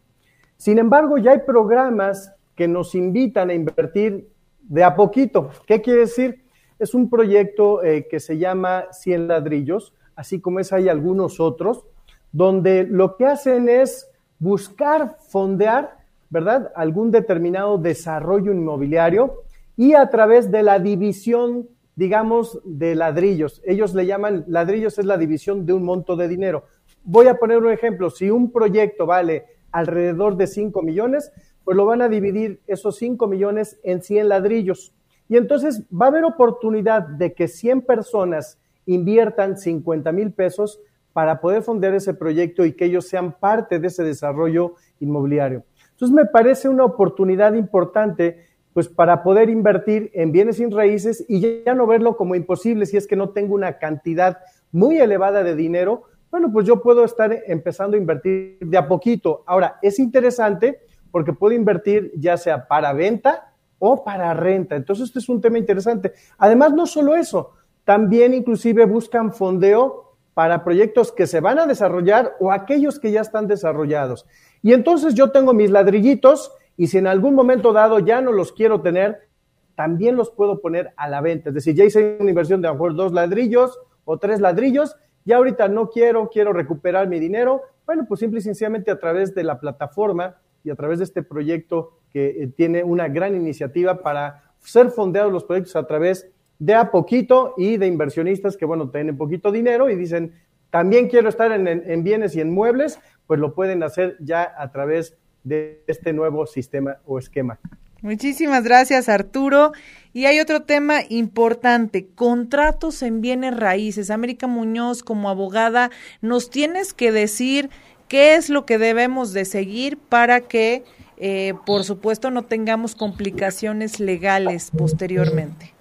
Sin 0.57 0.79
embargo, 0.79 1.19
ya 1.19 1.31
hay 1.31 1.41
programas 1.47 2.35
que 2.57 2.67
nos 2.67 2.97
invitan 2.97 3.51
a 3.51 3.55
invertir 3.55 4.29
de 4.61 4.83
a 4.83 4.97
poquito. 4.97 5.51
¿Qué 5.67 5.81
quiere 5.81 6.01
decir? 6.01 6.45
Es 6.81 6.93
un 6.93 7.09
proyecto 7.09 7.85
eh, 7.85 8.09
que 8.11 8.19
se 8.19 8.39
llama 8.39 8.87
100 8.91 9.29
ladrillos, 9.29 9.95
así 10.17 10.41
como 10.41 10.59
es 10.59 10.73
hay 10.73 10.89
algunos 10.89 11.39
otros, 11.39 11.85
donde 12.33 12.83
lo 12.83 13.17
que 13.17 13.27
hacen 13.27 13.69
es 13.69 14.11
buscar 14.41 15.17
fondear 15.21 15.99
¿verdad? 16.31 16.73
Algún 16.75 17.11
determinado 17.11 17.79
desarrollo 17.79 18.53
inmobiliario 18.53 19.43
y 19.77 19.95
a 19.95 20.11
través 20.11 20.51
de 20.51 20.63
la 20.63 20.79
división, 20.79 21.69
digamos, 21.97 22.61
de 22.65 22.95
ladrillos. 22.95 23.63
Ellos 23.65 23.95
le 23.95 24.07
llaman, 24.07 24.45
ladrillos 24.47 24.99
es 24.99 25.07
la 25.07 25.17
división 25.17 25.67
de 25.67 25.73
un 25.73 25.85
monto 25.85 26.17
de 26.17 26.29
dinero. 26.29 26.65
Voy 27.05 27.29
a 27.29 27.37
poner 27.37 27.59
un 27.59 27.71
ejemplo, 27.71 28.11
si 28.11 28.31
un 28.31 28.51
proyecto 28.51 29.07
vale 29.07 29.47
alrededor 29.73 30.37
de 30.37 30.47
5 30.47 30.83
millones, 30.83 31.33
pues 31.65 31.77
lo 31.77 31.87
van 31.87 32.03
a 32.03 32.09
dividir 32.09 32.61
esos 32.67 32.97
5 32.97 33.27
millones 33.27 33.79
en 33.83 34.03
100 34.03 34.29
ladrillos. 34.29 34.95
Y 35.29 35.37
entonces 35.37 35.85
va 35.91 36.07
a 36.07 36.09
haber 36.09 36.25
oportunidad 36.25 37.03
de 37.03 37.35
que 37.35 37.49
100 37.49 37.83
personas 37.83 38.59
inviertan 38.87 39.59
50 39.59 40.11
mil 40.13 40.33
pesos 40.33 40.81
para 41.13 41.41
poder 41.41 41.63
fundar 41.63 41.95
ese 41.95 42.15
proyecto 42.15 42.65
y 42.65 42.73
que 42.73 42.87
ellos 42.87 43.07
sean 43.07 43.33
parte 43.33 43.79
de 43.79 43.89
ese 43.89 44.03
desarrollo 44.03 44.75
inmobiliario. 45.01 45.65
Entonces 45.99 46.15
me 46.15 46.27
parece 46.27 46.69
una 46.69 46.85
oportunidad 46.85 47.55
importante 47.55 48.47
pues 48.73 48.87
para 48.87 49.25
poder 49.25 49.51
invertir 49.51 50.13
en 50.15 50.31
bienes 50.31 50.59
sin 50.59 50.71
raíces 50.71 51.25
y 51.27 51.65
ya 51.65 51.75
no 51.75 51.89
verlo 51.89 52.17
como 52.17 52.37
imposible 52.37 52.87
si 52.87 52.97
es 52.97 53.09
que 53.09 53.17
no 53.17 53.31
tengo 53.31 53.57
una 53.57 53.79
cantidad 53.79 54.39
muy 54.71 54.99
elevada 54.99 55.43
de 55.43 55.57
dinero, 55.57 56.05
bueno, 56.31 56.53
pues 56.53 56.69
yo 56.69 56.81
puedo 56.81 57.05
estar 57.05 57.37
empezando 57.49 57.97
a 57.97 57.99
invertir 57.99 58.59
de 58.61 58.79
a 58.79 58.87
poquito. 58.87 59.43
Ahora, 59.45 59.81
es 59.83 59.99
interesante 59.99 60.83
porque 61.11 61.33
puedo 61.33 61.57
invertir 61.57 62.13
ya 62.15 62.37
sea 62.37 62.69
para 62.69 62.93
venta 62.93 63.55
o 63.81 64.05
para 64.05 64.33
renta. 64.35 64.77
Entonces, 64.77 65.07
este 65.07 65.19
es 65.19 65.29
un 65.29 65.41
tema 65.41 65.59
interesante. 65.59 66.13
Además, 66.39 66.75
no 66.75 66.87
solo 66.87 67.17
eso, 67.17 67.55
también 67.83 68.35
inclusive 68.35 68.85
buscan 68.85 69.33
fondeo 69.33 70.08
para 70.39 70.63
proyectos 70.63 71.11
que 71.11 71.27
se 71.27 71.41
van 71.41 71.59
a 71.59 71.67
desarrollar 71.67 72.37
o 72.39 72.53
aquellos 72.53 73.01
que 73.01 73.11
ya 73.11 73.23
están 73.23 73.49
desarrollados. 73.49 74.25
Y 74.63 74.73
entonces 74.73 75.15
yo 75.15 75.33
tengo 75.33 75.53
mis 75.53 75.69
ladrillitos 75.69 76.53
y 76.77 76.87
si 76.87 76.99
en 76.99 77.09
algún 77.09 77.35
momento 77.35 77.73
dado 77.73 77.99
ya 77.99 78.21
no 78.21 78.31
los 78.31 78.53
quiero 78.53 78.81
tener, 78.81 79.27
también 79.75 80.15
los 80.15 80.31
puedo 80.31 80.61
poner 80.61 80.93
a 80.97 81.09
la 81.09 81.21
venta. 81.23 81.49
Es 81.49 81.57
decir, 81.57 81.75
ya 81.75 81.85
hice 81.85 82.19
una 82.21 82.31
inversión 82.31 82.63
de 82.63 82.69
a 82.69 82.71
lo 82.71 82.77
mejor 82.77 82.95
dos 82.95 83.13
ladrillos 83.13 83.81
o 84.05 84.19
tres 84.19 84.39
ladrillos, 84.39 84.95
ya 85.25 85.39
ahorita 85.39 85.67
no 85.67 85.91
quiero, 85.91 86.31
quiero 86.31 86.53
recuperar 86.53 87.09
mi 87.09 87.19
dinero. 87.19 87.63
Bueno, 87.85 88.05
pues 88.07 88.21
simple 88.21 88.39
y 88.39 88.43
sencillamente 88.43 88.93
a 88.93 89.01
través 89.01 89.35
de 89.35 89.43
la 89.43 89.59
plataforma 89.59 90.37
y 90.63 90.71
a 90.71 90.77
través 90.77 90.99
de 90.99 91.05
este 91.07 91.25
proyecto 91.25 91.99
que 92.13 92.29
eh, 92.29 92.47
tiene 92.47 92.85
una 92.85 93.09
gran 93.09 93.35
iniciativa 93.35 94.03
para 94.03 94.45
ser 94.61 94.91
fondeados 94.91 95.33
los 95.33 95.43
proyectos 95.43 95.75
a 95.75 95.85
través 95.89 96.31
de 96.59 96.75
a 96.75 96.91
poquito 96.91 97.55
y 97.57 97.77
de 97.77 97.87
inversionistas 97.87 98.57
que, 98.57 98.65
bueno, 98.65 98.91
tienen 98.91 99.17
poquito 99.17 99.53
dinero 99.53 99.91
y 99.91 99.97
dicen, 99.97 100.35
también 100.71 101.09
quiero 101.09 101.29
estar 101.29 101.53
en, 101.53 101.69
en 101.69 102.05
bienes 102.05 102.37
y 102.37 102.41
en 102.41 102.53
muebles, 102.53 102.99
pues 103.27 103.41
lo 103.41 103.55
pueden 103.55 103.83
hacer 103.83 104.17
ya 104.21 104.55
a 104.59 104.71
través 104.73 105.17
de 105.45 105.83
este 105.87 106.13
nuevo 106.13 106.47
sistema 106.47 106.99
o 107.07 107.19
esquema. 107.19 107.59
Muchísimas 108.01 108.63
gracias, 108.63 109.09
Arturo. 109.09 109.73
Y 110.13 110.27
hay 110.27 110.41
otro 110.41 110.63
tema 110.63 111.01
importante, 111.09 112.07
contratos 112.15 113.03
en 113.03 113.21
bienes 113.21 113.57
raíces. 113.57 114.11
América 114.11 114.47
Muñoz, 114.47 115.03
como 115.03 115.29
abogada, 115.29 115.91
nos 116.21 116.51
tienes 116.51 116.95
que 116.95 117.13
decir 117.13 117.71
qué 118.07 118.37
es 118.37 118.51
lo 118.51 118.67
que 118.67 118.79
debemos 118.79 119.33
de 119.33 119.45
seguir 119.45 119.99
para 119.99 120.41
que, 120.41 120.85
eh, 121.17 121.55
por 121.67 121.85
supuesto, 121.85 122.31
no 122.31 122.43
tengamos 122.43 122.95
complicaciones 122.95 124.01
legales 124.01 124.71
posteriormente. 124.77 125.75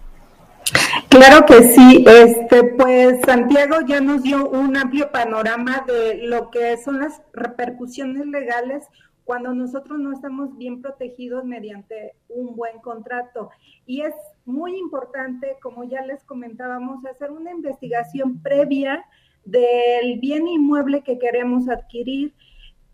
Claro 1.09 1.45
que 1.45 1.63
sí, 1.69 2.05
este, 2.07 2.63
pues 2.63 3.19
Santiago 3.25 3.77
ya 3.87 4.01
nos 4.01 4.23
dio 4.23 4.49
un 4.49 4.75
amplio 4.77 5.11
panorama 5.11 5.83
de 5.87 6.27
lo 6.27 6.51
que 6.51 6.77
son 6.77 6.99
las 6.99 7.21
repercusiones 7.33 8.25
legales 8.25 8.83
cuando 9.27 9.53
nosotros 9.53 9.99
no 9.99 10.13
estamos 10.13 10.57
bien 10.57 10.81
protegidos 10.81 11.43
mediante 11.43 12.15
un 12.29 12.55
buen 12.55 12.79
contrato. 12.79 13.49
Y 13.85 14.01
es 14.01 14.13
muy 14.45 14.77
importante, 14.77 15.57
como 15.61 15.83
ya 15.83 16.01
les 16.01 16.23
comentábamos, 16.23 17.05
hacer 17.05 17.31
una 17.31 17.51
investigación 17.51 18.41
previa 18.41 19.05
del 19.43 20.19
bien 20.19 20.47
inmueble 20.47 21.01
que 21.03 21.19
queremos 21.19 21.67
adquirir, 21.67 22.33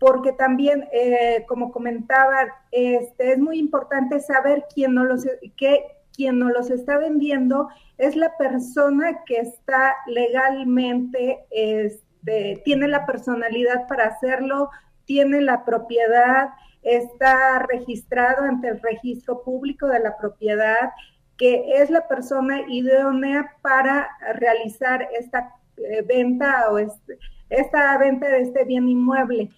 porque 0.00 0.32
también, 0.32 0.88
eh, 0.92 1.44
como 1.46 1.70
comentaba, 1.70 2.46
este, 2.72 3.32
es 3.32 3.38
muy 3.38 3.58
importante 3.58 4.18
saber 4.18 4.64
quién 4.74 4.94
no 4.94 5.04
los, 5.04 5.24
qué, 5.56 5.84
quien 6.14 6.38
nos 6.38 6.52
los 6.52 6.70
está 6.70 6.98
vendiendo 6.98 7.68
es 7.98 8.16
la 8.16 8.36
persona 8.36 9.24
que 9.24 9.38
está 9.38 9.94
legalmente, 10.06 11.44
este, 11.50 12.62
tiene 12.64 12.88
la 12.88 13.06
personalidad 13.06 13.86
para 13.86 14.06
hacerlo, 14.06 14.70
tiene 15.04 15.40
la 15.40 15.64
propiedad, 15.64 16.50
está 16.82 17.60
registrado 17.60 18.44
ante 18.44 18.68
el 18.68 18.80
registro 18.80 19.42
público 19.42 19.86
de 19.88 20.00
la 20.00 20.16
propiedad, 20.16 20.90
que 21.36 21.82
es 21.82 21.90
la 21.90 22.06
persona 22.06 22.62
idónea 22.68 23.56
para 23.60 24.08
realizar 24.34 25.08
esta 25.18 25.54
eh, 25.76 26.02
venta 26.02 26.70
o 26.70 26.78
este, 26.78 27.18
esta 27.50 27.96
venta 27.98 28.28
de 28.28 28.42
este 28.42 28.64
bien 28.64 28.88
inmueble. 28.88 29.50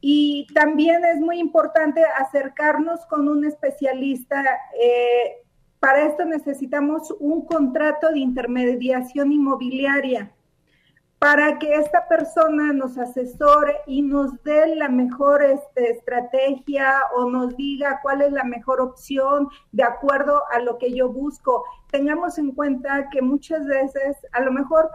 Y 0.00 0.46
también 0.54 1.04
es 1.04 1.18
muy 1.18 1.38
importante 1.38 2.02
acercarnos 2.04 3.06
con 3.06 3.28
un 3.28 3.44
especialista. 3.44 4.44
Eh, 4.80 5.45
para 5.86 6.02
esto 6.02 6.24
necesitamos 6.24 7.14
un 7.20 7.46
contrato 7.46 8.10
de 8.10 8.18
intermediación 8.18 9.30
inmobiliaria 9.30 10.32
para 11.20 11.60
que 11.60 11.76
esta 11.76 12.08
persona 12.08 12.72
nos 12.72 12.98
asesore 12.98 13.76
y 13.86 14.02
nos 14.02 14.42
dé 14.42 14.74
la 14.74 14.88
mejor 14.88 15.44
este, 15.44 15.92
estrategia 15.92 16.92
o 17.14 17.30
nos 17.30 17.56
diga 17.56 18.00
cuál 18.02 18.22
es 18.22 18.32
la 18.32 18.42
mejor 18.42 18.80
opción 18.80 19.48
de 19.70 19.84
acuerdo 19.84 20.42
a 20.50 20.58
lo 20.58 20.76
que 20.76 20.92
yo 20.92 21.08
busco. 21.08 21.62
Tengamos 21.92 22.36
en 22.38 22.50
cuenta 22.50 23.08
que 23.08 23.22
muchas 23.22 23.64
veces 23.64 24.16
a 24.32 24.40
lo 24.40 24.50
mejor 24.50 24.90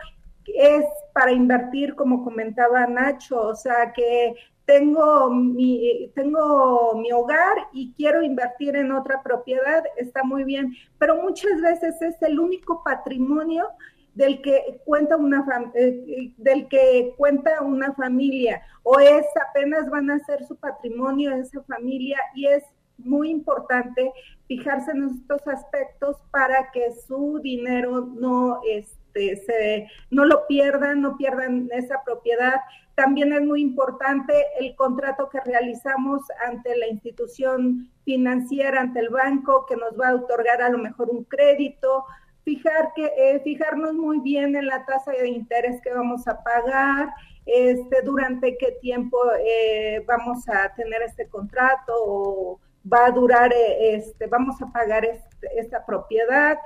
es 0.45 0.83
para 1.13 1.31
invertir, 1.31 1.95
como 1.95 2.21
comentaba 2.21 2.85
Nacho, 2.85 3.39
o 3.39 3.55
sea, 3.55 3.93
que 3.93 4.35
tengo 4.71 5.29
mi, 5.29 6.09
tengo 6.15 6.95
mi 6.95 7.11
hogar 7.11 7.57
y 7.73 7.93
quiero 7.97 8.23
invertir 8.23 8.77
en 8.77 8.93
otra 8.93 9.21
propiedad, 9.21 9.83
está 9.97 10.23
muy 10.23 10.45
bien, 10.45 10.73
pero 10.97 11.21
muchas 11.21 11.59
veces 11.59 12.01
es 12.01 12.21
el 12.21 12.39
único 12.39 12.81
patrimonio 12.81 13.67
del 14.13 14.41
que 14.41 14.79
cuenta 14.85 15.17
una 15.17 15.45
eh, 15.75 16.31
del 16.37 16.69
que 16.69 17.13
cuenta 17.17 17.61
una 17.61 17.93
familia 17.95 18.61
o 18.83 18.97
es 18.97 19.25
apenas 19.49 19.89
van 19.89 20.09
a 20.09 20.19
ser 20.19 20.45
su 20.45 20.55
patrimonio 20.55 21.33
esa 21.33 21.61
familia 21.63 22.17
y 22.33 22.47
es 22.47 22.63
muy 22.97 23.29
importante 23.29 24.13
fijarse 24.47 24.91
en 24.91 25.03
estos 25.09 25.45
aspectos 25.47 26.15
para 26.31 26.71
que 26.71 26.93
su 27.07 27.39
dinero 27.43 28.05
no 28.05 28.61
este 28.69 29.35
se 29.37 29.87
no 30.09 30.25
lo 30.25 30.47
pierdan, 30.47 31.01
no 31.01 31.17
pierdan 31.17 31.69
esa 31.71 32.01
propiedad. 32.03 32.55
También 32.95 33.33
es 33.33 33.41
muy 33.41 33.61
importante 33.61 34.33
el 34.59 34.75
contrato 34.75 35.29
que 35.29 35.39
realizamos 35.39 36.21
ante 36.45 36.75
la 36.77 36.87
institución 36.87 37.89
financiera, 38.03 38.81
ante 38.81 38.99
el 38.99 39.09
banco, 39.09 39.65
que 39.65 39.75
nos 39.75 39.99
va 39.99 40.09
a 40.09 40.15
otorgar 40.15 40.61
a 40.61 40.69
lo 40.69 40.77
mejor 40.77 41.09
un 41.09 41.23
crédito, 41.23 42.05
fijar 42.43 42.91
que, 42.95 43.05
eh, 43.05 43.39
fijarnos 43.43 43.93
muy 43.93 44.19
bien 44.19 44.55
en 44.55 44.67
la 44.67 44.85
tasa 44.85 45.11
de 45.11 45.29
interés 45.29 45.81
que 45.81 45.93
vamos 45.93 46.27
a 46.27 46.43
pagar, 46.43 47.09
este, 47.45 48.01
durante 48.03 48.57
qué 48.57 48.73
tiempo 48.81 49.17
eh, 49.39 50.03
vamos 50.07 50.47
a 50.47 50.73
tener 50.75 51.01
este 51.01 51.27
contrato 51.27 51.93
o 52.05 52.59
va 52.91 53.07
a 53.07 53.11
durar, 53.11 53.51
eh, 53.53 53.95
este, 53.95 54.27
vamos 54.27 54.61
a 54.61 54.71
pagar 54.71 55.05
este, 55.05 55.59
esta 55.59 55.85
propiedad, 55.85 56.57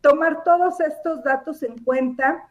tomar 0.00 0.44
todos 0.44 0.80
estos 0.80 1.22
datos 1.24 1.62
en 1.62 1.78
cuenta. 1.84 2.48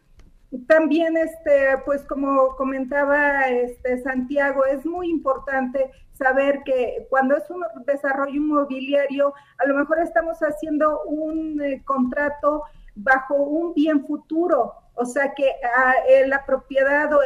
También, 0.67 1.17
este, 1.17 1.77
pues 1.85 2.03
como 2.03 2.55
comentaba 2.55 3.47
este, 3.49 4.01
Santiago, 4.01 4.65
es 4.65 4.85
muy 4.85 5.09
importante 5.09 5.91
saber 6.13 6.63
que 6.63 7.05
cuando 7.09 7.35
es 7.35 7.49
un 7.49 7.63
desarrollo 7.85 8.33
inmobiliario, 8.33 9.33
a 9.57 9.67
lo 9.67 9.75
mejor 9.75 9.99
estamos 9.99 10.39
haciendo 10.39 11.03
un 11.03 11.61
eh, 11.61 11.83
contrato 11.83 12.63
bajo 12.95 13.35
un 13.35 13.73
bien 13.73 14.05
futuro, 14.05 14.73
o 14.95 15.05
sea 15.05 15.33
que 15.35 15.51
ah, 15.75 15.93
eh, 16.09 16.27
la 16.27 16.45
propiedad 16.45 17.13
o 17.13 17.19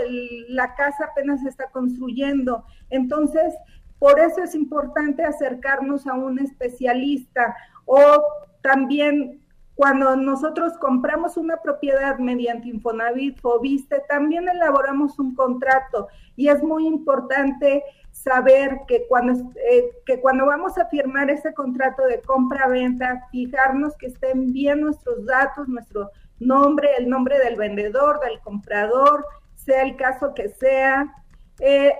la 0.49 0.76
casa 0.76 1.05
apenas 1.05 1.41
se 1.41 1.49
está 1.49 1.69
construyendo. 1.69 2.65
Entonces, 2.89 3.53
por 3.99 4.19
eso 4.19 4.41
es 4.43 4.55
importante 4.55 5.24
acercarnos 5.24 6.07
a 6.07 6.13
un 6.15 6.39
especialista 6.39 7.55
o 7.86 8.24
también 8.61 9.41
cuando 9.76 10.15
nosotros 10.15 10.78
compramos 10.78 11.38
una 11.38 11.57
propiedad 11.57 12.17
mediante 12.19 12.69
Infonavit 12.69 13.39
o 13.43 13.59
Viste, 13.59 14.03
también 14.07 14.47
elaboramos 14.47 15.17
un 15.17 15.34
contrato. 15.34 16.07
Y 16.36 16.49
es 16.49 16.61
muy 16.61 16.86
importante 16.86 17.84
saber 18.11 18.82
que 18.88 19.07
cuando, 19.07 19.51
eh, 19.55 19.89
que 20.05 20.19
cuando 20.19 20.45
vamos 20.45 20.78
a 20.78 20.86
firmar 20.88 21.30
ese 21.30 21.53
contrato 21.53 22.03
de 22.03 22.22
compra-venta, 22.22 23.28
fijarnos 23.32 23.95
que 23.97 24.07
estén 24.07 24.51
bien 24.51 24.82
nuestros 24.82 25.26
datos, 25.26 25.67
nuestro 25.67 26.11
nombre, 26.39 26.89
el 26.97 27.09
nombre 27.09 27.39
del 27.39 27.55
vendedor, 27.55 28.19
del 28.19 28.39
comprador, 28.41 29.26
sea 29.55 29.84
el 29.84 29.95
caso 29.95 30.34
que 30.34 30.49
sea, 30.49 31.11
eh, 31.59 31.93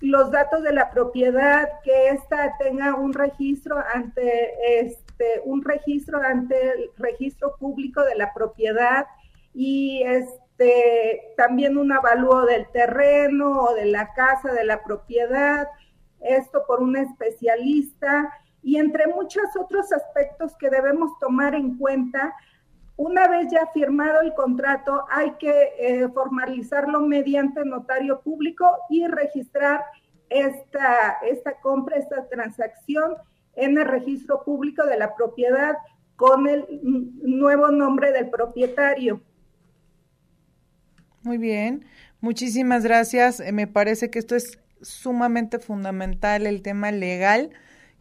los 0.00 0.30
datos 0.32 0.62
de 0.64 0.72
la 0.72 0.90
propiedad, 0.90 1.68
que 1.84 2.08
ésta 2.08 2.56
tenga 2.58 2.94
un 2.96 3.12
registro 3.12 3.76
ante 3.94 4.50
este, 5.22 5.42
un 5.44 5.62
registro 5.62 6.20
ante 6.20 6.70
el 6.70 6.90
registro 6.96 7.56
público 7.56 8.02
de 8.02 8.14
la 8.14 8.32
propiedad 8.34 9.06
y 9.54 10.02
este 10.04 11.34
también 11.36 11.76
un 11.76 11.92
avalúo 11.92 12.44
del 12.44 12.66
terreno 12.72 13.62
o 13.62 13.74
de 13.74 13.86
la 13.86 14.12
casa, 14.14 14.52
de 14.52 14.64
la 14.64 14.82
propiedad, 14.82 15.68
esto 16.20 16.64
por 16.66 16.82
un 16.82 16.96
especialista 16.96 18.32
y 18.62 18.76
entre 18.76 19.06
muchos 19.08 19.44
otros 19.58 19.92
aspectos 19.92 20.56
que 20.56 20.70
debemos 20.70 21.18
tomar 21.18 21.54
en 21.54 21.76
cuenta. 21.78 22.34
Una 22.96 23.26
vez 23.26 23.48
ya 23.50 23.66
firmado 23.72 24.20
el 24.20 24.34
contrato, 24.34 25.04
hay 25.10 25.32
que 25.32 25.72
eh, 25.78 26.08
formalizarlo 26.10 27.00
mediante 27.00 27.64
notario 27.64 28.20
público 28.20 28.68
y 28.88 29.06
registrar 29.06 29.84
esta, 30.28 31.18
esta 31.22 31.60
compra, 31.60 31.96
esta 31.96 32.28
transacción 32.28 33.16
en 33.54 33.78
el 33.78 33.86
registro 33.86 34.42
público 34.44 34.84
de 34.86 34.98
la 34.98 35.14
propiedad 35.14 35.76
con 36.16 36.46
el 36.46 36.66
nuevo 37.22 37.70
nombre 37.70 38.12
del 38.12 38.30
propietario. 38.30 39.20
Muy 41.22 41.38
bien, 41.38 41.84
muchísimas 42.20 42.84
gracias. 42.84 43.40
Eh, 43.40 43.52
me 43.52 43.66
parece 43.66 44.10
que 44.10 44.18
esto 44.18 44.34
es 44.34 44.58
sumamente 44.80 45.58
fundamental, 45.58 46.46
el 46.46 46.62
tema 46.62 46.90
legal, 46.90 47.50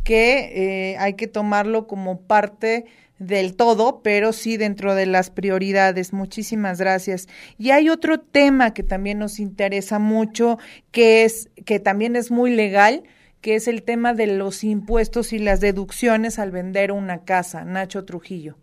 que 0.04 0.92
eh, 0.92 0.98
hay 0.98 1.14
que 1.14 1.28
tomarlo 1.28 1.88
como 1.88 2.22
parte 2.22 2.86
del 3.20 3.56
todo, 3.56 4.02
pero 4.02 4.34
sí 4.34 4.58
dentro 4.58 4.96
de 4.96 5.06
las 5.06 5.30
prioridades. 5.30 6.12
Muchísimas 6.12 6.80
gracias. 6.80 7.28
Y 7.60 7.70
hay 7.70 7.90
otro 7.90 8.20
tema 8.20 8.74
que 8.74 8.82
también 8.82 9.20
nos 9.20 9.40
interesa 9.40 10.00
mucho, 10.00 10.58
que 10.90 11.24
es 11.24 11.52
que 11.66 11.80
también 11.80 12.16
es 12.16 12.32
muy 12.32 12.50
legal, 12.50 13.04
que 13.42 13.56
es 13.56 13.68
el 13.68 13.84
tema 13.84 14.14
de 14.14 14.28
los 14.28 14.64
impuestos 14.64 15.34
y 15.34 15.40
las 15.40 15.60
deducciones 15.60 16.40
al 16.40 16.52
vender 16.52 16.92
una 16.92 17.24
casa. 17.26 17.66
Nacho 17.66 18.06
Trujillo. 18.06 18.58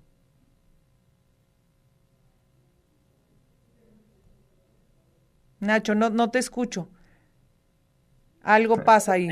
Nacho, 5.60 5.96
no, 5.96 6.10
no 6.10 6.30
te 6.30 6.38
escucho. 6.38 6.88
Algo 8.42 8.82
pasa 8.84 9.12
ahí. 9.12 9.28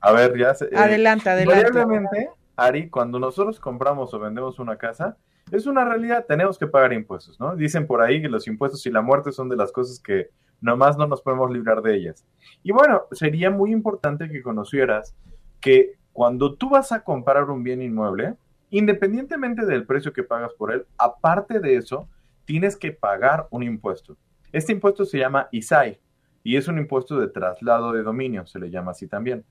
A 0.00 0.12
ver, 0.12 0.36
ya. 0.38 0.54
Se, 0.54 0.64
eh, 0.64 0.70
adelante, 0.74 1.28
adelante. 1.28 2.30
Ari, 2.56 2.88
cuando 2.88 3.18
nosotros 3.18 3.60
compramos 3.60 4.14
o 4.14 4.18
vendemos 4.18 4.58
una 4.58 4.78
casa, 4.78 5.18
es 5.50 5.66
una 5.66 5.84
realidad, 5.84 6.24
tenemos 6.26 6.58
que 6.58 6.66
pagar 6.66 6.94
impuestos, 6.94 7.38
¿no? 7.38 7.54
Dicen 7.54 7.86
por 7.86 8.00
ahí 8.00 8.20
que 8.22 8.28
los 8.28 8.48
impuestos 8.48 8.84
y 8.86 8.90
la 8.90 9.02
muerte 9.02 9.30
son 9.30 9.48
de 9.50 9.56
las 9.56 9.70
cosas 9.70 10.00
que 10.00 10.30
nomás 10.60 10.96
no 10.96 11.06
nos 11.06 11.22
podemos 11.22 11.50
librar 11.50 11.82
de 11.82 11.96
ellas. 11.96 12.26
Y 12.62 12.72
bueno, 12.72 13.02
sería 13.12 13.50
muy 13.50 13.72
importante 13.72 14.28
que 14.28 14.42
conocieras 14.42 15.14
que 15.60 15.94
cuando 16.12 16.54
tú 16.54 16.70
vas 16.70 16.92
a 16.92 17.04
comprar 17.04 17.50
un 17.50 17.62
bien 17.62 17.82
inmueble, 17.82 18.36
independientemente 18.70 19.66
del 19.66 19.86
precio 19.86 20.12
que 20.12 20.22
pagas 20.22 20.52
por 20.54 20.72
él, 20.72 20.86
aparte 20.98 21.60
de 21.60 21.76
eso, 21.76 22.08
tienes 22.44 22.76
que 22.76 22.92
pagar 22.92 23.46
un 23.50 23.62
impuesto. 23.62 24.16
Este 24.52 24.72
impuesto 24.72 25.04
se 25.04 25.18
llama 25.18 25.48
ISAI 25.52 26.00
y 26.42 26.56
es 26.56 26.68
un 26.68 26.78
impuesto 26.78 27.18
de 27.20 27.28
traslado 27.28 27.92
de 27.92 28.02
dominio, 28.02 28.46
se 28.46 28.58
le 28.58 28.70
llama 28.70 28.92
así 28.92 29.06
también, 29.08 29.44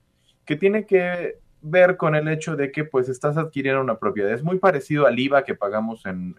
que 0.44 0.56
tiene 0.56 0.86
que 0.86 1.38
ver 1.60 1.96
con 1.96 2.14
el 2.14 2.28
hecho 2.28 2.56
de 2.56 2.70
que 2.70 2.84
pues 2.84 3.08
estás 3.08 3.36
adquiriendo 3.36 3.80
una 3.80 3.98
propiedad. 3.98 4.30
Es 4.30 4.42
muy 4.42 4.58
parecido 4.58 5.06
al 5.06 5.18
IVA 5.18 5.44
que 5.44 5.54
pagamos 5.54 6.06
en, 6.06 6.34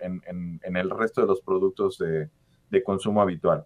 el 0.62 0.90
resto 0.90 1.22
de 1.22 1.28
los 1.28 1.42
productos 1.42 1.98
de, 1.98 2.30
de 2.70 2.84
consumo 2.84 3.22
habitual. 3.22 3.66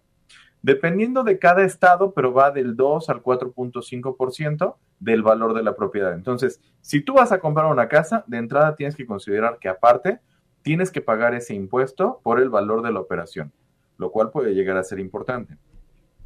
Dependiendo 0.62 1.24
de 1.24 1.38
cada 1.40 1.64
estado, 1.64 2.12
pero 2.14 2.32
va 2.32 2.52
del 2.52 2.76
2 2.76 3.10
al 3.10 3.22
4.5% 3.22 4.76
del 5.00 5.22
valor 5.22 5.54
de 5.54 5.64
la 5.64 5.74
propiedad. 5.74 6.14
Entonces, 6.14 6.60
si 6.80 7.00
tú 7.00 7.14
vas 7.14 7.32
a 7.32 7.40
comprar 7.40 7.66
una 7.66 7.88
casa, 7.88 8.24
de 8.28 8.38
entrada 8.38 8.76
tienes 8.76 8.94
que 8.94 9.06
considerar 9.06 9.58
que 9.58 9.68
aparte 9.68 10.20
tienes 10.62 10.92
que 10.92 11.00
pagar 11.00 11.34
ese 11.34 11.54
impuesto 11.54 12.20
por 12.22 12.40
el 12.40 12.48
valor 12.48 12.82
de 12.82 12.92
la 12.92 13.00
operación, 13.00 13.52
lo 13.98 14.12
cual 14.12 14.30
puede 14.30 14.54
llegar 14.54 14.76
a 14.76 14.84
ser 14.84 15.00
importante. 15.00 15.56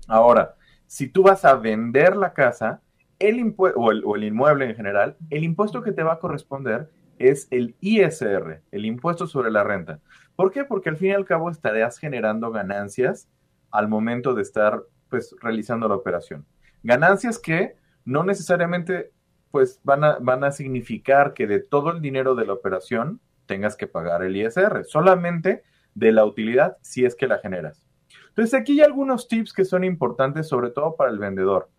Ahora, 0.07 0.55
si 0.87 1.09
tú 1.09 1.23
vas 1.23 1.47
a 1.47 1.55
vender 1.55 2.17
la 2.17 2.35
casa, 2.35 2.83
el 3.19 3.55
o, 3.57 3.91
el, 3.91 4.03
o 4.05 4.17
el 4.17 4.25
inmueble 4.25 4.67
en 4.67 4.77
general, 4.77 5.17
el 5.31 5.45
impuesto 5.45 5.83
que 5.83 5.93
te 5.93 6.03
va 6.03 6.15
a 6.15 6.19
corresponder 6.19 6.91
es 7.19 7.49
el 7.51 7.75
ISR, 7.81 8.61
el 8.71 8.85
impuesto 8.85 9.27
sobre 9.27 9.51
la 9.51 9.65
renta. 9.65 10.01
¿Por 10.37 10.53
qué? 10.53 10.65
Porque 10.65 10.91
al 10.91 10.99
fin 10.99 11.09
y 11.09 11.13
al 11.13 11.25
cabo 11.25 11.51
estarías 11.51 11.99
generando 11.99 12.51
ganancias 12.51 13.29
al 13.71 13.89
momento 13.89 14.35
de 14.35 14.43
estar 14.43 14.83
pues 15.09 15.35
realizando 15.41 15.89
la 15.89 15.95
operación. 15.95 16.47
Ganancias 16.83 17.39
que 17.39 17.77
no 18.05 18.25
necesariamente 18.25 19.13
pues 19.51 19.81
van 19.85 20.05
a, 20.05 20.19
van 20.21 20.45
a 20.45 20.53
significar 20.53 21.35
que 21.35 21.47
de 21.47 21.61
todo 21.61 21.91
el 21.91 22.01
dinero 22.01 22.35
de 22.35 22.47
la 22.47 22.53
operación 22.53 23.21
tengas 23.47 23.77
que 23.77 23.87
pagar 23.87 24.23
el 24.23 24.37
ISR, 24.37 24.85
solamente 24.85 25.63
de 25.95 26.13
la 26.13 26.25
utilidad 26.25 26.77
si 26.83 27.05
es 27.05 27.15
que 27.15 27.27
la 27.27 27.39
generas. 27.39 27.83
Entonces 28.29 28.55
aquí 28.55 28.81
hay 28.81 28.87
algunos 28.87 29.29
tips 29.29 29.53
que 29.53 29.65
son 29.65 29.83
importantes, 29.83 30.49
sobre 30.49 30.71
todo 30.71 30.97
para 30.97 31.11
el 31.11 31.19
vendedor. 31.19 31.71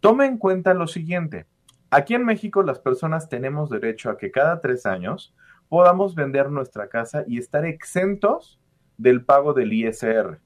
Tome 0.00 0.26
en 0.26 0.38
cuenta 0.38 0.74
lo 0.74 0.88
siguiente. 0.88 1.46
Aquí 1.90 2.14
en 2.14 2.24
México 2.24 2.62
las 2.62 2.80
personas 2.80 3.28
tenemos 3.28 3.70
derecho 3.70 4.10
a 4.10 4.18
que 4.18 4.32
cada 4.32 4.60
tres 4.60 4.84
años 4.84 5.34
podamos 5.68 6.14
vender 6.14 6.50
nuestra 6.50 6.88
casa 6.88 7.24
y 7.26 7.38
estar 7.38 7.64
exentos 7.64 8.58
del 8.98 9.24
pago 9.24 9.54
del 9.54 9.72
ISR. 9.72 10.40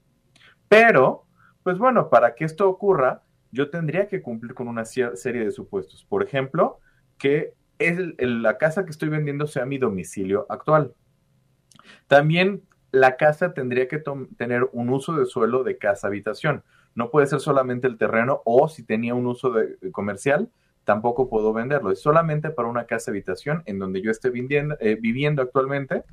Pero, 0.69 1.25
pues 1.63 1.77
bueno, 1.77 2.09
para 2.09 2.35
que 2.35 2.45
esto 2.45 2.69
ocurra, 2.69 3.23
yo 3.51 3.69
tendría 3.69 4.07
que 4.07 4.21
cumplir 4.21 4.53
con 4.53 4.67
una 4.67 4.85
serie 4.85 5.43
de 5.43 5.51
supuestos. 5.51 6.05
Por 6.05 6.23
ejemplo, 6.23 6.79
que 7.17 7.53
la 8.19 8.57
casa 8.57 8.85
que 8.85 8.91
estoy 8.91 9.09
vendiendo 9.09 9.47
sea 9.47 9.65
mi 9.65 9.77
domicilio 9.77 10.45
actual. 10.49 10.93
También 12.07 12.63
la 12.91 13.17
casa 13.17 13.53
tendría 13.53 13.87
que 13.87 14.01
tener 14.37 14.67
un 14.71 14.89
uso 14.89 15.13
de 15.13 15.25
suelo 15.25 15.63
de 15.63 15.77
casa-habitación. 15.77 16.63
No 16.95 17.11
puede 17.11 17.27
ser 17.27 17.39
solamente 17.39 17.87
el 17.87 17.97
terreno 17.97 18.41
o 18.45 18.67
si 18.67 18.83
tenía 18.83 19.13
un 19.13 19.27
uso 19.27 19.51
de, 19.51 19.77
comercial, 19.91 20.49
tampoco 20.83 21.29
puedo 21.29 21.53
venderlo. 21.53 21.91
Es 21.91 22.01
solamente 22.01 22.49
para 22.49 22.69
una 22.69 22.85
casa-habitación 22.85 23.61
en 23.65 23.77
donde 23.77 24.01
yo 24.01 24.09
esté 24.09 24.29
eh, 24.29 24.97
viviendo 24.99 25.41
actualmente. 25.41 26.03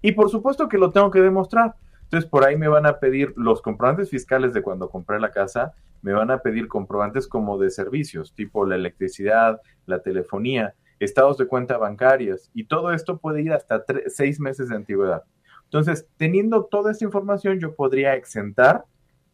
Y 0.00 0.12
por 0.12 0.30
supuesto 0.30 0.68
que 0.68 0.78
lo 0.78 0.90
tengo 0.90 1.10
que 1.10 1.20
demostrar. 1.20 1.74
Entonces, 2.12 2.28
por 2.28 2.44
ahí 2.44 2.58
me 2.58 2.68
van 2.68 2.84
a 2.84 2.98
pedir 2.98 3.32
los 3.36 3.62
comprobantes 3.62 4.10
fiscales 4.10 4.52
de 4.52 4.60
cuando 4.60 4.90
compré 4.90 5.18
la 5.18 5.30
casa, 5.30 5.72
me 6.02 6.12
van 6.12 6.30
a 6.30 6.40
pedir 6.40 6.68
comprobantes 6.68 7.26
como 7.26 7.56
de 7.56 7.70
servicios, 7.70 8.34
tipo 8.34 8.66
la 8.66 8.74
electricidad, 8.74 9.62
la 9.86 10.02
telefonía, 10.02 10.74
estados 11.00 11.38
de 11.38 11.46
cuenta 11.46 11.78
bancarias, 11.78 12.50
y 12.52 12.64
todo 12.64 12.92
esto 12.92 13.16
puede 13.16 13.40
ir 13.40 13.54
hasta 13.54 13.82
seis 14.08 14.38
meses 14.40 14.68
de 14.68 14.76
antigüedad. 14.76 15.22
Entonces, 15.64 16.06
teniendo 16.18 16.66
toda 16.66 16.92
esta 16.92 17.06
información, 17.06 17.58
yo 17.58 17.74
podría 17.74 18.14
exentar 18.14 18.84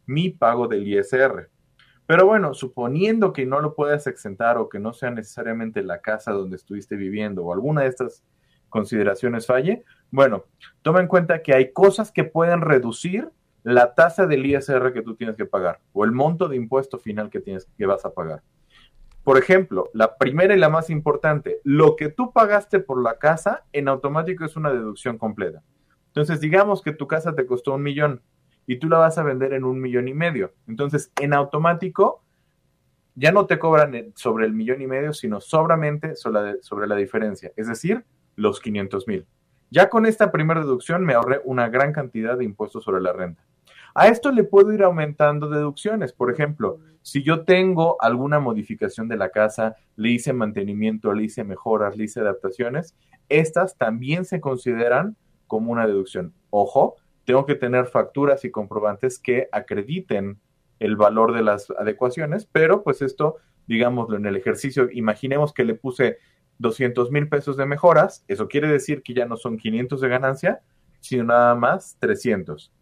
mi 0.06 0.30
pago 0.30 0.68
del 0.68 0.86
ISR. 0.86 1.50
Pero 2.06 2.26
bueno, 2.26 2.54
suponiendo 2.54 3.32
que 3.32 3.44
no 3.44 3.60
lo 3.60 3.74
puedas 3.74 4.06
exentar 4.06 4.56
o 4.56 4.68
que 4.68 4.78
no 4.78 4.92
sea 4.92 5.10
necesariamente 5.10 5.82
la 5.82 6.00
casa 6.00 6.30
donde 6.30 6.54
estuviste 6.54 6.94
viviendo 6.94 7.44
o 7.44 7.52
alguna 7.52 7.82
de 7.82 7.88
estas 7.88 8.22
consideraciones 8.68 9.46
falle, 9.46 9.84
bueno, 10.10 10.44
toma 10.82 11.00
en 11.00 11.06
cuenta 11.06 11.42
que 11.42 11.54
hay 11.54 11.72
cosas 11.72 12.12
que 12.12 12.24
pueden 12.24 12.60
reducir 12.60 13.30
la 13.62 13.94
tasa 13.94 14.26
del 14.26 14.46
ISR 14.46 14.92
que 14.92 15.02
tú 15.02 15.14
tienes 15.14 15.36
que 15.36 15.44
pagar 15.44 15.80
o 15.92 16.04
el 16.04 16.12
monto 16.12 16.48
de 16.48 16.56
impuesto 16.56 16.98
final 16.98 17.28
que 17.28 17.40
tienes 17.40 17.68
que 17.76 17.86
vas 17.86 18.04
a 18.04 18.14
pagar. 18.14 18.42
Por 19.24 19.36
ejemplo, 19.36 19.90
la 19.92 20.16
primera 20.16 20.54
y 20.54 20.58
la 20.58 20.70
más 20.70 20.88
importante, 20.88 21.60
lo 21.62 21.96
que 21.96 22.08
tú 22.08 22.32
pagaste 22.32 22.80
por 22.80 23.02
la 23.02 23.18
casa 23.18 23.64
en 23.72 23.88
automático 23.88 24.44
es 24.44 24.56
una 24.56 24.72
deducción 24.72 25.18
completa. 25.18 25.62
Entonces, 26.06 26.40
digamos 26.40 26.80
que 26.80 26.92
tu 26.92 27.06
casa 27.06 27.34
te 27.34 27.44
costó 27.44 27.74
un 27.74 27.82
millón 27.82 28.22
y 28.66 28.78
tú 28.78 28.88
la 28.88 28.98
vas 28.98 29.18
a 29.18 29.22
vender 29.22 29.52
en 29.52 29.64
un 29.64 29.80
millón 29.80 30.08
y 30.08 30.14
medio. 30.14 30.54
Entonces, 30.66 31.12
en 31.20 31.34
automático, 31.34 32.22
ya 33.16 33.32
no 33.32 33.46
te 33.46 33.58
cobran 33.58 34.12
sobre 34.14 34.46
el 34.46 34.54
millón 34.54 34.80
y 34.80 34.86
medio, 34.86 35.12
sino 35.12 35.40
sobramente 35.40 36.14
sobre 36.16 36.86
la 36.86 36.96
diferencia, 36.96 37.52
es 37.56 37.66
decir, 37.68 38.04
los 38.36 38.60
500 38.60 39.08
mil. 39.08 39.26
Ya 39.70 39.88
con 39.88 40.06
esta 40.06 40.32
primera 40.32 40.60
deducción 40.60 41.04
me 41.04 41.14
ahorré 41.14 41.40
una 41.44 41.68
gran 41.68 41.92
cantidad 41.92 42.38
de 42.38 42.44
impuestos 42.44 42.84
sobre 42.84 43.02
la 43.02 43.12
renta. 43.12 43.42
A 43.94 44.08
esto 44.08 44.30
le 44.32 44.44
puedo 44.44 44.72
ir 44.72 44.82
aumentando 44.82 45.50
deducciones. 45.50 46.12
Por 46.12 46.30
ejemplo, 46.30 46.78
si 47.02 47.22
yo 47.22 47.44
tengo 47.44 47.96
alguna 48.00 48.38
modificación 48.38 49.08
de 49.08 49.16
la 49.16 49.30
casa, 49.30 49.76
le 49.96 50.10
hice 50.10 50.32
mantenimiento, 50.32 51.12
le 51.12 51.24
hice 51.24 51.44
mejoras, 51.44 51.96
le 51.96 52.04
hice 52.04 52.20
adaptaciones, 52.20 52.96
estas 53.28 53.76
también 53.76 54.24
se 54.24 54.40
consideran 54.40 55.16
como 55.46 55.72
una 55.72 55.86
deducción. 55.86 56.32
Ojo, 56.50 56.96
tengo 57.24 57.44
que 57.44 57.54
tener 57.54 57.86
facturas 57.86 58.44
y 58.44 58.50
comprobantes 58.50 59.18
que 59.18 59.48
acrediten 59.52 60.38
el 60.78 60.96
valor 60.96 61.34
de 61.34 61.42
las 61.42 61.70
adecuaciones, 61.70 62.48
pero 62.50 62.82
pues 62.82 63.02
esto, 63.02 63.36
digámoslo 63.66 64.16
en 64.16 64.26
el 64.26 64.36
ejercicio, 64.36 64.88
imaginemos 64.92 65.52
que 65.52 65.64
le 65.64 65.74
puse 65.74 66.18
200 66.58 67.10
mil 67.10 67.28
pesos 67.28 67.56
de 67.56 67.66
mejoras, 67.66 68.24
eso 68.28 68.48
quiere 68.48 68.68
decir 68.68 69.02
que 69.02 69.14
ya 69.14 69.26
no 69.26 69.36
son 69.36 69.56
500 69.56 70.00
de 70.00 70.08
ganancia, 70.08 70.60
sino 71.00 71.24
nada 71.24 71.54
más 71.54 71.96
300. 72.00 72.72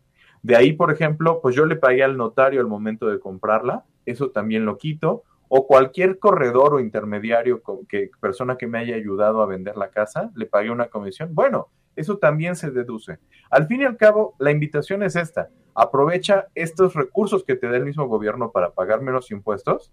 De 0.43 0.57
ahí, 0.57 0.72
por 0.72 0.93
ejemplo, 0.93 1.41
pues 1.43 1.55
yo 1.55 1.66
le 1.66 1.77
pagué 1.77 2.05
al 2.05 2.16
notario 2.16 2.61
al 2.61 2.66
momento 2.66 3.09
de 3.09 3.20
comprarla, 3.20 3.85
eso 4.05 4.31
también 4.31 4.64
lo 4.64 4.79
quito, 4.79 5.24
o 5.49 5.66
cualquier 5.66 6.18
corredor 6.18 6.74
o 6.74 6.81
intermediario, 6.81 7.62
que, 7.89 8.11
persona 8.20 8.57
que 8.57 8.66
me 8.66 8.79
haya 8.79 8.97
ayudado 8.97 9.43
a 9.43 9.47
vender 9.47 9.77
la 9.77 9.91
casa, 9.91 10.31
le 10.35 10.47
pagué 10.47 10.70
una 10.70 10.89
comisión, 10.89 11.35
bueno, 11.35 11.68
eso 11.95 12.18
también 12.18 12.57
se 12.57 12.70
deduce. 12.70 13.18
Al 13.51 13.66
fin 13.66 13.83
y 13.83 13.85
al 13.85 13.97
cabo, 13.97 14.35
la 14.39 14.51
invitación 14.51 15.03
es 15.03 15.16
esta, 15.16 15.51
aprovecha 15.74 16.47
estos 16.55 16.95
recursos 16.95 17.45
que 17.45 17.57
te 17.57 17.68
da 17.68 17.77
el 17.77 17.85
mismo 17.85 18.07
gobierno 18.07 18.51
para 18.51 18.72
pagar 18.72 19.03
menos 19.03 19.31
impuestos 19.31 19.93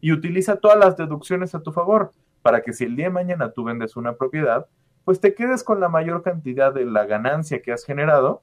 y 0.00 0.12
utiliza 0.12 0.56
todas 0.56 0.78
las 0.78 0.96
deducciones 0.96 1.54
a 1.54 1.62
tu 1.62 1.72
favor 1.72 2.12
para 2.48 2.62
que 2.62 2.72
si 2.72 2.84
el 2.84 2.96
día 2.96 3.08
de 3.08 3.10
mañana 3.10 3.52
tú 3.52 3.62
vendes 3.62 3.94
una 3.94 4.16
propiedad, 4.16 4.68
pues 5.04 5.20
te 5.20 5.34
quedes 5.34 5.62
con 5.62 5.80
la 5.80 5.90
mayor 5.90 6.22
cantidad 6.22 6.72
de 6.72 6.86
la 6.86 7.04
ganancia 7.04 7.60
que 7.60 7.72
has 7.72 7.84
generado 7.84 8.42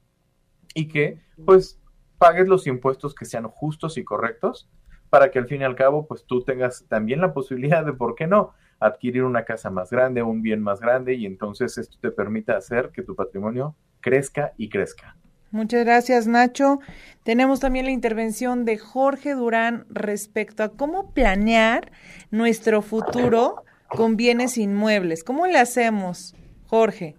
y 0.74 0.86
que 0.86 1.20
pues 1.44 1.80
pagues 2.16 2.46
los 2.46 2.68
impuestos 2.68 3.16
que 3.16 3.24
sean 3.24 3.48
justos 3.48 3.98
y 3.98 4.04
correctos 4.04 4.70
para 5.10 5.32
que 5.32 5.40
al 5.40 5.48
fin 5.48 5.62
y 5.62 5.64
al 5.64 5.74
cabo 5.74 6.06
pues 6.06 6.24
tú 6.24 6.44
tengas 6.44 6.86
también 6.86 7.20
la 7.20 7.34
posibilidad 7.34 7.84
de, 7.84 7.94
¿por 7.94 8.14
qué 8.14 8.28
no?, 8.28 8.52
adquirir 8.78 9.24
una 9.24 9.44
casa 9.44 9.70
más 9.70 9.90
grande, 9.90 10.22
un 10.22 10.40
bien 10.40 10.62
más 10.62 10.78
grande 10.78 11.14
y 11.14 11.26
entonces 11.26 11.76
esto 11.76 11.98
te 12.00 12.12
permita 12.12 12.56
hacer 12.56 12.92
que 12.92 13.02
tu 13.02 13.16
patrimonio 13.16 13.74
crezca 14.00 14.52
y 14.56 14.68
crezca. 14.68 15.16
Muchas 15.50 15.84
gracias, 15.84 16.28
Nacho. 16.28 16.78
Tenemos 17.24 17.58
también 17.58 17.86
la 17.86 17.90
intervención 17.90 18.64
de 18.64 18.78
Jorge 18.78 19.34
Durán 19.34 19.84
respecto 19.88 20.62
a 20.62 20.68
cómo 20.68 21.12
planear 21.12 21.90
nuestro 22.30 22.82
futuro 22.82 23.64
con 23.96 24.16
bienes 24.16 24.58
inmuebles. 24.58 25.24
¿Cómo 25.24 25.46
le 25.46 25.58
hacemos, 25.58 26.34
Jorge? 26.66 27.16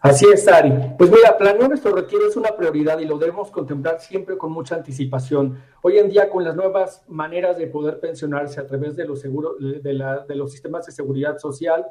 Así 0.00 0.26
es, 0.30 0.46
Ari. 0.48 0.70
Pues 0.98 1.10
mira, 1.10 1.38
planear 1.38 1.66
nuestro 1.66 1.94
retiro 1.94 2.28
es 2.28 2.36
una 2.36 2.54
prioridad 2.54 2.98
y 2.98 3.06
lo 3.06 3.16
debemos 3.16 3.50
contemplar 3.50 4.00
siempre 4.00 4.36
con 4.36 4.52
mucha 4.52 4.74
anticipación. 4.74 5.58
Hoy 5.80 5.96
en 5.96 6.10
día, 6.10 6.28
con 6.28 6.44
las 6.44 6.54
nuevas 6.54 7.02
maneras 7.08 7.56
de 7.56 7.68
poder 7.68 8.00
pensionarse 8.00 8.60
a 8.60 8.66
través 8.66 8.96
de 8.96 9.06
los, 9.06 9.20
seguros, 9.20 9.54
de, 9.58 10.34
los 10.34 10.52
sistemas 10.52 10.84
de 10.84 10.92
seguridad 10.92 11.38
social, 11.38 11.86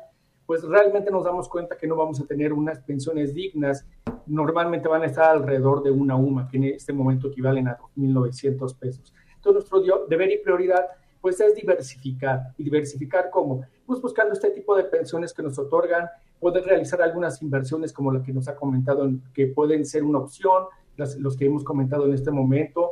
pues 0.46 0.62
realmente 0.62 1.10
nos 1.10 1.24
damos 1.24 1.50
cuenta 1.50 1.76
que 1.76 1.88
no 1.88 1.96
vamos 1.96 2.20
a 2.20 2.28
tener 2.28 2.54
unas 2.54 2.78
pensiones 2.82 3.34
dignas. 3.34 3.88
Normalmente 4.28 4.88
van 4.88 5.02
a 5.02 5.08
estar 5.08 5.32
alrededor 5.32 5.82
de 5.82 5.90
una 5.90 6.16
UMA, 6.16 6.48
que 6.48 6.58
en 6.58 6.66
este 6.66 6.94
momento 6.94 7.30
equivalen 7.30 7.68
a 7.70 7.80
2.900 7.96 8.78
pesos. 8.78 9.12
Entonces, 9.38 9.72
nuestro 9.72 10.06
deber 10.08 10.32
y 10.32 10.38
prioridad 10.38 10.86
pues 11.24 11.40
es 11.40 11.56
diversificar. 11.56 12.52
¿Y 12.58 12.66
diversificar 12.66 13.30
cómo? 13.30 13.66
Pues 13.86 14.02
buscando 14.02 14.34
este 14.34 14.50
tipo 14.50 14.76
de 14.76 14.84
pensiones 14.84 15.34
que 15.34 15.42
nos 15.42 15.58
otorgan, 15.58 16.10
poder 16.38 16.66
realizar 16.66 17.02
algunas 17.02 17.42
inversiones 17.42 17.94
como 17.94 18.12
la 18.12 18.22
que 18.22 18.34
nos 18.34 18.50
ha 18.50 18.58
comentado, 18.58 19.10
que 19.34 19.48
pueden 19.48 19.86
ser 19.86 20.04
una 20.04 20.20
opción, 20.20 20.66
los 20.98 21.38
que 21.38 21.46
hemos 21.46 21.64
comentado 21.64 22.06
en 22.08 22.14
este 22.14 22.30
momento, 22.30 22.92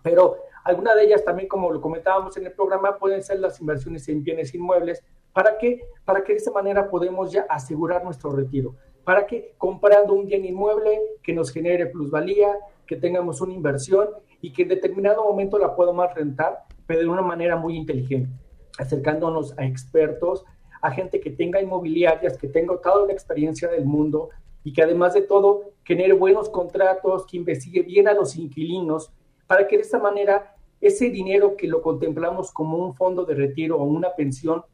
pero 0.00 0.36
alguna 0.62 0.94
de 0.94 1.06
ellas 1.06 1.24
también, 1.24 1.48
como 1.48 1.72
lo 1.72 1.80
comentábamos 1.80 2.36
en 2.36 2.46
el 2.46 2.52
programa, 2.52 2.96
pueden 2.98 3.20
ser 3.20 3.40
las 3.40 3.60
inversiones 3.60 4.08
en 4.08 4.22
bienes 4.22 4.54
inmuebles. 4.54 5.02
¿Para 5.32 5.58
qué? 5.58 5.80
Para 6.04 6.22
que 6.22 6.34
de 6.34 6.38
esa 6.38 6.52
manera 6.52 6.88
podemos 6.88 7.32
ya 7.32 7.46
asegurar 7.48 8.04
nuestro 8.04 8.30
retiro. 8.30 8.76
¿Para 9.02 9.26
que 9.26 9.54
Comprando 9.58 10.12
un 10.12 10.26
bien 10.26 10.44
inmueble 10.44 11.00
que 11.20 11.32
nos 11.32 11.50
genere 11.50 11.86
plusvalía, 11.86 12.56
que 12.86 12.94
tengamos 12.94 13.40
una 13.40 13.54
inversión 13.54 14.08
y 14.40 14.52
que 14.52 14.62
en 14.62 14.68
determinado 14.68 15.24
momento 15.24 15.58
la 15.58 15.74
podamos 15.74 16.14
rentar 16.14 16.64
pero 16.90 17.02
de 17.02 17.08
una 17.08 17.22
manera 17.22 17.54
muy 17.54 17.76
inteligente, 17.76 18.28
acercándonos 18.76 19.56
a 19.56 19.64
expertos, 19.64 20.44
a 20.82 20.90
gente 20.90 21.20
que 21.20 21.30
tenga 21.30 21.62
inmobiliarias, 21.62 22.36
que 22.36 22.48
tenga 22.48 22.76
toda 22.80 23.06
la 23.06 23.12
experiencia 23.12 23.68
del 23.68 23.84
mundo 23.84 24.30
y 24.64 24.72
que 24.72 24.82
además 24.82 25.14
de 25.14 25.20
todo 25.20 25.70
genere 25.84 26.14
buenos 26.14 26.48
contratos, 26.48 27.26
que 27.26 27.36
investigue 27.36 27.82
bien 27.82 28.08
a 28.08 28.12
los 28.12 28.34
inquilinos, 28.34 29.12
para 29.46 29.68
que 29.68 29.76
de 29.76 29.82
esta 29.82 30.00
manera 30.00 30.56
ese 30.80 31.10
dinero 31.10 31.56
que 31.56 31.68
lo 31.68 31.80
contemplamos 31.80 32.50
como 32.50 32.76
un 32.78 32.92
fondo 32.96 33.24
de 33.24 33.36
retiro 33.36 33.76
o 33.76 33.84
una 33.84 34.12
pensión, 34.16 34.64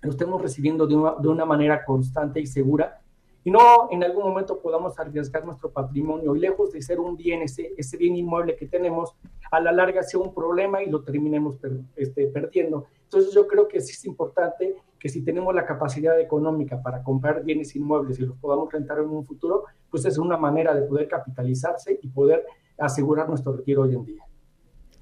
lo 0.00 0.10
estemos 0.12 0.40
recibiendo 0.40 0.86
de 0.86 0.96
una, 0.96 1.16
de 1.20 1.28
una 1.28 1.44
manera 1.44 1.84
constante 1.84 2.40
y 2.40 2.46
segura 2.46 3.02
y 3.46 3.50
no 3.52 3.86
en 3.92 4.02
algún 4.02 4.24
momento 4.24 4.58
podamos 4.58 4.98
arriesgar 4.98 5.44
nuestro 5.44 5.70
patrimonio 5.70 6.34
y 6.34 6.40
lejos 6.40 6.72
de 6.72 6.82
ser 6.82 6.98
un 6.98 7.16
bien, 7.16 7.42
ese, 7.42 7.74
ese 7.76 7.96
bien 7.96 8.16
inmueble 8.16 8.56
que 8.56 8.66
tenemos, 8.66 9.14
a 9.52 9.60
la 9.60 9.70
larga 9.70 10.02
sea 10.02 10.18
un 10.18 10.34
problema 10.34 10.82
y 10.82 10.90
lo 10.90 11.04
terminemos 11.04 11.56
este, 11.94 12.26
perdiendo. 12.26 12.86
Entonces 13.04 13.32
yo 13.32 13.46
creo 13.46 13.68
que 13.68 13.80
sí 13.80 13.92
es 13.92 14.04
importante 14.04 14.74
que 14.98 15.08
si 15.08 15.22
tenemos 15.22 15.54
la 15.54 15.64
capacidad 15.64 16.18
económica 16.18 16.82
para 16.82 17.04
comprar 17.04 17.44
bienes 17.44 17.76
inmuebles 17.76 18.18
y 18.18 18.26
los 18.26 18.36
podamos 18.36 18.72
rentar 18.72 18.98
en 18.98 19.10
un 19.10 19.24
futuro, 19.24 19.62
pues 19.92 20.04
es 20.06 20.18
una 20.18 20.36
manera 20.36 20.74
de 20.74 20.82
poder 20.82 21.06
capitalizarse 21.06 22.00
y 22.02 22.08
poder 22.08 22.44
asegurar 22.76 23.28
nuestro 23.28 23.52
retiro 23.52 23.82
hoy 23.82 23.94
en 23.94 24.04
día. 24.04 24.25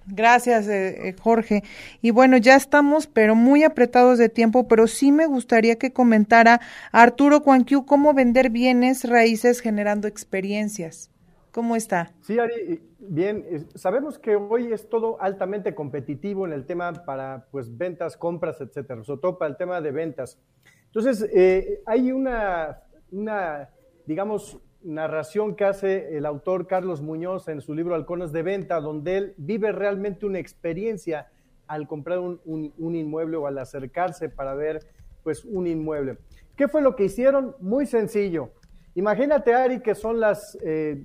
Gracias, 0.06 0.68
eh, 0.68 1.08
eh, 1.08 1.16
Jorge. 1.18 1.62
Y 2.02 2.10
bueno, 2.10 2.36
ya 2.36 2.56
estamos, 2.56 3.06
pero 3.06 3.34
muy 3.34 3.64
apretados 3.64 4.18
de 4.18 4.28
tiempo, 4.28 4.68
pero 4.68 4.86
sí 4.86 5.12
me 5.12 5.26
gustaría 5.26 5.76
que 5.76 5.92
comentara 5.92 6.60
Arturo 6.92 7.42
Cuanquiu 7.42 7.86
cómo 7.86 8.12
vender 8.12 8.50
bienes 8.50 9.08
raíces 9.08 9.60
generando 9.60 10.06
experiencias. 10.06 11.10
¿Cómo 11.52 11.76
está? 11.76 12.10
Sí, 12.20 12.38
Ari, 12.38 12.82
bien, 12.98 13.68
sabemos 13.76 14.18
que 14.18 14.34
hoy 14.34 14.72
es 14.72 14.88
todo 14.88 15.22
altamente 15.22 15.74
competitivo 15.74 16.46
en 16.46 16.52
el 16.52 16.66
tema 16.66 16.92
para 16.92 17.46
pues 17.52 17.76
ventas, 17.78 18.16
compras, 18.16 18.60
etcétera, 18.60 19.04
sobre 19.04 19.20
todo 19.20 19.38
para 19.38 19.52
el 19.52 19.56
tema 19.56 19.80
de 19.80 19.92
ventas. 19.92 20.38
Entonces, 20.86 21.28
eh, 21.32 21.80
hay 21.86 22.12
una, 22.12 22.80
una, 23.12 23.70
digamos, 24.04 24.58
narración 24.84 25.56
que 25.56 25.64
hace 25.64 26.16
el 26.16 26.26
autor 26.26 26.66
Carlos 26.66 27.00
Muñoz 27.00 27.48
en 27.48 27.60
su 27.60 27.74
libro 27.74 27.94
Halcones 27.94 28.32
de 28.32 28.42
Venta, 28.42 28.80
donde 28.80 29.16
él 29.16 29.34
vive 29.36 29.72
realmente 29.72 30.26
una 30.26 30.38
experiencia 30.38 31.28
al 31.66 31.88
comprar 31.88 32.18
un, 32.18 32.72
inmueble 32.78 33.36
o 33.36 33.46
al 33.46 33.58
acercarse 33.58 34.28
para 34.28 34.54
ver 34.54 34.80
pues 35.22 35.44
un 35.44 35.66
inmueble. 35.66 36.18
¿Qué 36.56 36.68
fue 36.68 36.82
lo 36.82 36.94
que 36.94 37.04
hicieron? 37.04 37.56
Muy 37.60 37.86
sencillo. 37.86 38.50
Imagínate, 38.94 39.54
Ari, 39.54 39.80
que 39.80 39.94
son 39.94 40.20
las 40.20 40.52
5 40.52 40.62
eh, 40.62 41.04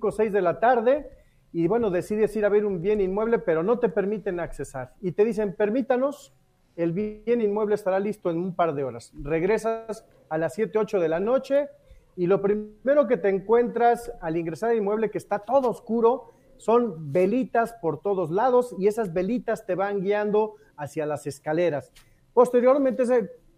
o 0.00 0.12
6 0.12 0.32
de 0.32 0.42
la 0.42 0.60
tarde 0.60 1.10
y 1.52 1.66
bueno, 1.66 1.90
decides 1.90 2.34
ir 2.36 2.44
a 2.44 2.48
ver 2.48 2.64
un 2.64 2.80
bien 2.80 3.00
inmueble, 3.00 3.38
pero 3.40 3.62
no 3.62 3.78
te 3.78 3.88
permiten 3.88 4.38
accesar. 4.40 4.94
Y 5.00 5.12
te 5.12 5.24
dicen, 5.24 5.54
permítanos, 5.54 6.32
el 6.76 6.92
bien 6.92 7.40
inmueble 7.40 7.74
estará 7.74 7.98
listo 7.98 8.30
en 8.30 8.36
un 8.36 8.54
par 8.54 8.74
de 8.74 8.84
horas. 8.84 9.12
Regresas 9.20 10.06
a 10.28 10.38
las 10.38 10.54
7, 10.54 10.78
8 10.78 11.00
de 11.00 11.08
la 11.08 11.18
noche 11.18 11.68
y 12.16 12.26
lo 12.26 12.40
primero 12.40 13.06
que 13.06 13.18
te 13.18 13.28
encuentras 13.28 14.10
al 14.20 14.36
ingresar 14.36 14.70
al 14.70 14.78
inmueble 14.78 15.10
que 15.10 15.18
está 15.18 15.38
todo 15.38 15.68
oscuro 15.68 16.32
son 16.56 17.12
velitas 17.12 17.74
por 17.74 18.00
todos 18.00 18.30
lados 18.30 18.74
y 18.78 18.86
esas 18.86 19.12
velitas 19.12 19.66
te 19.66 19.74
van 19.74 20.00
guiando 20.00 20.54
hacia 20.76 21.04
las 21.04 21.26
escaleras. 21.26 21.92
Posteriormente 22.32 23.04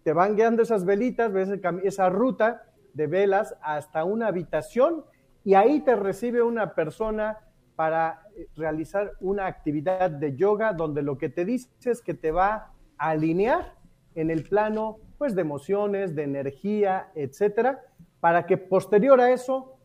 te 0.03 0.13
van 0.13 0.35
guiando 0.35 0.61
esas 0.61 0.83
velitas, 0.83 1.31
ves 1.31 1.49
esa 1.83 2.09
ruta 2.09 2.63
de 2.93 3.07
velas 3.07 3.55
hasta 3.61 4.03
una 4.03 4.27
habitación 4.27 5.05
y 5.45 5.53
ahí 5.53 5.79
te 5.79 5.95
recibe 5.95 6.41
una 6.41 6.75
persona 6.75 7.37
para 7.77 8.23
realizar 8.57 9.13
una 9.21 9.47
actividad 9.47 10.11
de 10.11 10.35
yoga 10.35 10.73
donde 10.73 11.01
lo 11.01 11.17
que 11.17 11.29
te 11.29 11.45
dice 11.45 11.69
es 11.85 12.01
que 12.01 12.13
te 12.13 12.31
va 12.31 12.73
a 12.97 13.09
alinear 13.11 13.75
en 14.15 14.29
el 14.29 14.43
plano 14.43 14.97
pues 15.17 15.33
de 15.35 15.41
emociones, 15.41 16.15
de 16.15 16.23
energía, 16.23 17.09
etcétera, 17.15 17.81
para 18.19 18.45
que 18.45 18.57
posterior 18.57 19.21
a 19.21 19.31
eso 19.31 19.77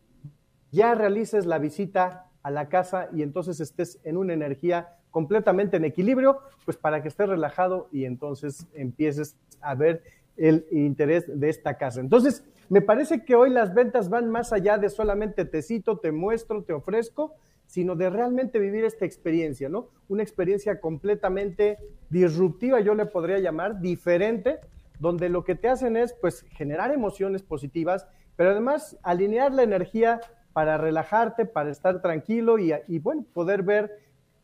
ya 0.70 0.94
realices 0.94 1.46
la 1.46 1.58
visita 1.58 2.30
a 2.42 2.50
la 2.50 2.68
casa 2.68 3.08
y 3.12 3.22
entonces 3.22 3.60
estés 3.60 4.00
en 4.04 4.16
una 4.16 4.32
energía 4.32 4.96
completamente 5.10 5.76
en 5.76 5.84
equilibrio, 5.84 6.40
pues 6.64 6.76
para 6.76 7.00
que 7.00 7.08
estés 7.08 7.28
relajado 7.28 7.88
y 7.92 8.04
entonces 8.04 8.66
empieces 8.74 9.36
a 9.60 9.74
ver 9.74 10.02
el 10.36 10.66
interés 10.72 11.24
de 11.28 11.48
esta 11.48 11.78
casa. 11.78 12.00
Entonces, 12.00 12.44
me 12.68 12.80
parece 12.80 13.24
que 13.24 13.36
hoy 13.36 13.50
las 13.50 13.74
ventas 13.74 14.08
van 14.08 14.28
más 14.30 14.52
allá 14.52 14.78
de 14.78 14.88
solamente 14.88 15.44
te 15.44 15.62
cito, 15.62 15.98
te 15.98 16.10
muestro, 16.10 16.64
te 16.64 16.72
ofrezco, 16.72 17.34
sino 17.66 17.94
de 17.94 18.10
realmente 18.10 18.58
vivir 18.58 18.84
esta 18.84 19.04
experiencia, 19.04 19.68
¿no? 19.68 19.88
Una 20.08 20.22
experiencia 20.22 20.80
completamente 20.80 21.78
disruptiva, 22.10 22.80
yo 22.80 22.94
le 22.94 23.06
podría 23.06 23.38
llamar, 23.38 23.80
diferente, 23.80 24.58
donde 24.98 25.28
lo 25.28 25.44
que 25.44 25.54
te 25.54 25.68
hacen 25.68 25.96
es, 25.96 26.14
pues, 26.14 26.42
generar 26.50 26.92
emociones 26.92 27.42
positivas, 27.42 28.06
pero 28.36 28.50
además 28.50 28.98
alinear 29.02 29.52
la 29.52 29.62
energía 29.62 30.20
para 30.52 30.78
relajarte, 30.78 31.46
para 31.46 31.70
estar 31.70 32.00
tranquilo 32.00 32.58
y, 32.58 32.98
bueno, 33.00 33.24
poder 33.32 33.62
ver 33.62 33.98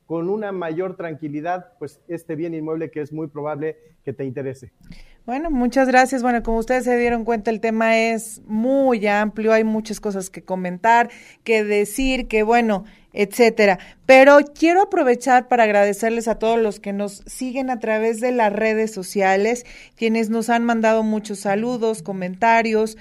con 0.07 0.29
una 0.29 0.51
mayor 0.51 0.97
tranquilidad, 0.97 1.73
pues, 1.79 2.01
este 2.09 2.35
bien 2.35 2.53
inmueble 2.53 2.91
que 2.91 3.01
es 3.01 3.13
muy 3.13 3.29
probable 3.29 3.77
que 4.05 4.13
te 4.13 4.25
interese. 4.25 4.73
Bueno, 5.27 5.51
muchas 5.51 5.87
gracias. 5.87 6.23
Bueno, 6.23 6.43
como 6.43 6.59
ustedes 6.59 6.85
se 6.85 6.97
dieron 6.97 7.25
cuenta, 7.25 7.51
el 7.51 7.61
tema 7.61 7.97
es 7.99 8.41
muy 8.47 9.07
amplio, 9.07 9.53
hay 9.53 9.65
muchas 9.65 10.01
cosas 10.01 10.31
que 10.31 10.43
comentar, 10.43 11.11
que 11.45 11.63
decir, 11.63 12.27
que 12.27 12.43
bueno, 12.43 12.85
etcétera. 13.13 13.79
Pero 14.07 14.39
quiero 14.59 14.83
aprovechar 14.83 15.47
para 15.47 15.65
agradecerles 15.65 16.27
a 16.27 16.39
todos 16.39 16.59
los 16.59 16.81
que 16.81 16.95
nos 16.95 17.23
siguen 17.27 17.69
a 17.69 17.79
través 17.79 18.21
de 18.21 18.33
las 18.33 18.51
redes 18.53 18.93
sociales, 18.93 19.67
quienes 19.95 20.31
nos 20.31 20.49
han 20.49 20.65
mandado 20.65 21.03
muchos 21.03 21.41
saludos, 21.41 22.03
comentarios. 22.03 22.97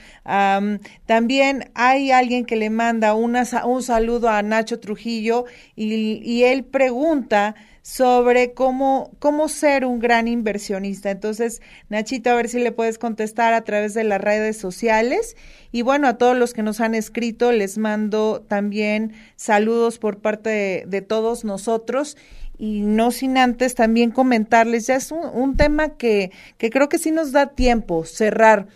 también 1.05 1.71
hay 1.73 2.11
alguien 2.11 2.45
que 2.45 2.57
le 2.57 2.69
manda 2.69 3.13
una, 3.13 3.43
un 3.65 3.81
saludo 3.81 4.29
a 4.29 4.41
Nacho 4.41 4.79
Trujillo 4.79 5.45
y, 5.75 6.21
y 6.23 6.43
él 6.43 6.65
pregunta 6.65 7.55
sobre 7.81 8.53
cómo, 8.53 9.11
cómo 9.19 9.47
ser 9.47 9.85
un 9.85 9.99
gran 9.99 10.27
inversionista. 10.27 11.11
Entonces, 11.11 11.61
Nachito, 11.89 12.29
a 12.29 12.35
ver 12.35 12.49
si 12.49 12.59
le 12.59 12.71
puedes 12.71 12.97
contestar 12.97 13.53
a 13.53 13.63
través 13.63 13.93
de 13.93 14.03
las 14.03 14.21
redes 14.21 14.57
sociales. 14.57 15.35
Y 15.71 15.81
bueno, 15.81 16.07
a 16.07 16.17
todos 16.17 16.37
los 16.37 16.53
que 16.53 16.63
nos 16.63 16.79
han 16.79 16.95
escrito, 16.95 17.51
les 17.51 17.77
mando 17.77 18.45
también 18.47 19.13
saludos 19.35 19.99
por 19.99 20.19
parte 20.19 20.83
de, 20.87 21.01
todos 21.01 21.43
nosotros. 21.43 22.17
Y 22.57 22.81
no 22.81 23.11
sin 23.11 23.37
antes 23.37 23.73
también 23.73 24.11
comentarles, 24.11 24.87
ya 24.87 24.95
es 24.95 25.11
un, 25.11 25.25
un 25.25 25.55
tema 25.55 25.95
que, 25.95 26.31
que 26.57 26.69
creo 26.69 26.89
que 26.89 26.97
sí 26.97 27.09
nos 27.09 27.31
da 27.31 27.47
tiempo 27.47 28.03
cerrar 28.03 28.67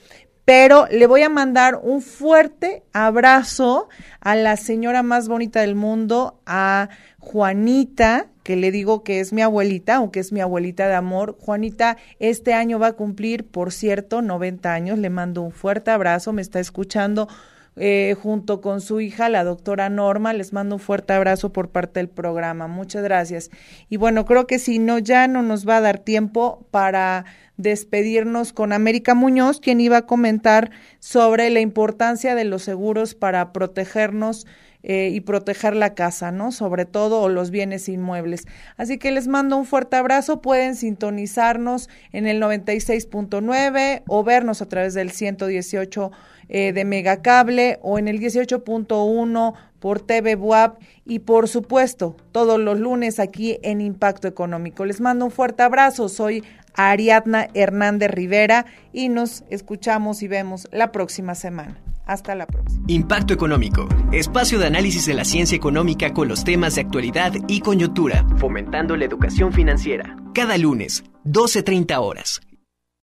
pero 0.45 0.87
le 0.91 1.07
voy 1.07 1.21
a 1.21 1.29
mandar 1.29 1.79
un 1.81 2.01
fuerte 2.01 2.83
abrazo 2.91 3.87
a 4.19 4.35
la 4.35 4.57
señora 4.57 5.01
más 5.01 5.27
bonita 5.29 5.61
del 5.61 5.75
mundo, 5.75 6.41
a 6.45 6.89
Juanita, 7.19 8.27
que 8.43 8.57
le 8.57 8.71
digo 8.71 9.03
que 9.03 9.19
es 9.21 9.33
mi 9.33 9.41
abuelita, 9.41 9.95
aunque 9.95 10.19
es 10.19 10.31
mi 10.31 10.41
abuelita 10.41 10.87
de 10.87 10.95
amor. 10.95 11.37
Juanita, 11.39 11.97
este 12.19 12.53
año 12.53 12.77
va 12.77 12.87
a 12.87 12.93
cumplir, 12.93 13.45
por 13.45 13.71
cierto, 13.71 14.21
90 14.21 14.73
años. 14.73 14.99
Le 14.99 15.09
mando 15.09 15.41
un 15.41 15.51
fuerte 15.51 15.91
abrazo, 15.91 16.33
me 16.33 16.41
está 16.41 16.59
escuchando 16.59 17.29
eh, 17.75 18.15
junto 18.21 18.61
con 18.61 18.81
su 18.81 18.99
hija, 18.99 19.29
la 19.29 19.45
doctora 19.45 19.89
Norma. 19.89 20.33
Les 20.33 20.51
mando 20.51 20.75
un 20.75 20.81
fuerte 20.81 21.13
abrazo 21.13 21.53
por 21.53 21.69
parte 21.69 22.01
del 22.01 22.09
programa. 22.09 22.67
Muchas 22.67 23.01
gracias. 23.03 23.49
Y 23.89 23.97
bueno, 23.97 24.25
creo 24.25 24.45
que 24.45 24.59
si 24.59 24.77
no, 24.77 24.99
ya 24.99 25.27
no 25.27 25.41
nos 25.41 25.67
va 25.67 25.77
a 25.77 25.81
dar 25.81 25.99
tiempo 25.99 26.67
para 26.69 27.25
despedirnos 27.55 28.51
con 28.51 28.73
América 28.73 29.13
Muñoz, 29.13 29.59
quien 29.59 29.79
iba 29.79 29.97
a 29.97 30.05
comentar 30.05 30.71
sobre 30.99 31.49
la 31.49 31.61
importancia 31.61 32.35
de 32.35 32.43
los 32.43 32.63
seguros 32.63 33.15
para 33.15 33.53
protegernos 33.53 34.45
eh, 34.83 35.09
y 35.13 35.21
proteger 35.21 35.75
la 35.75 35.93
casa, 35.93 36.33
¿no? 36.33 36.51
Sobre 36.51 36.85
todo 36.85 37.21
o 37.21 37.29
los 37.29 37.51
bienes 37.51 37.87
inmuebles. 37.87 38.45
Así 38.75 38.97
que 38.97 39.11
les 39.11 39.29
mando 39.29 39.55
un 39.55 39.65
fuerte 39.65 39.95
abrazo. 39.95 40.41
Pueden 40.41 40.75
sintonizarnos 40.75 41.89
en 42.11 42.27
el 42.27 42.41
96.9 42.41 44.03
o 44.07 44.23
vernos 44.25 44.61
a 44.61 44.67
través 44.67 44.93
del 44.93 45.11
118 45.11 46.11
eh, 46.49 46.73
de 46.73 46.83
Megacable 46.83 47.79
o 47.81 47.97
en 47.97 48.09
el 48.09 48.19
18.1 48.19 49.53
por 49.79 50.01
TV 50.01 50.35
Buap 50.35 50.79
y 51.05 51.19
por 51.19 51.47
supuesto 51.47 52.17
todos 52.31 52.59
los 52.59 52.79
lunes 52.79 53.19
aquí 53.19 53.59
en 53.63 53.79
Impacto 53.79 54.27
Económico. 54.27 54.85
Les 54.85 54.99
mando 54.99 55.25
un 55.25 55.31
fuerte 55.31 55.63
abrazo. 55.63 56.09
Soy 56.09 56.43
Ariadna 56.73 57.47
Hernández 57.53 58.11
Rivera 58.11 58.65
y 58.91 59.09
nos 59.09 59.43
escuchamos 59.49 60.23
y 60.23 60.27
vemos 60.27 60.67
la 60.71 60.91
próxima 60.91 61.35
semana. 61.35 61.92
Hasta 62.05 62.35
la 62.35 62.45
próxima. 62.45 62.83
Impacto 62.87 63.33
Económico, 63.33 63.87
espacio 64.11 64.59
de 64.59 64.67
análisis 64.67 65.05
de 65.05 65.13
la 65.13 65.25
ciencia 65.25 65.55
económica 65.55 66.13
con 66.13 66.27
los 66.27 66.43
temas 66.43 66.75
de 66.75 66.81
actualidad 66.81 67.33
y 67.47 67.61
coyuntura, 67.61 68.25
fomentando 68.37 68.95
la 68.95 69.05
educación 69.05 69.53
financiera. 69.53 70.15
Cada 70.33 70.57
lunes, 70.57 71.03
12.30 71.25 71.97
horas 71.99 72.41